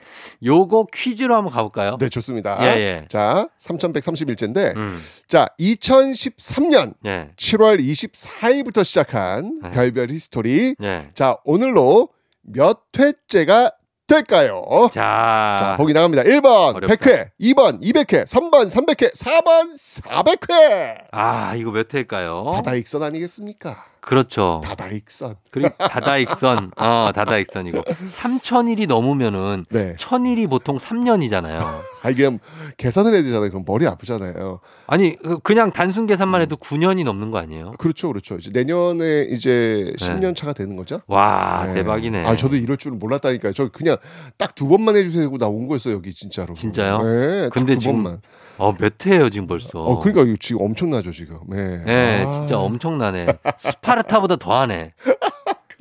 요거 0.44 0.88
퀴즈로 0.92 1.36
한번 1.36 1.52
가볼까요? 1.52 1.96
네 1.98 2.08
좋습니다. 2.08 2.58
예, 2.60 2.80
예. 2.80 3.04
자 3.08 3.48
3131째인데 3.58 4.76
음. 4.76 5.00
자 5.28 5.46
2013년 5.60 6.94
예. 7.06 7.30
7월 7.36 7.80
24일부터 7.80 8.84
시작한 8.84 9.60
네. 9.62 9.70
별별 9.70 10.08
history. 10.24 10.76
예. 10.82 11.10
자 11.14 11.36
오늘로 11.44 12.08
몇 12.42 12.80
회째가 12.98 13.70
될까요? 14.06 14.62
자, 14.92 15.56
자, 15.58 15.76
보기 15.78 15.94
나갑니다. 15.94 16.24
1번 16.24 16.74
어렵다. 16.76 16.94
100회, 16.94 17.30
2번 17.40 17.80
200회, 17.80 18.24
3번 18.26 18.68
300회, 18.68 19.14
4번 19.16 19.72
400회. 20.02 21.06
아, 21.10 21.54
이거 21.56 21.70
몇 21.70 21.92
회일까요? 21.92 22.50
다다익선 22.54 23.02
아니겠습니까? 23.02 23.82
그렇죠. 24.06 24.60
다다익선. 24.64 25.36
그리고 25.50 25.70
다다익선, 25.78 26.72
어, 26.76 27.10
다다익선이고. 27.14 27.82
3천일이 27.82 28.86
넘으면은 28.86 29.64
네. 29.70 29.94
천일이 29.98 30.46
보통 30.46 30.76
3년이잖아요. 30.78 31.60
아 32.02 32.10
이게 32.10 32.30
계산을 32.76 33.14
해야 33.14 33.22
되잖아요. 33.22 33.50
그럼 33.50 33.64
머리 33.66 33.86
아프잖아요. 33.86 34.60
아니, 34.86 35.16
그- 35.16 35.38
그냥 35.38 35.72
단순 35.72 36.06
계산만 36.06 36.42
해도 36.42 36.56
9년이 36.56 37.04
넘는 37.04 37.30
거 37.30 37.38
아니에요? 37.38 37.72
그렇죠, 37.78 38.08
그렇죠. 38.08 38.36
이제 38.36 38.50
내년에 38.52 39.26
이제 39.30 39.94
네. 39.98 40.06
10년 40.06 40.36
차가 40.36 40.52
되는 40.52 40.76
거죠. 40.76 41.00
와, 41.06 41.64
네. 41.68 41.74
대박이네. 41.74 42.24
아, 42.26 42.36
저도 42.36 42.56
이럴 42.56 42.76
줄은 42.76 42.98
몰랐다니까요. 42.98 43.52
저 43.54 43.68
그냥 43.68 43.96
딱 44.36 44.54
두 44.54 44.68
번만 44.68 44.94
해 44.96 45.02
주세요 45.02 45.24
하고 45.24 45.36
나온 45.38 45.66
거였어요, 45.66 45.94
여기 45.94 46.14
진짜로. 46.14 46.54
진짜요? 46.54 47.02
네, 47.02 47.48
근데 47.52 47.76
지금 47.76 48.02
번만. 48.04 48.20
어, 48.58 48.72
몇 48.76 49.04
회예요, 49.06 49.30
지금 49.30 49.46
벌써? 49.46 49.80
어, 49.80 50.00
그러니까 50.00 50.36
지금 50.40 50.62
엄청나죠, 50.62 51.12
지금. 51.12 51.38
네. 51.48 51.82
네, 51.84 52.24
아, 52.24 52.30
진짜 52.30 52.58
엄청나네. 52.58 53.26
스파르타보다 53.58 54.36
더하네. 54.36 54.92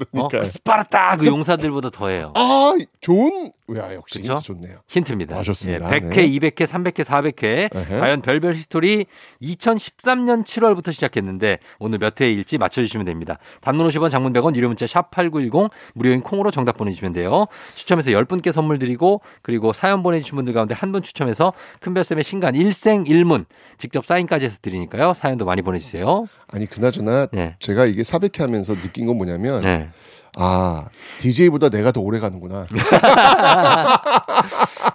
어? 0.03 0.27
그러니까요. 0.27 0.41
그 0.43 0.45
스파르타 0.47 1.17
그 1.17 1.25
용사들보다 1.25 1.89
더해요. 1.89 2.31
아, 2.35 2.75
좋은, 3.01 3.51
야, 3.75 3.93
역시 3.93 4.19
그쵸? 4.21 4.33
힌트 4.33 4.43
좋네요. 4.43 4.77
힌트입니다. 4.87 5.37
아, 5.37 5.43
좋습니다. 5.43 5.93
예, 5.95 5.99
100회, 5.99 6.09
네. 6.15 6.29
200회, 6.29 6.65
300회, 6.65 7.03
400회. 7.03 7.75
에헤. 7.75 7.99
과연 7.99 8.21
별별 8.21 8.53
히스토리 8.55 9.05
2013년 9.41 10.43
7월부터 10.43 10.93
시작했는데 10.93 11.59
오늘 11.79 11.99
몇 11.99 12.19
회일지 12.19 12.57
맞춰주시면 12.57 13.05
됩니다. 13.05 13.37
단문 13.61 13.87
50원, 13.87 14.09
장문 14.09 14.33
100원, 14.33 14.55
유료 14.55 14.67
문자 14.67 14.87
샵 14.87 15.11
8910 15.11 15.69
무료인 15.93 16.21
콩으로 16.21 16.51
정답 16.51 16.77
보내주시면 16.77 17.13
돼요. 17.13 17.45
추첨해서 17.75 18.11
10분께 18.11 18.51
선물 18.51 18.79
드리고 18.79 19.21
그리고 19.41 19.73
사연 19.73 20.03
보내주신 20.03 20.35
분들 20.37 20.53
가운데 20.53 20.73
한 20.73 20.93
분 20.93 21.01
추첨해서 21.01 21.53
큰별쌤의 21.79 22.23
신간 22.23 22.53
일생 22.53 23.03
일문 23.07 23.45
직접 23.79 24.05
사인까지 24.05 24.45
해서 24.45 24.59
드리니까요. 24.61 25.15
사연도 25.15 25.43
많이 25.43 25.63
보내주세요. 25.63 26.27
아니, 26.49 26.67
그나저나 26.67 27.29
네. 27.33 27.55
제가 27.59 27.87
이게 27.87 28.03
400회 28.03 28.41
하면서 28.41 28.75
느낀 28.75 29.07
건 29.07 29.17
뭐냐면, 29.17 29.61
네. 29.61 29.89
아, 30.35 30.87
DJ보다 31.19 31.69
내가 31.69 31.91
더 31.91 32.01
오래 32.01 32.19
가는구나. 32.19 32.65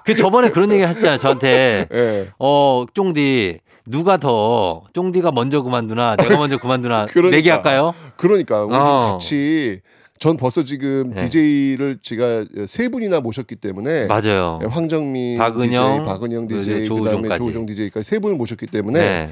그 0.04 0.14
저번에 0.14 0.50
그런 0.50 0.70
얘기 0.72 0.82
하셨잖아요. 0.82 1.18
저한테 1.18 1.86
예. 1.92 2.28
어, 2.38 2.84
쫑디, 2.92 3.60
누가 3.86 4.16
더, 4.16 4.82
쫑디가 4.92 5.32
먼저 5.32 5.62
그만두나, 5.62 6.16
내가 6.16 6.36
먼저 6.36 6.58
그만두나, 6.58 7.06
그러니까. 7.12 7.36
내기할까요? 7.36 7.94
그러니까 8.16 8.64
우리 8.64 8.76
좀 8.76 8.86
어. 8.86 9.12
같이 9.12 9.80
전 10.18 10.36
벌써 10.36 10.64
지금 10.64 11.10
네. 11.14 11.24
DJ를 11.28 11.98
제가 12.02 12.44
세 12.66 12.88
분이나 12.88 13.20
모셨기 13.20 13.54
때문에 13.54 14.06
맞아요. 14.06 14.58
네, 14.60 14.66
황정민 14.66 15.38
박은영, 15.38 15.98
DJ, 15.98 16.06
박은영 16.06 16.46
그 16.48 16.54
DJ, 16.62 16.82
이제 16.84 16.92
그다음에. 16.92 17.38
조우종 17.38 17.66
DJ까지 17.66 18.04
세 18.04 18.18
분을 18.18 18.36
모셨기 18.36 18.66
때문에 18.66 18.98
네. 18.98 19.30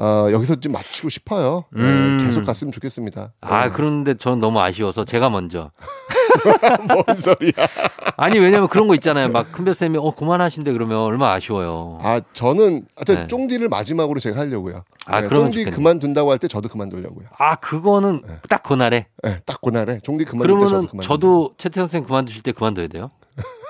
어, 0.00 0.28
여기서 0.30 0.56
좀 0.56 0.72
맞추고 0.72 1.08
싶어요. 1.08 1.64
네, 1.72 1.82
음. 1.82 2.18
계속 2.20 2.44
갔으면 2.44 2.70
좋겠습니다. 2.72 3.32
아, 3.40 3.64
네. 3.64 3.70
그런데 3.74 4.14
저는 4.14 4.38
너무 4.38 4.60
아쉬워서 4.60 5.04
제가 5.04 5.28
먼저. 5.28 5.70
뭔 6.88 7.16
소리야? 7.16 7.52
아니, 8.16 8.38
왜냐면 8.38 8.68
그런 8.68 8.86
거 8.86 8.94
있잖아요. 8.94 9.28
막 9.28 9.50
큰별쌤이, 9.50 9.98
어, 9.98 10.10
그만하신대 10.12 10.72
그러면 10.72 10.98
얼마 10.98 11.28
나 11.28 11.32
아쉬워요. 11.34 11.98
아 12.02 12.20
저는 12.32 12.86
하여튼 12.96 13.14
네. 13.14 13.26
쫑디를 13.28 13.68
마지막으로 13.68 14.20
제가 14.20 14.38
하려고요. 14.40 14.84
아, 15.06 15.20
네, 15.20 15.28
쫑디 15.28 15.58
좋겠네. 15.58 15.76
그만둔다고 15.76 16.30
할 16.30 16.38
때 16.38 16.46
저도 16.48 16.68
그만두려고요. 16.68 17.26
아, 17.36 17.56
그거는 17.56 18.22
딱 18.48 18.62
그날에. 18.62 19.06
네, 19.24 19.40
딱 19.46 19.60
그날에 19.60 19.98
쫑디 20.04 20.24
그만둘 20.26 20.58
때 20.60 20.66
저도 20.66 20.86
그만. 20.86 21.02
저도 21.02 21.54
최태성 21.58 21.86
선생 21.88 22.04
그만두실 22.04 22.42
때 22.42 22.52
그만둬야 22.52 22.86
돼요. 22.88 23.10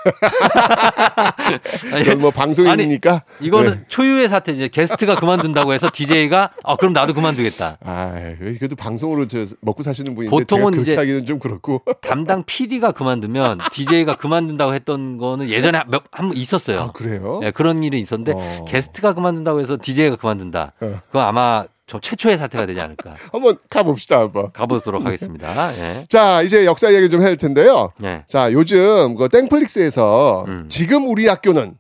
아니, 1.93 2.03
이건 2.03 2.21
뭐 2.21 2.31
방송이니까. 2.31 3.23
이거는 3.41 3.73
네. 3.73 3.81
초유의 3.89 4.29
사태 4.29 4.53
이제 4.53 4.69
게스트가 4.69 5.17
그만둔다고 5.17 5.73
해서 5.73 5.91
DJ가 5.93 6.51
아 6.65 6.77
그럼 6.77 6.93
나도 6.93 7.15
그만두겠다. 7.15 7.79
아, 7.85 8.13
그래도 8.39 8.77
방송으로 8.77 9.27
저 9.27 9.45
먹고 9.61 9.83
사시는 9.83 10.15
분인데 10.15 10.31
보통은 10.31 10.81
이제 10.81 10.97
하기는 10.97 11.27
좀 11.27 11.39
그렇고. 11.39 11.83
담당 12.01 12.45
PD가 12.45 12.93
그만두면 12.93 13.59
DJ가 13.73 14.17
그만둔다고 14.17 14.75
했던 14.75 15.19
거는 15.19 15.49
예전에 15.49 15.83
몇- 15.89 16.05
한번 16.11 16.37
있었어요. 16.37 16.81
아, 16.81 16.93
그래요? 16.93 17.39
네, 17.43 17.51
그런 17.51 17.83
일이 17.83 18.01
있었는데 18.01 18.33
어. 18.35 18.65
게스트가 18.69 19.15
그만둔다고 19.15 19.61
해서 19.61 19.77
DJ가 19.81 20.17
그만둔다. 20.17 20.73
어. 20.81 21.01
그건 21.07 21.25
아마 21.25 21.65
저 21.89 21.99
최초의 21.99 22.37
사태가 22.37 22.67
되지 22.67 22.81
않을까. 22.81 23.15
한번 23.33 23.57
가봅시다 23.71 24.21
한번. 24.21 24.53
가보도록 24.53 25.05
하겠습니다. 25.05 25.73
예. 25.73 26.05
자, 26.09 26.43
이제 26.43 26.67
역사 26.67 26.91
이야기 26.91 27.09
좀 27.09 27.21
해야 27.23 27.31
될 27.31 27.39
텐데요. 27.39 27.93
네. 27.99 28.25
자, 28.29 28.53
요즘 28.53 29.17
그 29.17 29.29
땡플릭스에서 29.29 30.45
음. 30.47 30.67
지금 30.69 31.09
우리 31.09 31.27
학교는 31.27 31.77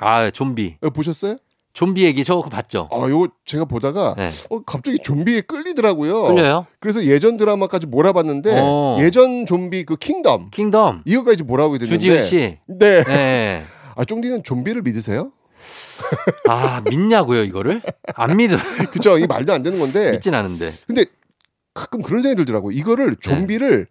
아 0.00 0.30
좀비. 0.30 0.78
이거 0.80 0.90
보셨어요? 0.90 1.36
좀비 1.74 2.04
얘기 2.04 2.24
저거 2.24 2.48
봤죠? 2.48 2.88
아, 2.90 3.08
요거 3.08 3.28
제가 3.44 3.66
보다가 3.66 4.14
네. 4.16 4.30
어, 4.50 4.62
갑자기 4.62 4.98
좀비에 4.98 5.42
끌리더라고요. 5.42 6.24
끌려요? 6.24 6.66
그래서 6.80 7.04
예전 7.04 7.36
드라마까지 7.36 7.86
몰아봤는데 7.86 8.60
어. 8.62 8.96
예전 9.00 9.46
좀비 9.46 9.84
그 9.84 9.96
킹덤 9.96 10.50
킹덤. 10.50 11.02
이거까지 11.04 11.44
몰아보게 11.44 11.78
됐는데 11.78 11.98
주지훈 11.98 12.22
씨. 12.24 12.58
네. 12.66 13.04
네. 13.04 13.64
아, 13.96 14.04
쫑디는 14.04 14.42
좀비를 14.42 14.82
믿으세요? 14.82 15.32
아 16.48 16.82
믿냐고요 16.88 17.44
이거를? 17.44 17.82
안 18.14 18.36
믿어. 18.36 18.56
그죠? 18.92 19.18
이 19.18 19.26
말도 19.26 19.52
안 19.52 19.62
되는 19.62 19.78
건데. 19.78 20.12
믿진 20.12 20.34
않은데. 20.34 20.72
근데 20.86 21.04
가끔 21.74 22.02
그런 22.02 22.22
생각이 22.22 22.36
들더라고. 22.38 22.70
이거를 22.70 23.16
좀비를 23.20 23.86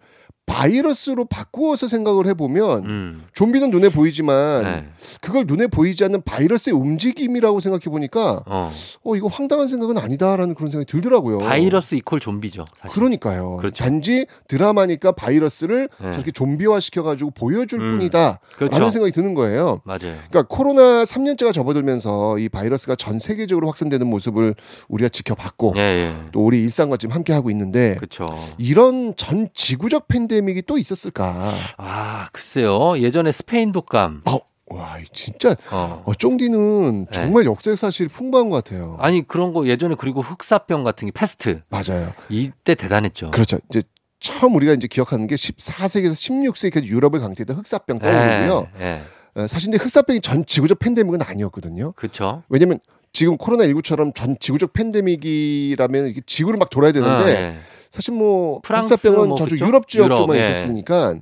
바이러스로 0.45 1.25
바꾸어서 1.25 1.87
생각을 1.87 2.27
해보면 2.27 2.85
음. 2.85 3.23
좀비는 3.33 3.71
눈에 3.71 3.89
보이지만 3.89 4.63
네. 4.63 4.85
그걸 5.21 5.45
눈에 5.47 5.67
보이지 5.67 6.03
않는 6.03 6.23
바이러스의 6.23 6.75
움직임이라고 6.75 7.59
생각해 7.59 7.85
보니까 7.85 8.43
어. 8.45 8.71
어 9.03 9.15
이거 9.15 9.27
황당한 9.27 9.67
생각은 9.67 9.97
아니다라는 9.97 10.55
그런 10.55 10.69
생각이 10.69 10.91
들더라고요. 10.91 11.39
바이러스 11.39 11.95
이퀄 11.95 12.19
좀비죠. 12.19 12.65
사실. 12.81 12.93
그러니까요. 12.93 13.57
그렇죠. 13.57 13.83
단지 13.83 14.25
드라마니까 14.47 15.13
바이러스를 15.13 15.89
네. 16.01 16.11
저렇게 16.11 16.31
좀비화 16.31 16.79
시켜가지고 16.79 17.31
보여줄 17.31 17.79
음. 17.79 17.89
뿐이다. 17.91 18.39
그렇죠. 18.57 18.77
라는 18.77 18.91
생각이 18.91 19.13
드는 19.13 19.33
거예요. 19.35 19.81
맞아요. 19.85 20.15
그러니까 20.29 20.43
코로나 20.49 21.03
3년째가 21.03 21.53
접어들면서 21.53 22.39
이 22.39 22.49
바이러스가 22.49 22.95
전 22.95 23.19
세계적으로 23.19 23.67
확산되는 23.67 24.05
모습을 24.05 24.55
우리가 24.89 25.09
지켜봤고 25.09 25.73
예, 25.77 25.81
예. 25.81 26.13
또 26.31 26.43
우리 26.43 26.61
일상과 26.61 26.97
지금 26.97 27.15
함께 27.15 27.31
하고 27.31 27.49
있는데 27.51 27.95
그렇죠. 27.95 28.27
이런 28.57 29.15
전 29.15 29.47
지구적 29.53 30.07
팬데 30.07 30.30
믹이 30.39 30.61
또 30.61 30.77
있었을까? 30.77 31.51
아, 31.77 32.29
글쎄요. 32.31 32.97
예전에 32.97 33.31
스페인 33.33 33.71
독감. 33.73 34.21
어, 34.25 34.37
와, 34.67 34.97
진짜 35.11 35.55
어. 35.69 36.03
어, 36.05 36.13
쫑디는 36.13 37.05
네. 37.05 37.11
정말 37.11 37.45
역사 37.45 37.75
사실이 37.75 38.09
풍부한 38.09 38.49
것 38.49 38.63
같아요. 38.63 38.95
아니 38.99 39.27
그런 39.27 39.53
거 39.53 39.67
예전에 39.67 39.95
그리고 39.97 40.21
흑사병 40.21 40.83
같은 40.83 41.07
게 41.07 41.11
패스트 41.11 41.59
맞아요. 41.69 42.13
이때 42.29 42.75
대단했죠. 42.75 43.31
그렇죠. 43.31 43.57
이제 43.69 43.81
처음 44.19 44.55
우리가 44.55 44.73
이제 44.73 44.87
기억하는 44.87 45.27
게 45.27 45.35
14세기에서 45.35 46.13
16세기까지 46.13 46.85
유럽을 46.85 47.19
강타했던 47.19 47.57
흑사병 47.57 47.99
떠오르고요. 47.99 48.67
예, 48.79 48.85
예. 48.85 49.01
어, 49.41 49.47
사실 49.47 49.71
근데 49.71 49.83
흑사병이 49.83 50.21
전 50.21 50.45
지구적 50.45 50.79
팬데믹은 50.79 51.21
아니었거든요. 51.21 51.93
그렇죠. 51.93 52.43
왜냐면 52.47 52.79
지금 53.13 53.37
코로나 53.37 53.65
19처럼 53.65 54.15
전 54.15 54.37
지구적 54.39 54.73
팬데믹이라면 54.73 56.13
지구를 56.25 56.57
막 56.57 56.69
돌아야 56.69 56.91
되는데 56.91 57.23
어, 57.23 57.27
예. 57.29 57.55
사실 57.91 58.13
뭐 58.15 58.61
흑사병은 58.65 59.27
뭐 59.27 59.37
저쪽 59.37 59.51
그쵸? 59.51 59.65
유럽 59.67 59.87
지역 59.87 60.10
쪽만 60.10 60.37
유럽, 60.37 60.45
예. 60.47 60.49
있었으니까 60.49 61.15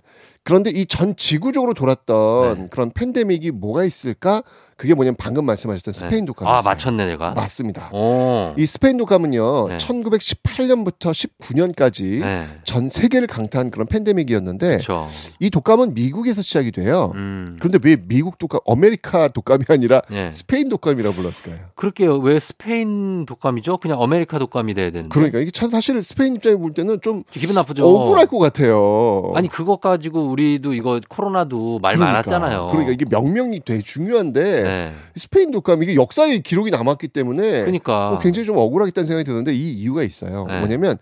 그런데 0.44 0.70
이 0.70 0.86
전 0.86 1.16
지구적으로 1.16 1.74
돌았던 1.74 2.56
네. 2.56 2.68
그런 2.72 2.92
팬데믹이 2.92 3.52
뭐가 3.52 3.84
있을까? 3.84 4.44
그게 4.80 4.94
뭐냐면 4.94 5.18
방금 5.20 5.44
말씀하셨던 5.44 5.94
스페인 5.94 6.24
독감이었어요. 6.24 6.58
아 6.58 6.62
맞췄네 6.64 7.06
내가. 7.06 7.32
맞습니다. 7.32 7.90
오. 7.92 8.54
이 8.58 8.66
스페인 8.66 8.96
독감은요, 8.96 9.68
네. 9.68 9.78
1918년부터 9.78 11.12
19년까지 11.12 12.22
네. 12.22 12.48
전 12.64 12.90
세계를 12.90 13.28
강타한 13.28 13.72
그런 13.72 13.88
팬데믹이었는데 13.88 14.68
그렇죠. 14.68 15.10
이 15.42 15.50
독감은 15.50 15.96
미국에서 15.96 16.42
시작이 16.42 16.72
돼요. 16.72 17.12
음. 17.16 17.58
그런데 17.60 17.78
왜 17.84 17.98
미국 17.98 18.38
독감, 18.38 18.62
아메리카 18.66 19.28
독감이 19.28 19.66
아니라 19.68 20.02
예. 20.12 20.32
스페인 20.32 20.70
독감이라고 20.70 21.14
불렀을까요? 21.14 21.58
그렇게 21.76 22.08
왜 22.08 22.40
스페인 22.40 23.26
독감이죠? 23.26 23.80
그냥 23.80 24.02
아메리카 24.02 24.40
독감이 24.40 24.76
돼야 24.76 24.92
되는데. 24.92 25.14
그러니까 25.14 25.40
이게 25.40 25.52
참 25.52 25.72
사실 25.72 26.02
스페인 26.02 26.36
입장에 26.36 26.56
볼 26.56 26.72
때는 26.72 27.02
좀 27.02 27.24
기분 27.32 27.56
나쁘죠. 27.56 27.86
억울할 27.86 28.28
것 28.28 28.40
같아요. 28.40 29.34
아니 29.36 29.50
그것 29.50 29.82
가지고 29.82 30.30
우리도 30.30 30.74
이거 30.74 31.02
코로나도 31.10 31.80
말 31.80 31.98
그러니까, 31.98 32.14
많았잖아요. 32.14 32.68
그러니까 32.72 32.94
이게 32.94 33.04
명명이 33.04 33.64
되게 33.66 33.82
중요한데 33.82 34.69
네. 34.70 34.94
스페인 35.16 35.52
독감 35.52 35.84
이게 35.84 35.96
역사의 35.96 36.42
기록이 36.42 36.72
남았기 36.72 37.10
때문에 37.10 37.62
그러니까. 37.62 38.12
어, 38.12 38.20
굉장히 38.20 38.46
좀 38.46 38.58
억울하겠다는 38.58 39.08
생각이 39.08 39.26
드는데 39.26 39.54
이 39.54 39.72
이유가 39.72 40.04
있어요. 40.04 40.46
네. 40.48 40.60
뭐냐면 40.60 40.98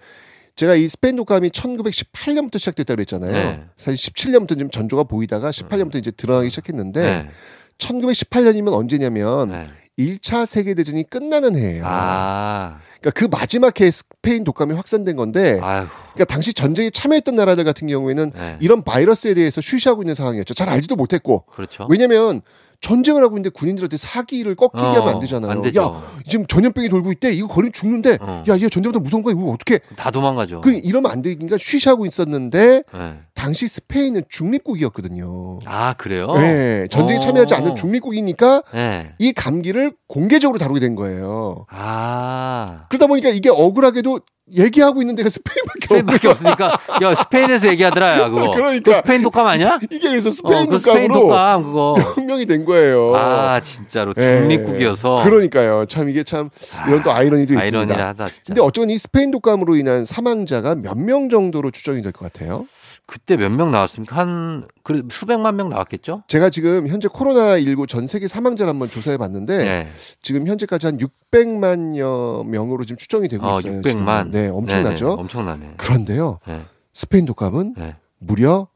제가 0.55 0.75
이 0.75 0.87
스페인 0.87 1.15
독감이 1.15 1.49
1918년부터 1.49 2.57
시작됐다 2.57 2.95
그랬잖아요. 2.95 3.31
네. 3.31 3.63
사실 3.77 4.11
17년부터 4.13 4.57
좀 4.57 4.71
전조가 4.71 5.03
보이다가 5.03 5.51
18년부터 5.51 5.97
이제 5.97 6.11
드러나기 6.11 6.49
시작했는데 6.49 7.01
네. 7.01 7.29
1918년이면 7.77 8.73
언제냐면 8.73 9.49
네. 9.49 9.67
1차 9.99 10.45
세계 10.45 10.73
대전이 10.73 11.09
끝나는 11.09 11.55
해예요. 11.55 11.83
아. 11.85 12.79
그러니까 12.99 13.19
그 13.19 13.25
마지막 13.25 13.79
해에 13.79 13.89
스페인 13.89 14.43
독감이 14.43 14.73
확산된 14.73 15.15
건데 15.15 15.59
아유. 15.61 15.87
그러니까 16.13 16.25
당시 16.25 16.53
전쟁에 16.53 16.89
참여했던 16.89 17.35
나라들 17.35 17.63
같은 17.63 17.87
경우에는 17.87 18.31
네. 18.33 18.57
이런 18.59 18.83
바이러스에 18.83 19.33
대해서 19.33 19.59
쉬쉬하고 19.61 20.03
있는 20.03 20.13
상황이었죠. 20.13 20.53
잘 20.53 20.69
알지도 20.69 20.95
못했고. 20.95 21.45
그렇죠. 21.51 21.87
왜냐면 21.89 22.41
전쟁을 22.81 23.23
하고 23.23 23.33
있는데 23.37 23.49
군인들한테 23.49 23.97
사기를 23.97 24.55
꺾이게 24.55 24.83
어, 24.83 24.91
하면 24.91 25.07
안 25.09 25.19
되잖아요. 25.19 25.51
안. 25.51 25.65
야, 25.75 26.03
지금 26.27 26.45
전염병이 26.45 26.89
돌고 26.89 27.11
있대. 27.13 27.31
이거 27.33 27.47
걸리면 27.47 27.71
죽는데. 27.73 28.17
어. 28.21 28.43
야, 28.47 28.53
얘 28.55 28.69
전쟁보다 28.69 28.99
무서운 28.99 29.23
거야. 29.23 29.33
이거 29.37 29.51
어떻게? 29.51 29.79
다 29.95 30.11
도망가죠. 30.11 30.61
그 30.61 30.71
이러면 30.73 31.11
안 31.11 31.21
되니까 31.21 31.57
쉬쉬하고 31.59 32.05
있었는데 32.05 32.83
네. 32.93 33.19
당시 33.33 33.67
스페인은 33.67 34.23
중립국이었거든요. 34.29 35.59
아 35.65 35.93
그래요? 35.93 36.33
네, 36.33 36.87
전쟁에 36.89 37.17
어. 37.17 37.19
참여하지 37.21 37.55
않는 37.55 37.75
중립국이니까 37.75 38.63
네. 38.73 39.13
이 39.19 39.33
감기를 39.33 39.93
공개적으로 40.07 40.59
다루게 40.59 40.79
된 40.79 40.95
거예요. 40.95 41.65
아 41.69 42.85
그러다 42.89 43.07
보니까 43.07 43.29
이게 43.29 43.49
억울하게도 43.49 44.19
얘기하고 44.55 45.01
있는 45.01 45.15
데가 45.15 45.29
스페인밖에 45.29 45.79
스페인밖에 45.87 46.27
없으니까 46.29 46.79
야 47.01 47.15
스페인에서 47.15 47.67
얘기하더라 47.69 48.19
야 48.19 48.29
그거. 48.29 48.51
그러니까. 48.55 48.83
그거 48.91 48.97
스페인 48.97 49.21
독감 49.21 49.45
아니야? 49.45 49.77
이게 49.89 50.09
그래서 50.09 50.29
어, 50.29 50.31
스페인 50.31 50.79
스페인 50.79 51.07
독감으로 51.09 51.13
독감 51.19 51.63
그거. 51.63 51.95
명명이 52.17 52.45
된 52.45 52.63
거예요. 52.65 53.13
아 53.15 53.59
진짜로 53.59 54.13
예. 54.17 54.21
중립국이어서 54.21 55.23
그러니까요. 55.23 55.85
참 55.87 56.09
이게 56.09 56.23
참 56.23 56.49
이런 56.87 57.03
또 57.03 57.11
아이러니도 57.11 57.53
있습니다. 57.55 57.77
아이러니하다 57.93 58.25
진짜. 58.27 58.41
근데 58.47 58.61
어쩌면 58.61 58.89
이 58.91 58.97
스페인 58.97 59.31
독감으로 59.31 59.75
인한 59.75 60.05
사망자가 60.05 60.75
몇 60.75 60.97
명 60.97 61.29
정도로 61.29 61.71
추정이 61.71 62.01
될 62.01 62.11
것 62.11 62.31
같아요? 62.31 62.65
그때 63.07 63.37
몇 63.37 63.49
명 63.51 63.71
나왔습니까? 63.71 64.15
한 64.17 64.67
그래 64.83 65.01
수백만 65.09 65.55
명 65.55 65.69
나왔겠죠? 65.69 66.23
제가 66.27 66.49
지금 66.49 66.87
현재 66.89 67.07
코로나 67.07 67.57
19 67.57 67.87
전 67.87 68.05
세계 68.05 68.27
사망자를 68.27 68.69
한번 68.69 68.89
조사해 68.89 69.17
봤는데 69.17 69.57
네. 69.57 69.87
지금 70.21 70.45
현재까지 70.45 70.87
한 70.87 70.97
600만여 70.97 72.45
명으로 72.45 72.83
지금 72.83 72.97
추정이 72.97 73.27
되고 73.27 73.45
어, 73.47 73.59
있어요. 73.59 73.81
600만. 73.81 74.25
지금. 74.25 74.31
네, 74.31 74.47
엄청나죠. 74.49 75.05
네네, 75.07 75.21
엄청나네. 75.21 75.73
그런데요. 75.77 76.39
네. 76.47 76.61
스페인 76.93 77.25
독감은 77.25 77.75
네. 77.77 77.95
무려 78.19 78.67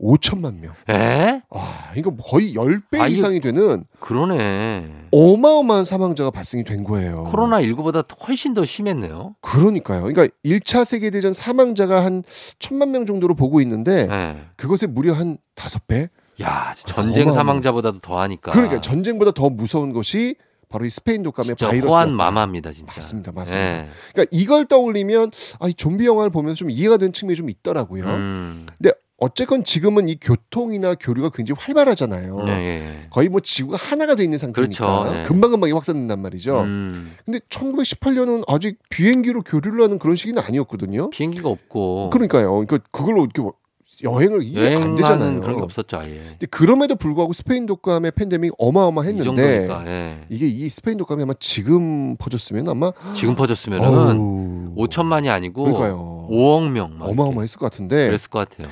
5천만 0.00 0.58
명. 0.60 0.74
에? 0.90 1.40
와, 1.48 1.92
이거 1.96 2.14
거의 2.16 2.54
10배 2.54 3.00
아, 3.00 3.06
이상이 3.06 3.40
되는 3.40 3.84
그러네. 4.00 5.06
어마어마한 5.12 5.84
사망자가 5.84 6.30
발생이 6.30 6.64
된 6.64 6.84
거예요. 6.84 7.24
코로나 7.24 7.60
19보다 7.62 8.04
훨씬 8.26 8.54
더 8.54 8.64
심했네요. 8.64 9.36
그러니까요. 9.40 10.02
그러니까 10.02 10.26
1차 10.44 10.84
세계 10.84 11.10
대전 11.10 11.32
사망자가 11.32 12.04
한 12.04 12.22
천만 12.58 12.90
명 12.90 13.06
정도로 13.06 13.34
보고 13.34 13.60
있는데 13.60 14.06
네. 14.06 14.36
그것에 14.56 14.86
무려 14.86 15.12
한 15.14 15.38
다섯 15.54 15.86
배? 15.86 16.08
야 16.42 16.74
전쟁 16.76 17.28
어마어마. 17.28 17.38
사망자보다도 17.38 18.00
더 18.00 18.18
하니까. 18.20 18.50
그러니까 18.50 18.80
전쟁보다 18.80 19.30
더 19.30 19.48
무서운 19.48 19.92
것이 19.92 20.34
바로 20.68 20.84
이 20.84 20.90
스페인 20.90 21.22
독감의 21.22 21.54
바이러스. 21.54 21.86
호환 21.86 22.12
마마입니다 22.16 22.72
진짜. 22.72 22.92
맞습니다, 22.96 23.30
맞습니다. 23.30 23.64
네. 23.68 23.88
그러니까 24.12 24.36
이걸 24.36 24.66
떠올리면 24.66 25.30
아, 25.60 25.68
이 25.68 25.74
좀비 25.74 26.04
영화를 26.04 26.30
보면서 26.30 26.56
좀 26.56 26.70
이해가 26.70 26.96
되는 26.96 27.12
측면이 27.12 27.36
좀 27.36 27.48
있더라고요. 27.48 28.04
음. 28.04 28.66
근데 28.76 28.92
어쨌건 29.24 29.64
지금은 29.64 30.08
이 30.10 30.16
교통이나 30.20 30.94
교류가 30.94 31.30
굉장히 31.30 31.58
활발하잖아요. 31.60 32.42
네, 32.44 32.52
예. 32.52 33.06
거의 33.10 33.30
뭐 33.30 33.40
지구가 33.40 33.78
하나가 33.78 34.14
돼 34.14 34.22
있는 34.22 34.36
상태니까 34.38 34.86
그렇죠, 34.86 35.12
네. 35.12 35.22
금방금방 35.22 35.74
확산된단 35.74 36.20
말이죠. 36.20 36.60
음. 36.60 37.14
근데 37.24 37.38
1918년은 37.48 38.44
아직 38.46 38.78
비행기로 38.90 39.42
교류를 39.42 39.82
하는 39.82 39.98
그런 39.98 40.14
시기는 40.14 40.42
아니었거든요. 40.42 41.08
비행기가 41.08 41.48
없고 41.48 42.10
그러니까요. 42.10 42.52
그러니까 42.52 42.78
그걸로 42.90 43.22
이렇게 43.24 43.40
뭐 43.40 43.54
여행을 44.02 44.42
이해 44.42 44.74
안 44.76 44.96
되잖아요. 44.96 45.40
그런 45.40 45.56
게 45.56 45.62
없었죠 45.62 45.98
아예. 45.98 46.20
근데 46.30 46.46
그럼에도 46.46 46.96
불구하고 46.96 47.32
스페인 47.32 47.66
독감의 47.66 48.12
팬데믹 48.12 48.50
이 48.50 48.54
어마어마했는데 48.58 49.24
정도니까. 49.24 49.86
예. 49.86 50.20
이게 50.28 50.46
이 50.46 50.68
스페인 50.68 50.98
독감이 50.98 51.22
아마 51.22 51.32
지금 51.38 52.16
퍼졌으면 52.16 52.68
아마 52.68 52.92
지금 53.14 53.34
퍼졌으면은 53.34 53.86
어우, 53.86 54.74
5천만이 54.76 55.28
아니고 55.28 55.64
그러니까요. 55.64 56.28
5억 56.30 56.70
명. 56.70 56.96
어마어마했을 57.00 57.58
것 57.58 57.66
같은데 57.66 58.06
그랬을 58.06 58.28
것 58.30 58.48
같아요. 58.48 58.68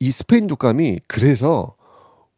이 0.00 0.10
스페인 0.10 0.46
독감이 0.46 1.00
그래서 1.06 1.74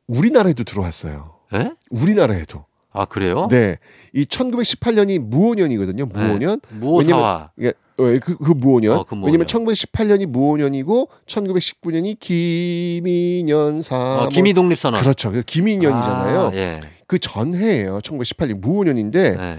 우리나라에도 0.06 0.64
들어왔어요. 0.64 1.34
예? 1.54 1.72
우리나라에도. 1.90 2.64
아 2.92 3.04
그래요? 3.04 3.46
네. 3.48 3.78
이 4.12 4.24
1918년이 4.24 5.20
무오년이거든요. 5.20 6.06
무오년. 6.06 6.60
네. 6.68 6.78
무오사화. 6.78 7.50
예, 7.62 7.68
어, 7.68 8.18
그, 8.20 8.36
그 8.36 8.52
무오년. 8.52 8.96
어, 8.96 9.04
그 9.04 9.14
무오년. 9.14 9.26
왜냐면 9.26 9.46
1918년이 9.46 10.26
무오년이고 10.26 11.08
1919년이 11.26 12.18
기민년사. 12.18 14.22
어, 14.22 14.28
기미 14.28 14.54
독립선언. 14.54 15.00
그렇죠. 15.00 15.30
그래서 15.30 15.44
기민년이잖아요. 15.46 16.40
아, 16.40 16.50
예. 16.54 16.80
그 17.06 17.18
전해예요. 17.18 18.00
1918년 18.00 18.60
무오년인데 18.60 19.36
네. 19.36 19.58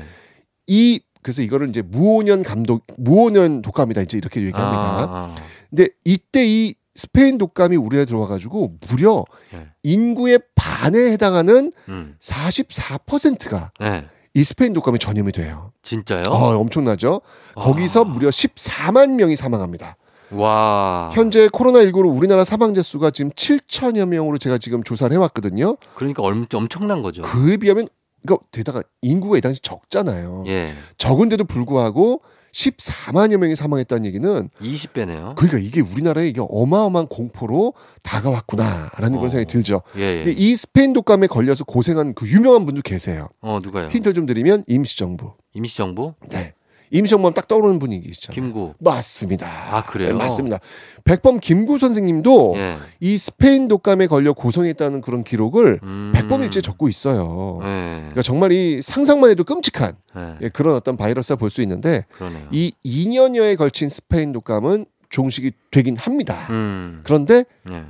이 0.68 1.00
그래서 1.22 1.42
이거를 1.42 1.70
이제 1.70 1.82
무오년 1.82 2.44
감독 2.44 2.86
무오년 2.98 3.62
독감이다 3.62 4.02
이제 4.02 4.18
이렇게 4.18 4.42
얘기합니다. 4.42 4.74
아, 4.74 5.04
아. 5.04 5.36
근데 5.70 5.88
이때 6.04 6.46
이 6.46 6.74
스페인 6.96 7.38
독감이 7.38 7.76
우리나라에 7.78 8.06
들어와가지고 8.06 8.78
무려 8.90 9.26
네. 9.54 9.68
인구의 9.84 10.40
반에 10.56 11.12
해당하는 11.12 11.72
음. 11.90 12.16
44%가 12.20 13.72
네. 13.80 14.08
이 14.34 14.44
스페인 14.44 14.74
독감에 14.74 14.98
전염이 14.98 15.32
돼요. 15.32 15.72
진짜요? 15.84 16.24
어, 16.28 16.58
엄청나죠? 16.58 17.22
거기서 17.56 18.06
무려 18.06 18.30
14만 18.30 19.16
명이 19.16 19.36
사망합니다. 19.36 19.98
와. 20.32 21.12
현재 21.14 21.48
코로나19로 21.50 22.16
우리나라 22.16 22.44
사망자 22.46 22.82
수가 22.82 23.12
지금 23.12 23.32
7천여 23.32 24.06
명으로 24.08 24.38
제가 24.38 24.58
지금 24.58 24.84
조사를 24.84 25.14
해왔거든요. 25.14 25.76
그러니까 25.96 26.24
엄, 26.24 26.46
엄청난 26.54 27.02
거죠. 27.02 27.24
그에 27.24 27.58
비하면 27.58 27.90
이거 28.24 28.40
게다가 28.52 28.82
인구가 29.02 29.38
이 29.38 29.42
당시 29.42 29.60
적잖아요. 29.62 30.46
예. 30.48 30.74
적은데도 30.98 31.44
불구하고 31.46 32.22
14만여 32.52 33.38
명이 33.38 33.56
사망했다는 33.56 34.06
얘기는 34.06 34.50
20배네요. 34.60 35.36
그러니까 35.36 35.58
이게 35.58 35.82
우리나라에 35.82 36.28
이게 36.28 36.42
어마어마한 36.48 37.08
공포로 37.08 37.74
다가왔구나라는 38.04 39.12
그런 39.12 39.26
어. 39.26 39.30
생각이 39.30 39.46
들죠. 39.52 39.82
예, 39.98 40.24
예. 40.26 40.32
이 40.36 40.56
스페인 40.56 40.94
독감에 40.94 41.28
걸려서 41.28 41.64
고생한 41.64 42.14
그 42.14 42.28
유명한 42.28 42.66
분도 42.66 42.82
계세요. 42.82 43.30
어, 43.42 43.60
누가요? 43.64 43.88
힌트를 43.88 44.14
좀 44.14 44.26
드리면 44.26 44.66
임시정부. 44.68 45.34
임시정부? 45.54 46.14
네. 46.30 46.54
임시정부하면 46.92 47.34
딱 47.34 47.48
떠오르는 47.48 47.80
분이 47.80 48.02
계시죠. 48.02 48.34
김구. 48.34 48.74
맞습니다. 48.80 49.48
아, 49.78 49.84
그래요? 49.84 50.10
네, 50.10 50.14
맞습니다. 50.14 50.60
백범 51.06 51.40
김구 51.40 51.78
선생님도 51.78 52.54
예. 52.58 52.78
이 53.00 53.18
스페인 53.18 53.68
독감에 53.68 54.08
걸려 54.08 54.34
고생했다는 54.34 55.02
그런 55.02 55.24
기록을 55.24 55.80
음. 55.84 56.12
백범일지에 56.14 56.62
적고 56.62 56.90
있어요. 56.90 57.60
예. 57.64 57.68
그러니까 58.00 58.22
정말 58.22 58.52
이 58.52 58.82
상상만 58.82 59.30
해도 59.30 59.44
끔찍한 59.44 59.96
예. 60.18 60.36
예, 60.42 60.50
그런 60.50 60.76
어떤 60.76 60.98
바이러스가 60.98 61.38
볼 61.38 61.50
수 61.50 61.62
있는데 61.62 62.06
그러네요. 62.12 62.48
이 62.52 62.72
2년여에 62.86 63.58
걸친 63.58 63.90
스페인 63.90 64.32
독감은 64.32 64.86
종식이 65.10 65.52
되긴 65.72 65.98
합니다. 65.98 66.48
음. 66.50 67.02
그런데 67.04 67.46
예. 67.72 67.84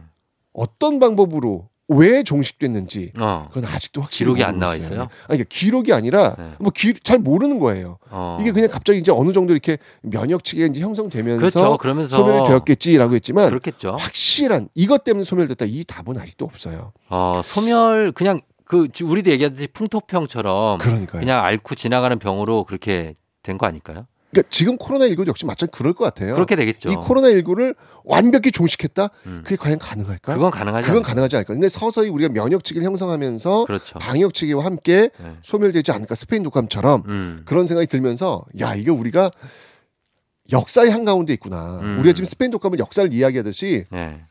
어떤 0.54 1.00
방법으로 1.00 1.70
왜 1.96 2.24
종식됐는지 2.24 3.12
어. 3.20 3.48
그건 3.52 3.70
아직도 3.70 4.02
확실히 4.02 4.26
기록이 4.26 4.44
안 4.44 4.60
나와 4.60 4.76
있어요. 4.76 5.02
아니, 5.02 5.10
그러니까 5.28 5.46
기록이 5.50 5.94
아니라 5.94 6.36
네. 6.38 6.52
뭐잘 6.60 7.20
모르는 7.20 7.60
거예요. 7.60 7.98
어. 8.10 8.38
이게 8.42 8.52
그냥 8.52 8.70
갑자기 8.70 9.00
이제 9.00 9.12
어느 9.12 9.32
정도 9.34 9.54
이렇게 9.54 9.78
면역 10.02 10.44
체계가 10.44 10.68
이제 10.72 10.82
형성되면서 10.82 11.40
그렇죠. 11.40 11.78
그러면서 11.78 12.18
소멸이 12.18 12.48
되었겠지라고 12.48 13.16
했지만 13.16 13.50
그렇겠죠. 13.50 13.96
확실한 13.98 14.70
이것 14.76 15.04
때문에 15.04 15.24
소멸됐다 15.24 15.66
이 15.68 15.84
답은 15.84 16.18
아직도 16.18 16.46
없어요. 16.46 16.94
어, 17.10 17.42
소멸 17.44 18.12
그냥 18.14 18.42
그 18.66 18.88
지- 18.88 19.04
우리도 19.04 19.30
얘기하듯이 19.32 19.68
풍토병처럼 19.68 20.80
그러니까요. 20.80 21.20
그냥 21.20 21.44
앓고 21.44 21.76
지나가는 21.76 22.18
병으로 22.20 22.64
그렇게 22.64 23.16
된 23.44 23.58
거 23.58 23.66
아닐까요? 23.66 24.06
그러니까 24.32 24.50
지금 24.50 24.78
코로나19도 24.78 25.28
역시 25.28 25.46
마찬가지 25.46 25.78
그럴 25.78 25.94
것 25.94 26.06
같아요. 26.06 26.34
그렇게 26.36 26.56
되겠죠. 26.56 26.90
이 26.90 26.96
코로나19를 26.96 27.76
완벽히 28.04 28.52
종식했다? 28.52 29.10
음. 29.26 29.42
그게 29.44 29.58
과연 29.58 29.78
가능할까? 29.78 30.34
그건 30.34 30.52
가능하지 30.52 30.86
그건 30.86 30.98
않을까요? 30.98 31.10
가능하지 31.10 31.36
않을까? 31.36 31.54
근데 31.54 31.70
서서히 31.70 32.10
우리가 32.10 32.30
면역 32.34 32.64
체계를 32.64 32.86
형성하면서 32.88 33.66
그렇죠. 33.66 34.00
방역 34.00 34.34
체계와 34.34 34.64
함께 34.66 35.10
네. 35.18 35.38
소멸되지 35.44 35.92
않을까? 35.92 36.16
스페인 36.16 36.44
독감처럼 36.44 37.04
음. 37.08 37.42
그런 37.46 37.68
생각이 37.68 37.88
들면서 37.88 38.46
야 38.60 38.74
이게 38.74 38.90
우리가 38.90 39.32
역사의 40.52 40.90
한 40.92 41.06
가운데 41.06 41.34
있구나. 41.34 41.80
음. 41.82 42.00
우리가 42.00 42.14
지금 42.14 42.26
스페인 42.26 42.52
독감을 42.52 42.80
역사를 42.80 43.12
이야기하듯이 43.14 43.86
네. 43.92 44.22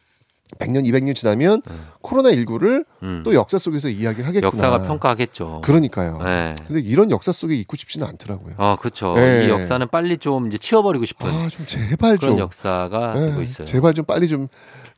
100년, 0.59 0.85
200년 0.87 1.15
지나면 1.15 1.63
코로나 2.01 2.31
19를 2.31 2.85
음. 3.03 3.23
또 3.25 3.35
역사 3.35 3.59
속에서 3.59 3.89
이야기를 3.89 4.27
하겠구나. 4.27 4.47
역사가 4.47 4.87
평가하겠죠. 4.87 5.61
그러니까요. 5.65 6.19
네. 6.23 6.55
근데 6.67 6.81
이런 6.81 7.11
역사 7.11 7.33
속에 7.33 7.55
있고 7.57 7.77
싶지는 7.77 8.07
않더라고요. 8.09 8.55
어, 8.59 8.77
그렇죠. 8.77 9.15
네. 9.15 9.47
이 9.47 9.49
역사는 9.49 9.89
빨리 9.89 10.19
좀 10.19 10.47
이제 10.47 10.59
치워버리고 10.59 11.05
싶은 11.05 11.29
아, 11.29 11.49
좀 11.49 11.67
제발 11.67 12.17
그런 12.19 12.33
좀 12.33 12.39
역사가 12.39 13.15
네, 13.15 13.27
되고 13.27 13.43
있어요. 13.43 13.67
제발 13.67 13.95
좀 13.95 14.05
빨리 14.05 14.29
좀 14.29 14.49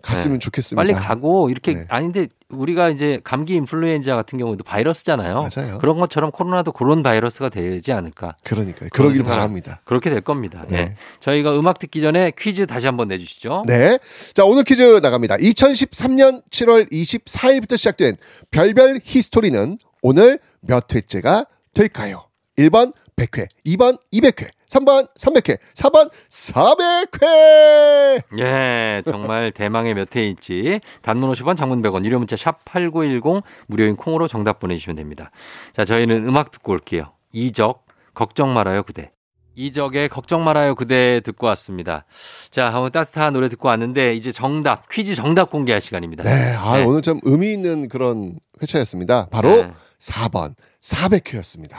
갔으면 0.02 0.38
네. 0.38 0.44
좋겠습니다. 0.44 0.82
빨리 0.82 0.92
가고 0.94 1.48
이렇게 1.48 1.74
네. 1.74 1.84
아닌데 1.88 2.28
우리가 2.48 2.90
이제 2.90 3.20
감기 3.24 3.54
인플루엔자 3.54 4.14
같은 4.16 4.38
경우도 4.38 4.64
바이러스잖아요. 4.64 5.48
맞아요. 5.56 5.78
그런 5.78 5.98
것처럼 5.98 6.30
코로나도 6.30 6.72
그런 6.72 7.02
바이러스가 7.02 7.48
되지 7.48 7.92
않을까. 7.92 8.36
그러니까요. 8.44 8.90
그런 8.92 9.12
그러길 9.12 9.22
바랍니다. 9.24 9.80
그렇게 9.84 10.10
될 10.10 10.20
겁니다. 10.20 10.64
네. 10.68 10.84
네. 10.84 10.96
저희가 11.20 11.58
음악 11.58 11.78
듣기 11.78 12.00
전에 12.00 12.32
퀴즈 12.36 12.66
다시 12.66 12.86
한번 12.86 13.08
내주시죠. 13.08 13.62
네. 13.66 13.98
자, 14.34 14.44
오늘 14.44 14.64
퀴즈 14.64 15.00
나갑니다. 15.02 15.36
2013년 15.42 16.42
7월 16.50 16.90
24일부터 16.90 17.76
시작된 17.76 18.16
별별 18.50 19.00
히스토리는 19.02 19.78
오늘 20.00 20.38
몇 20.60 20.94
회째가 20.94 21.46
될까요? 21.74 22.28
1번 22.58 22.92
100회, 23.16 23.46
2번 23.66 23.98
200회, 24.12 24.48
3번 24.68 25.08
300회, 25.14 25.58
4번 25.74 26.10
400회. 26.30 28.22
예, 28.38 29.02
정말 29.04 29.50
대망의 29.52 29.94
몇 29.94 30.14
회일지 30.14 30.80
단문 31.02 31.30
50원, 31.30 31.56
장문 31.56 31.82
100원, 31.82 32.04
유료 32.04 32.18
문자 32.18 32.36
샵 32.36 32.64
8910 32.64 33.42
무료인 33.66 33.96
콩으로 33.96 34.28
정답 34.28 34.60
보내주시면 34.60 34.96
됩니다. 34.96 35.30
자, 35.72 35.84
저희는 35.84 36.26
음악 36.26 36.52
듣고 36.52 36.72
올게요. 36.72 37.12
이적 37.32 37.84
걱정 38.14 38.54
말아요 38.54 38.82
그대. 38.82 39.10
이적의 39.54 40.08
걱정 40.08 40.44
말아요 40.44 40.74
그대 40.74 41.20
듣고 41.20 41.46
왔습니다. 41.48 42.04
자, 42.50 42.66
한번 42.66 42.90
따뜻한 42.90 43.32
노래 43.32 43.48
듣고 43.48 43.68
왔는데 43.68 44.14
이제 44.14 44.32
정답 44.32 44.88
퀴즈 44.88 45.14
정답 45.14 45.50
공개할 45.50 45.80
시간입니다. 45.80 46.24
네, 46.24 46.54
아, 46.54 46.78
네. 46.78 46.84
오늘 46.84 47.02
좀 47.02 47.20
의미 47.22 47.52
있는 47.52 47.88
그런 47.88 48.38
회차였습니다. 48.62 49.28
바로 49.30 49.48
네. 49.48 49.72
4번 49.98 50.54
400회였습니다. 50.82 51.74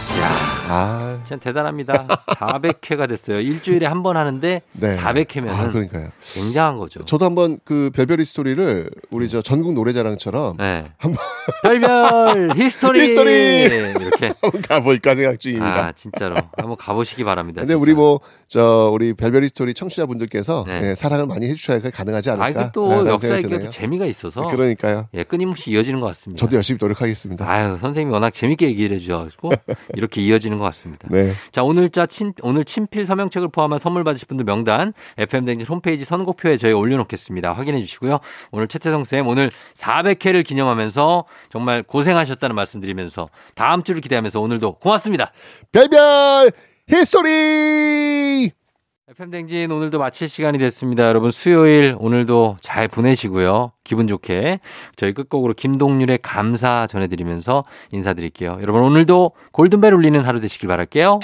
아, 0.70 1.20
진짜 1.26 1.36
대단합니다. 1.44 2.08
400회가 2.08 3.10
됐어요. 3.10 3.40
일주일에 3.42 3.86
한 3.86 4.02
번 4.04 4.16
하는데 4.18 4.62
네. 4.74 4.98
400회면 4.98 5.50
아, 5.50 5.72
그러니까요. 5.72 6.10
굉장한 6.34 6.78
거죠. 6.78 7.04
저도 7.06 7.24
한번 7.26 7.60
그 7.66 7.90
별별이 7.94 8.24
스토리를 8.26 8.90
우리 9.12 9.30
저 9.30 9.42
전국 9.42 9.74
노래자랑처럼 9.74 10.58
네. 10.58 10.86
한번 10.98 11.24
별별 11.64 12.52
히스토리 12.60 13.00
히스토리! 13.02 13.32
이렇게 14.02 14.34
가볼까 14.68 15.16
생각 15.16 15.40
중입니다. 15.40 15.88
아 15.88 15.92
진짜로 15.94 16.36
한번 16.58 16.76
가보시기 16.78 17.24
바랍니다. 17.24 17.62
근데 17.62 17.74
진짜. 17.74 17.82
우리 17.82 17.94
뭐 17.94 18.20
저 18.50 18.92
우리 18.94 19.16
별별 19.16 19.48
히스토리 19.48 19.74
청취자분들께서 19.74 20.66
네. 20.68 20.90
예, 20.92 20.96
사랑을 20.96 21.26
많이 21.26 21.48
해주셔야 21.50 21.78
그게 21.80 21.90
가능하지 21.90 22.30
않을까? 22.30 22.62
아 22.66 22.72
또 22.72 23.08
역사 23.08 23.36
얘기가 23.38 23.58
또. 23.58 23.68
재미가 23.70 24.06
있어서 24.06 24.48
그러니까요. 24.48 25.08
예 25.16 25.24
끊임없이 25.24 25.72
이어지는 25.72 26.00
것 26.00 26.06
같습니다. 26.08 26.40
저도 26.40 26.58
열심히 26.58 26.78
노력하겠습니다. 26.80 27.50
아유 27.50 27.78
선생님이 27.80 28.12
워낙 28.14 28.30
재밌게 28.30 28.68
얘기를 28.68 28.98
해주셔가지고 28.98 29.52
이렇게 29.96 30.22
이어지는 30.22 30.58
것 30.60 30.66
같습니다. 30.66 31.08
네. 31.12 31.32
자 31.52 31.64
오늘 31.64 31.90
자 31.90 32.06
친 32.06 32.34
오늘 32.42 32.64
친필 32.66 33.06
서명책을 33.06 33.48
포함한 33.50 33.80
선물 33.80 34.04
받으실 34.04 34.28
분들 34.28 34.46
명단 34.46 34.94
FM 35.18 35.46
댕진 35.46 35.68
홈페이지 35.68 36.06
선곡표에 36.06 36.58
저희 36.58 36.74
올려놓겠습니다. 36.74 37.54
확인해 37.54 37.80
주시고요. 37.82 38.20
오늘 38.52 38.68
최태성 38.68 39.04
쌤 39.06 39.28
오늘 39.28 39.50
400회를 39.76 40.46
기념하면서 40.46 41.26
정말 41.50 41.82
고생하셨다는 41.84 42.56
말씀드리면서 42.56 43.30
다음 43.56 43.84
주를 43.84 44.02
기대하면서 44.02 44.40
오늘도 44.42 44.74
고맙습니다. 44.80 45.32
별별 45.72 46.52
히스토리! 46.88 48.63
FM 49.10 49.32
댕진 49.32 49.70
오늘도 49.70 50.00
마칠 50.00 50.30
시간이 50.30 50.58
됐습니다. 50.60 51.10
여러분 51.10 51.30
수요일 51.30 51.98
오늘도 52.00 52.56
잘 52.62 52.88
보내시고요. 52.88 53.74
기분 53.84 54.08
좋게 54.08 54.62
저희 54.96 55.12
끝곡으로 55.12 55.54
김동률의 55.56 56.20
감사 56.22 56.88
전해드리면서 56.88 57.66
인사드릴게요. 57.92 58.60
여러분 58.62 58.82
오늘도 58.82 59.34
골든벨 59.52 59.94
울리는 59.94 60.22
하루 60.22 60.40
되시길 60.40 60.70
바랄게요. 60.70 61.20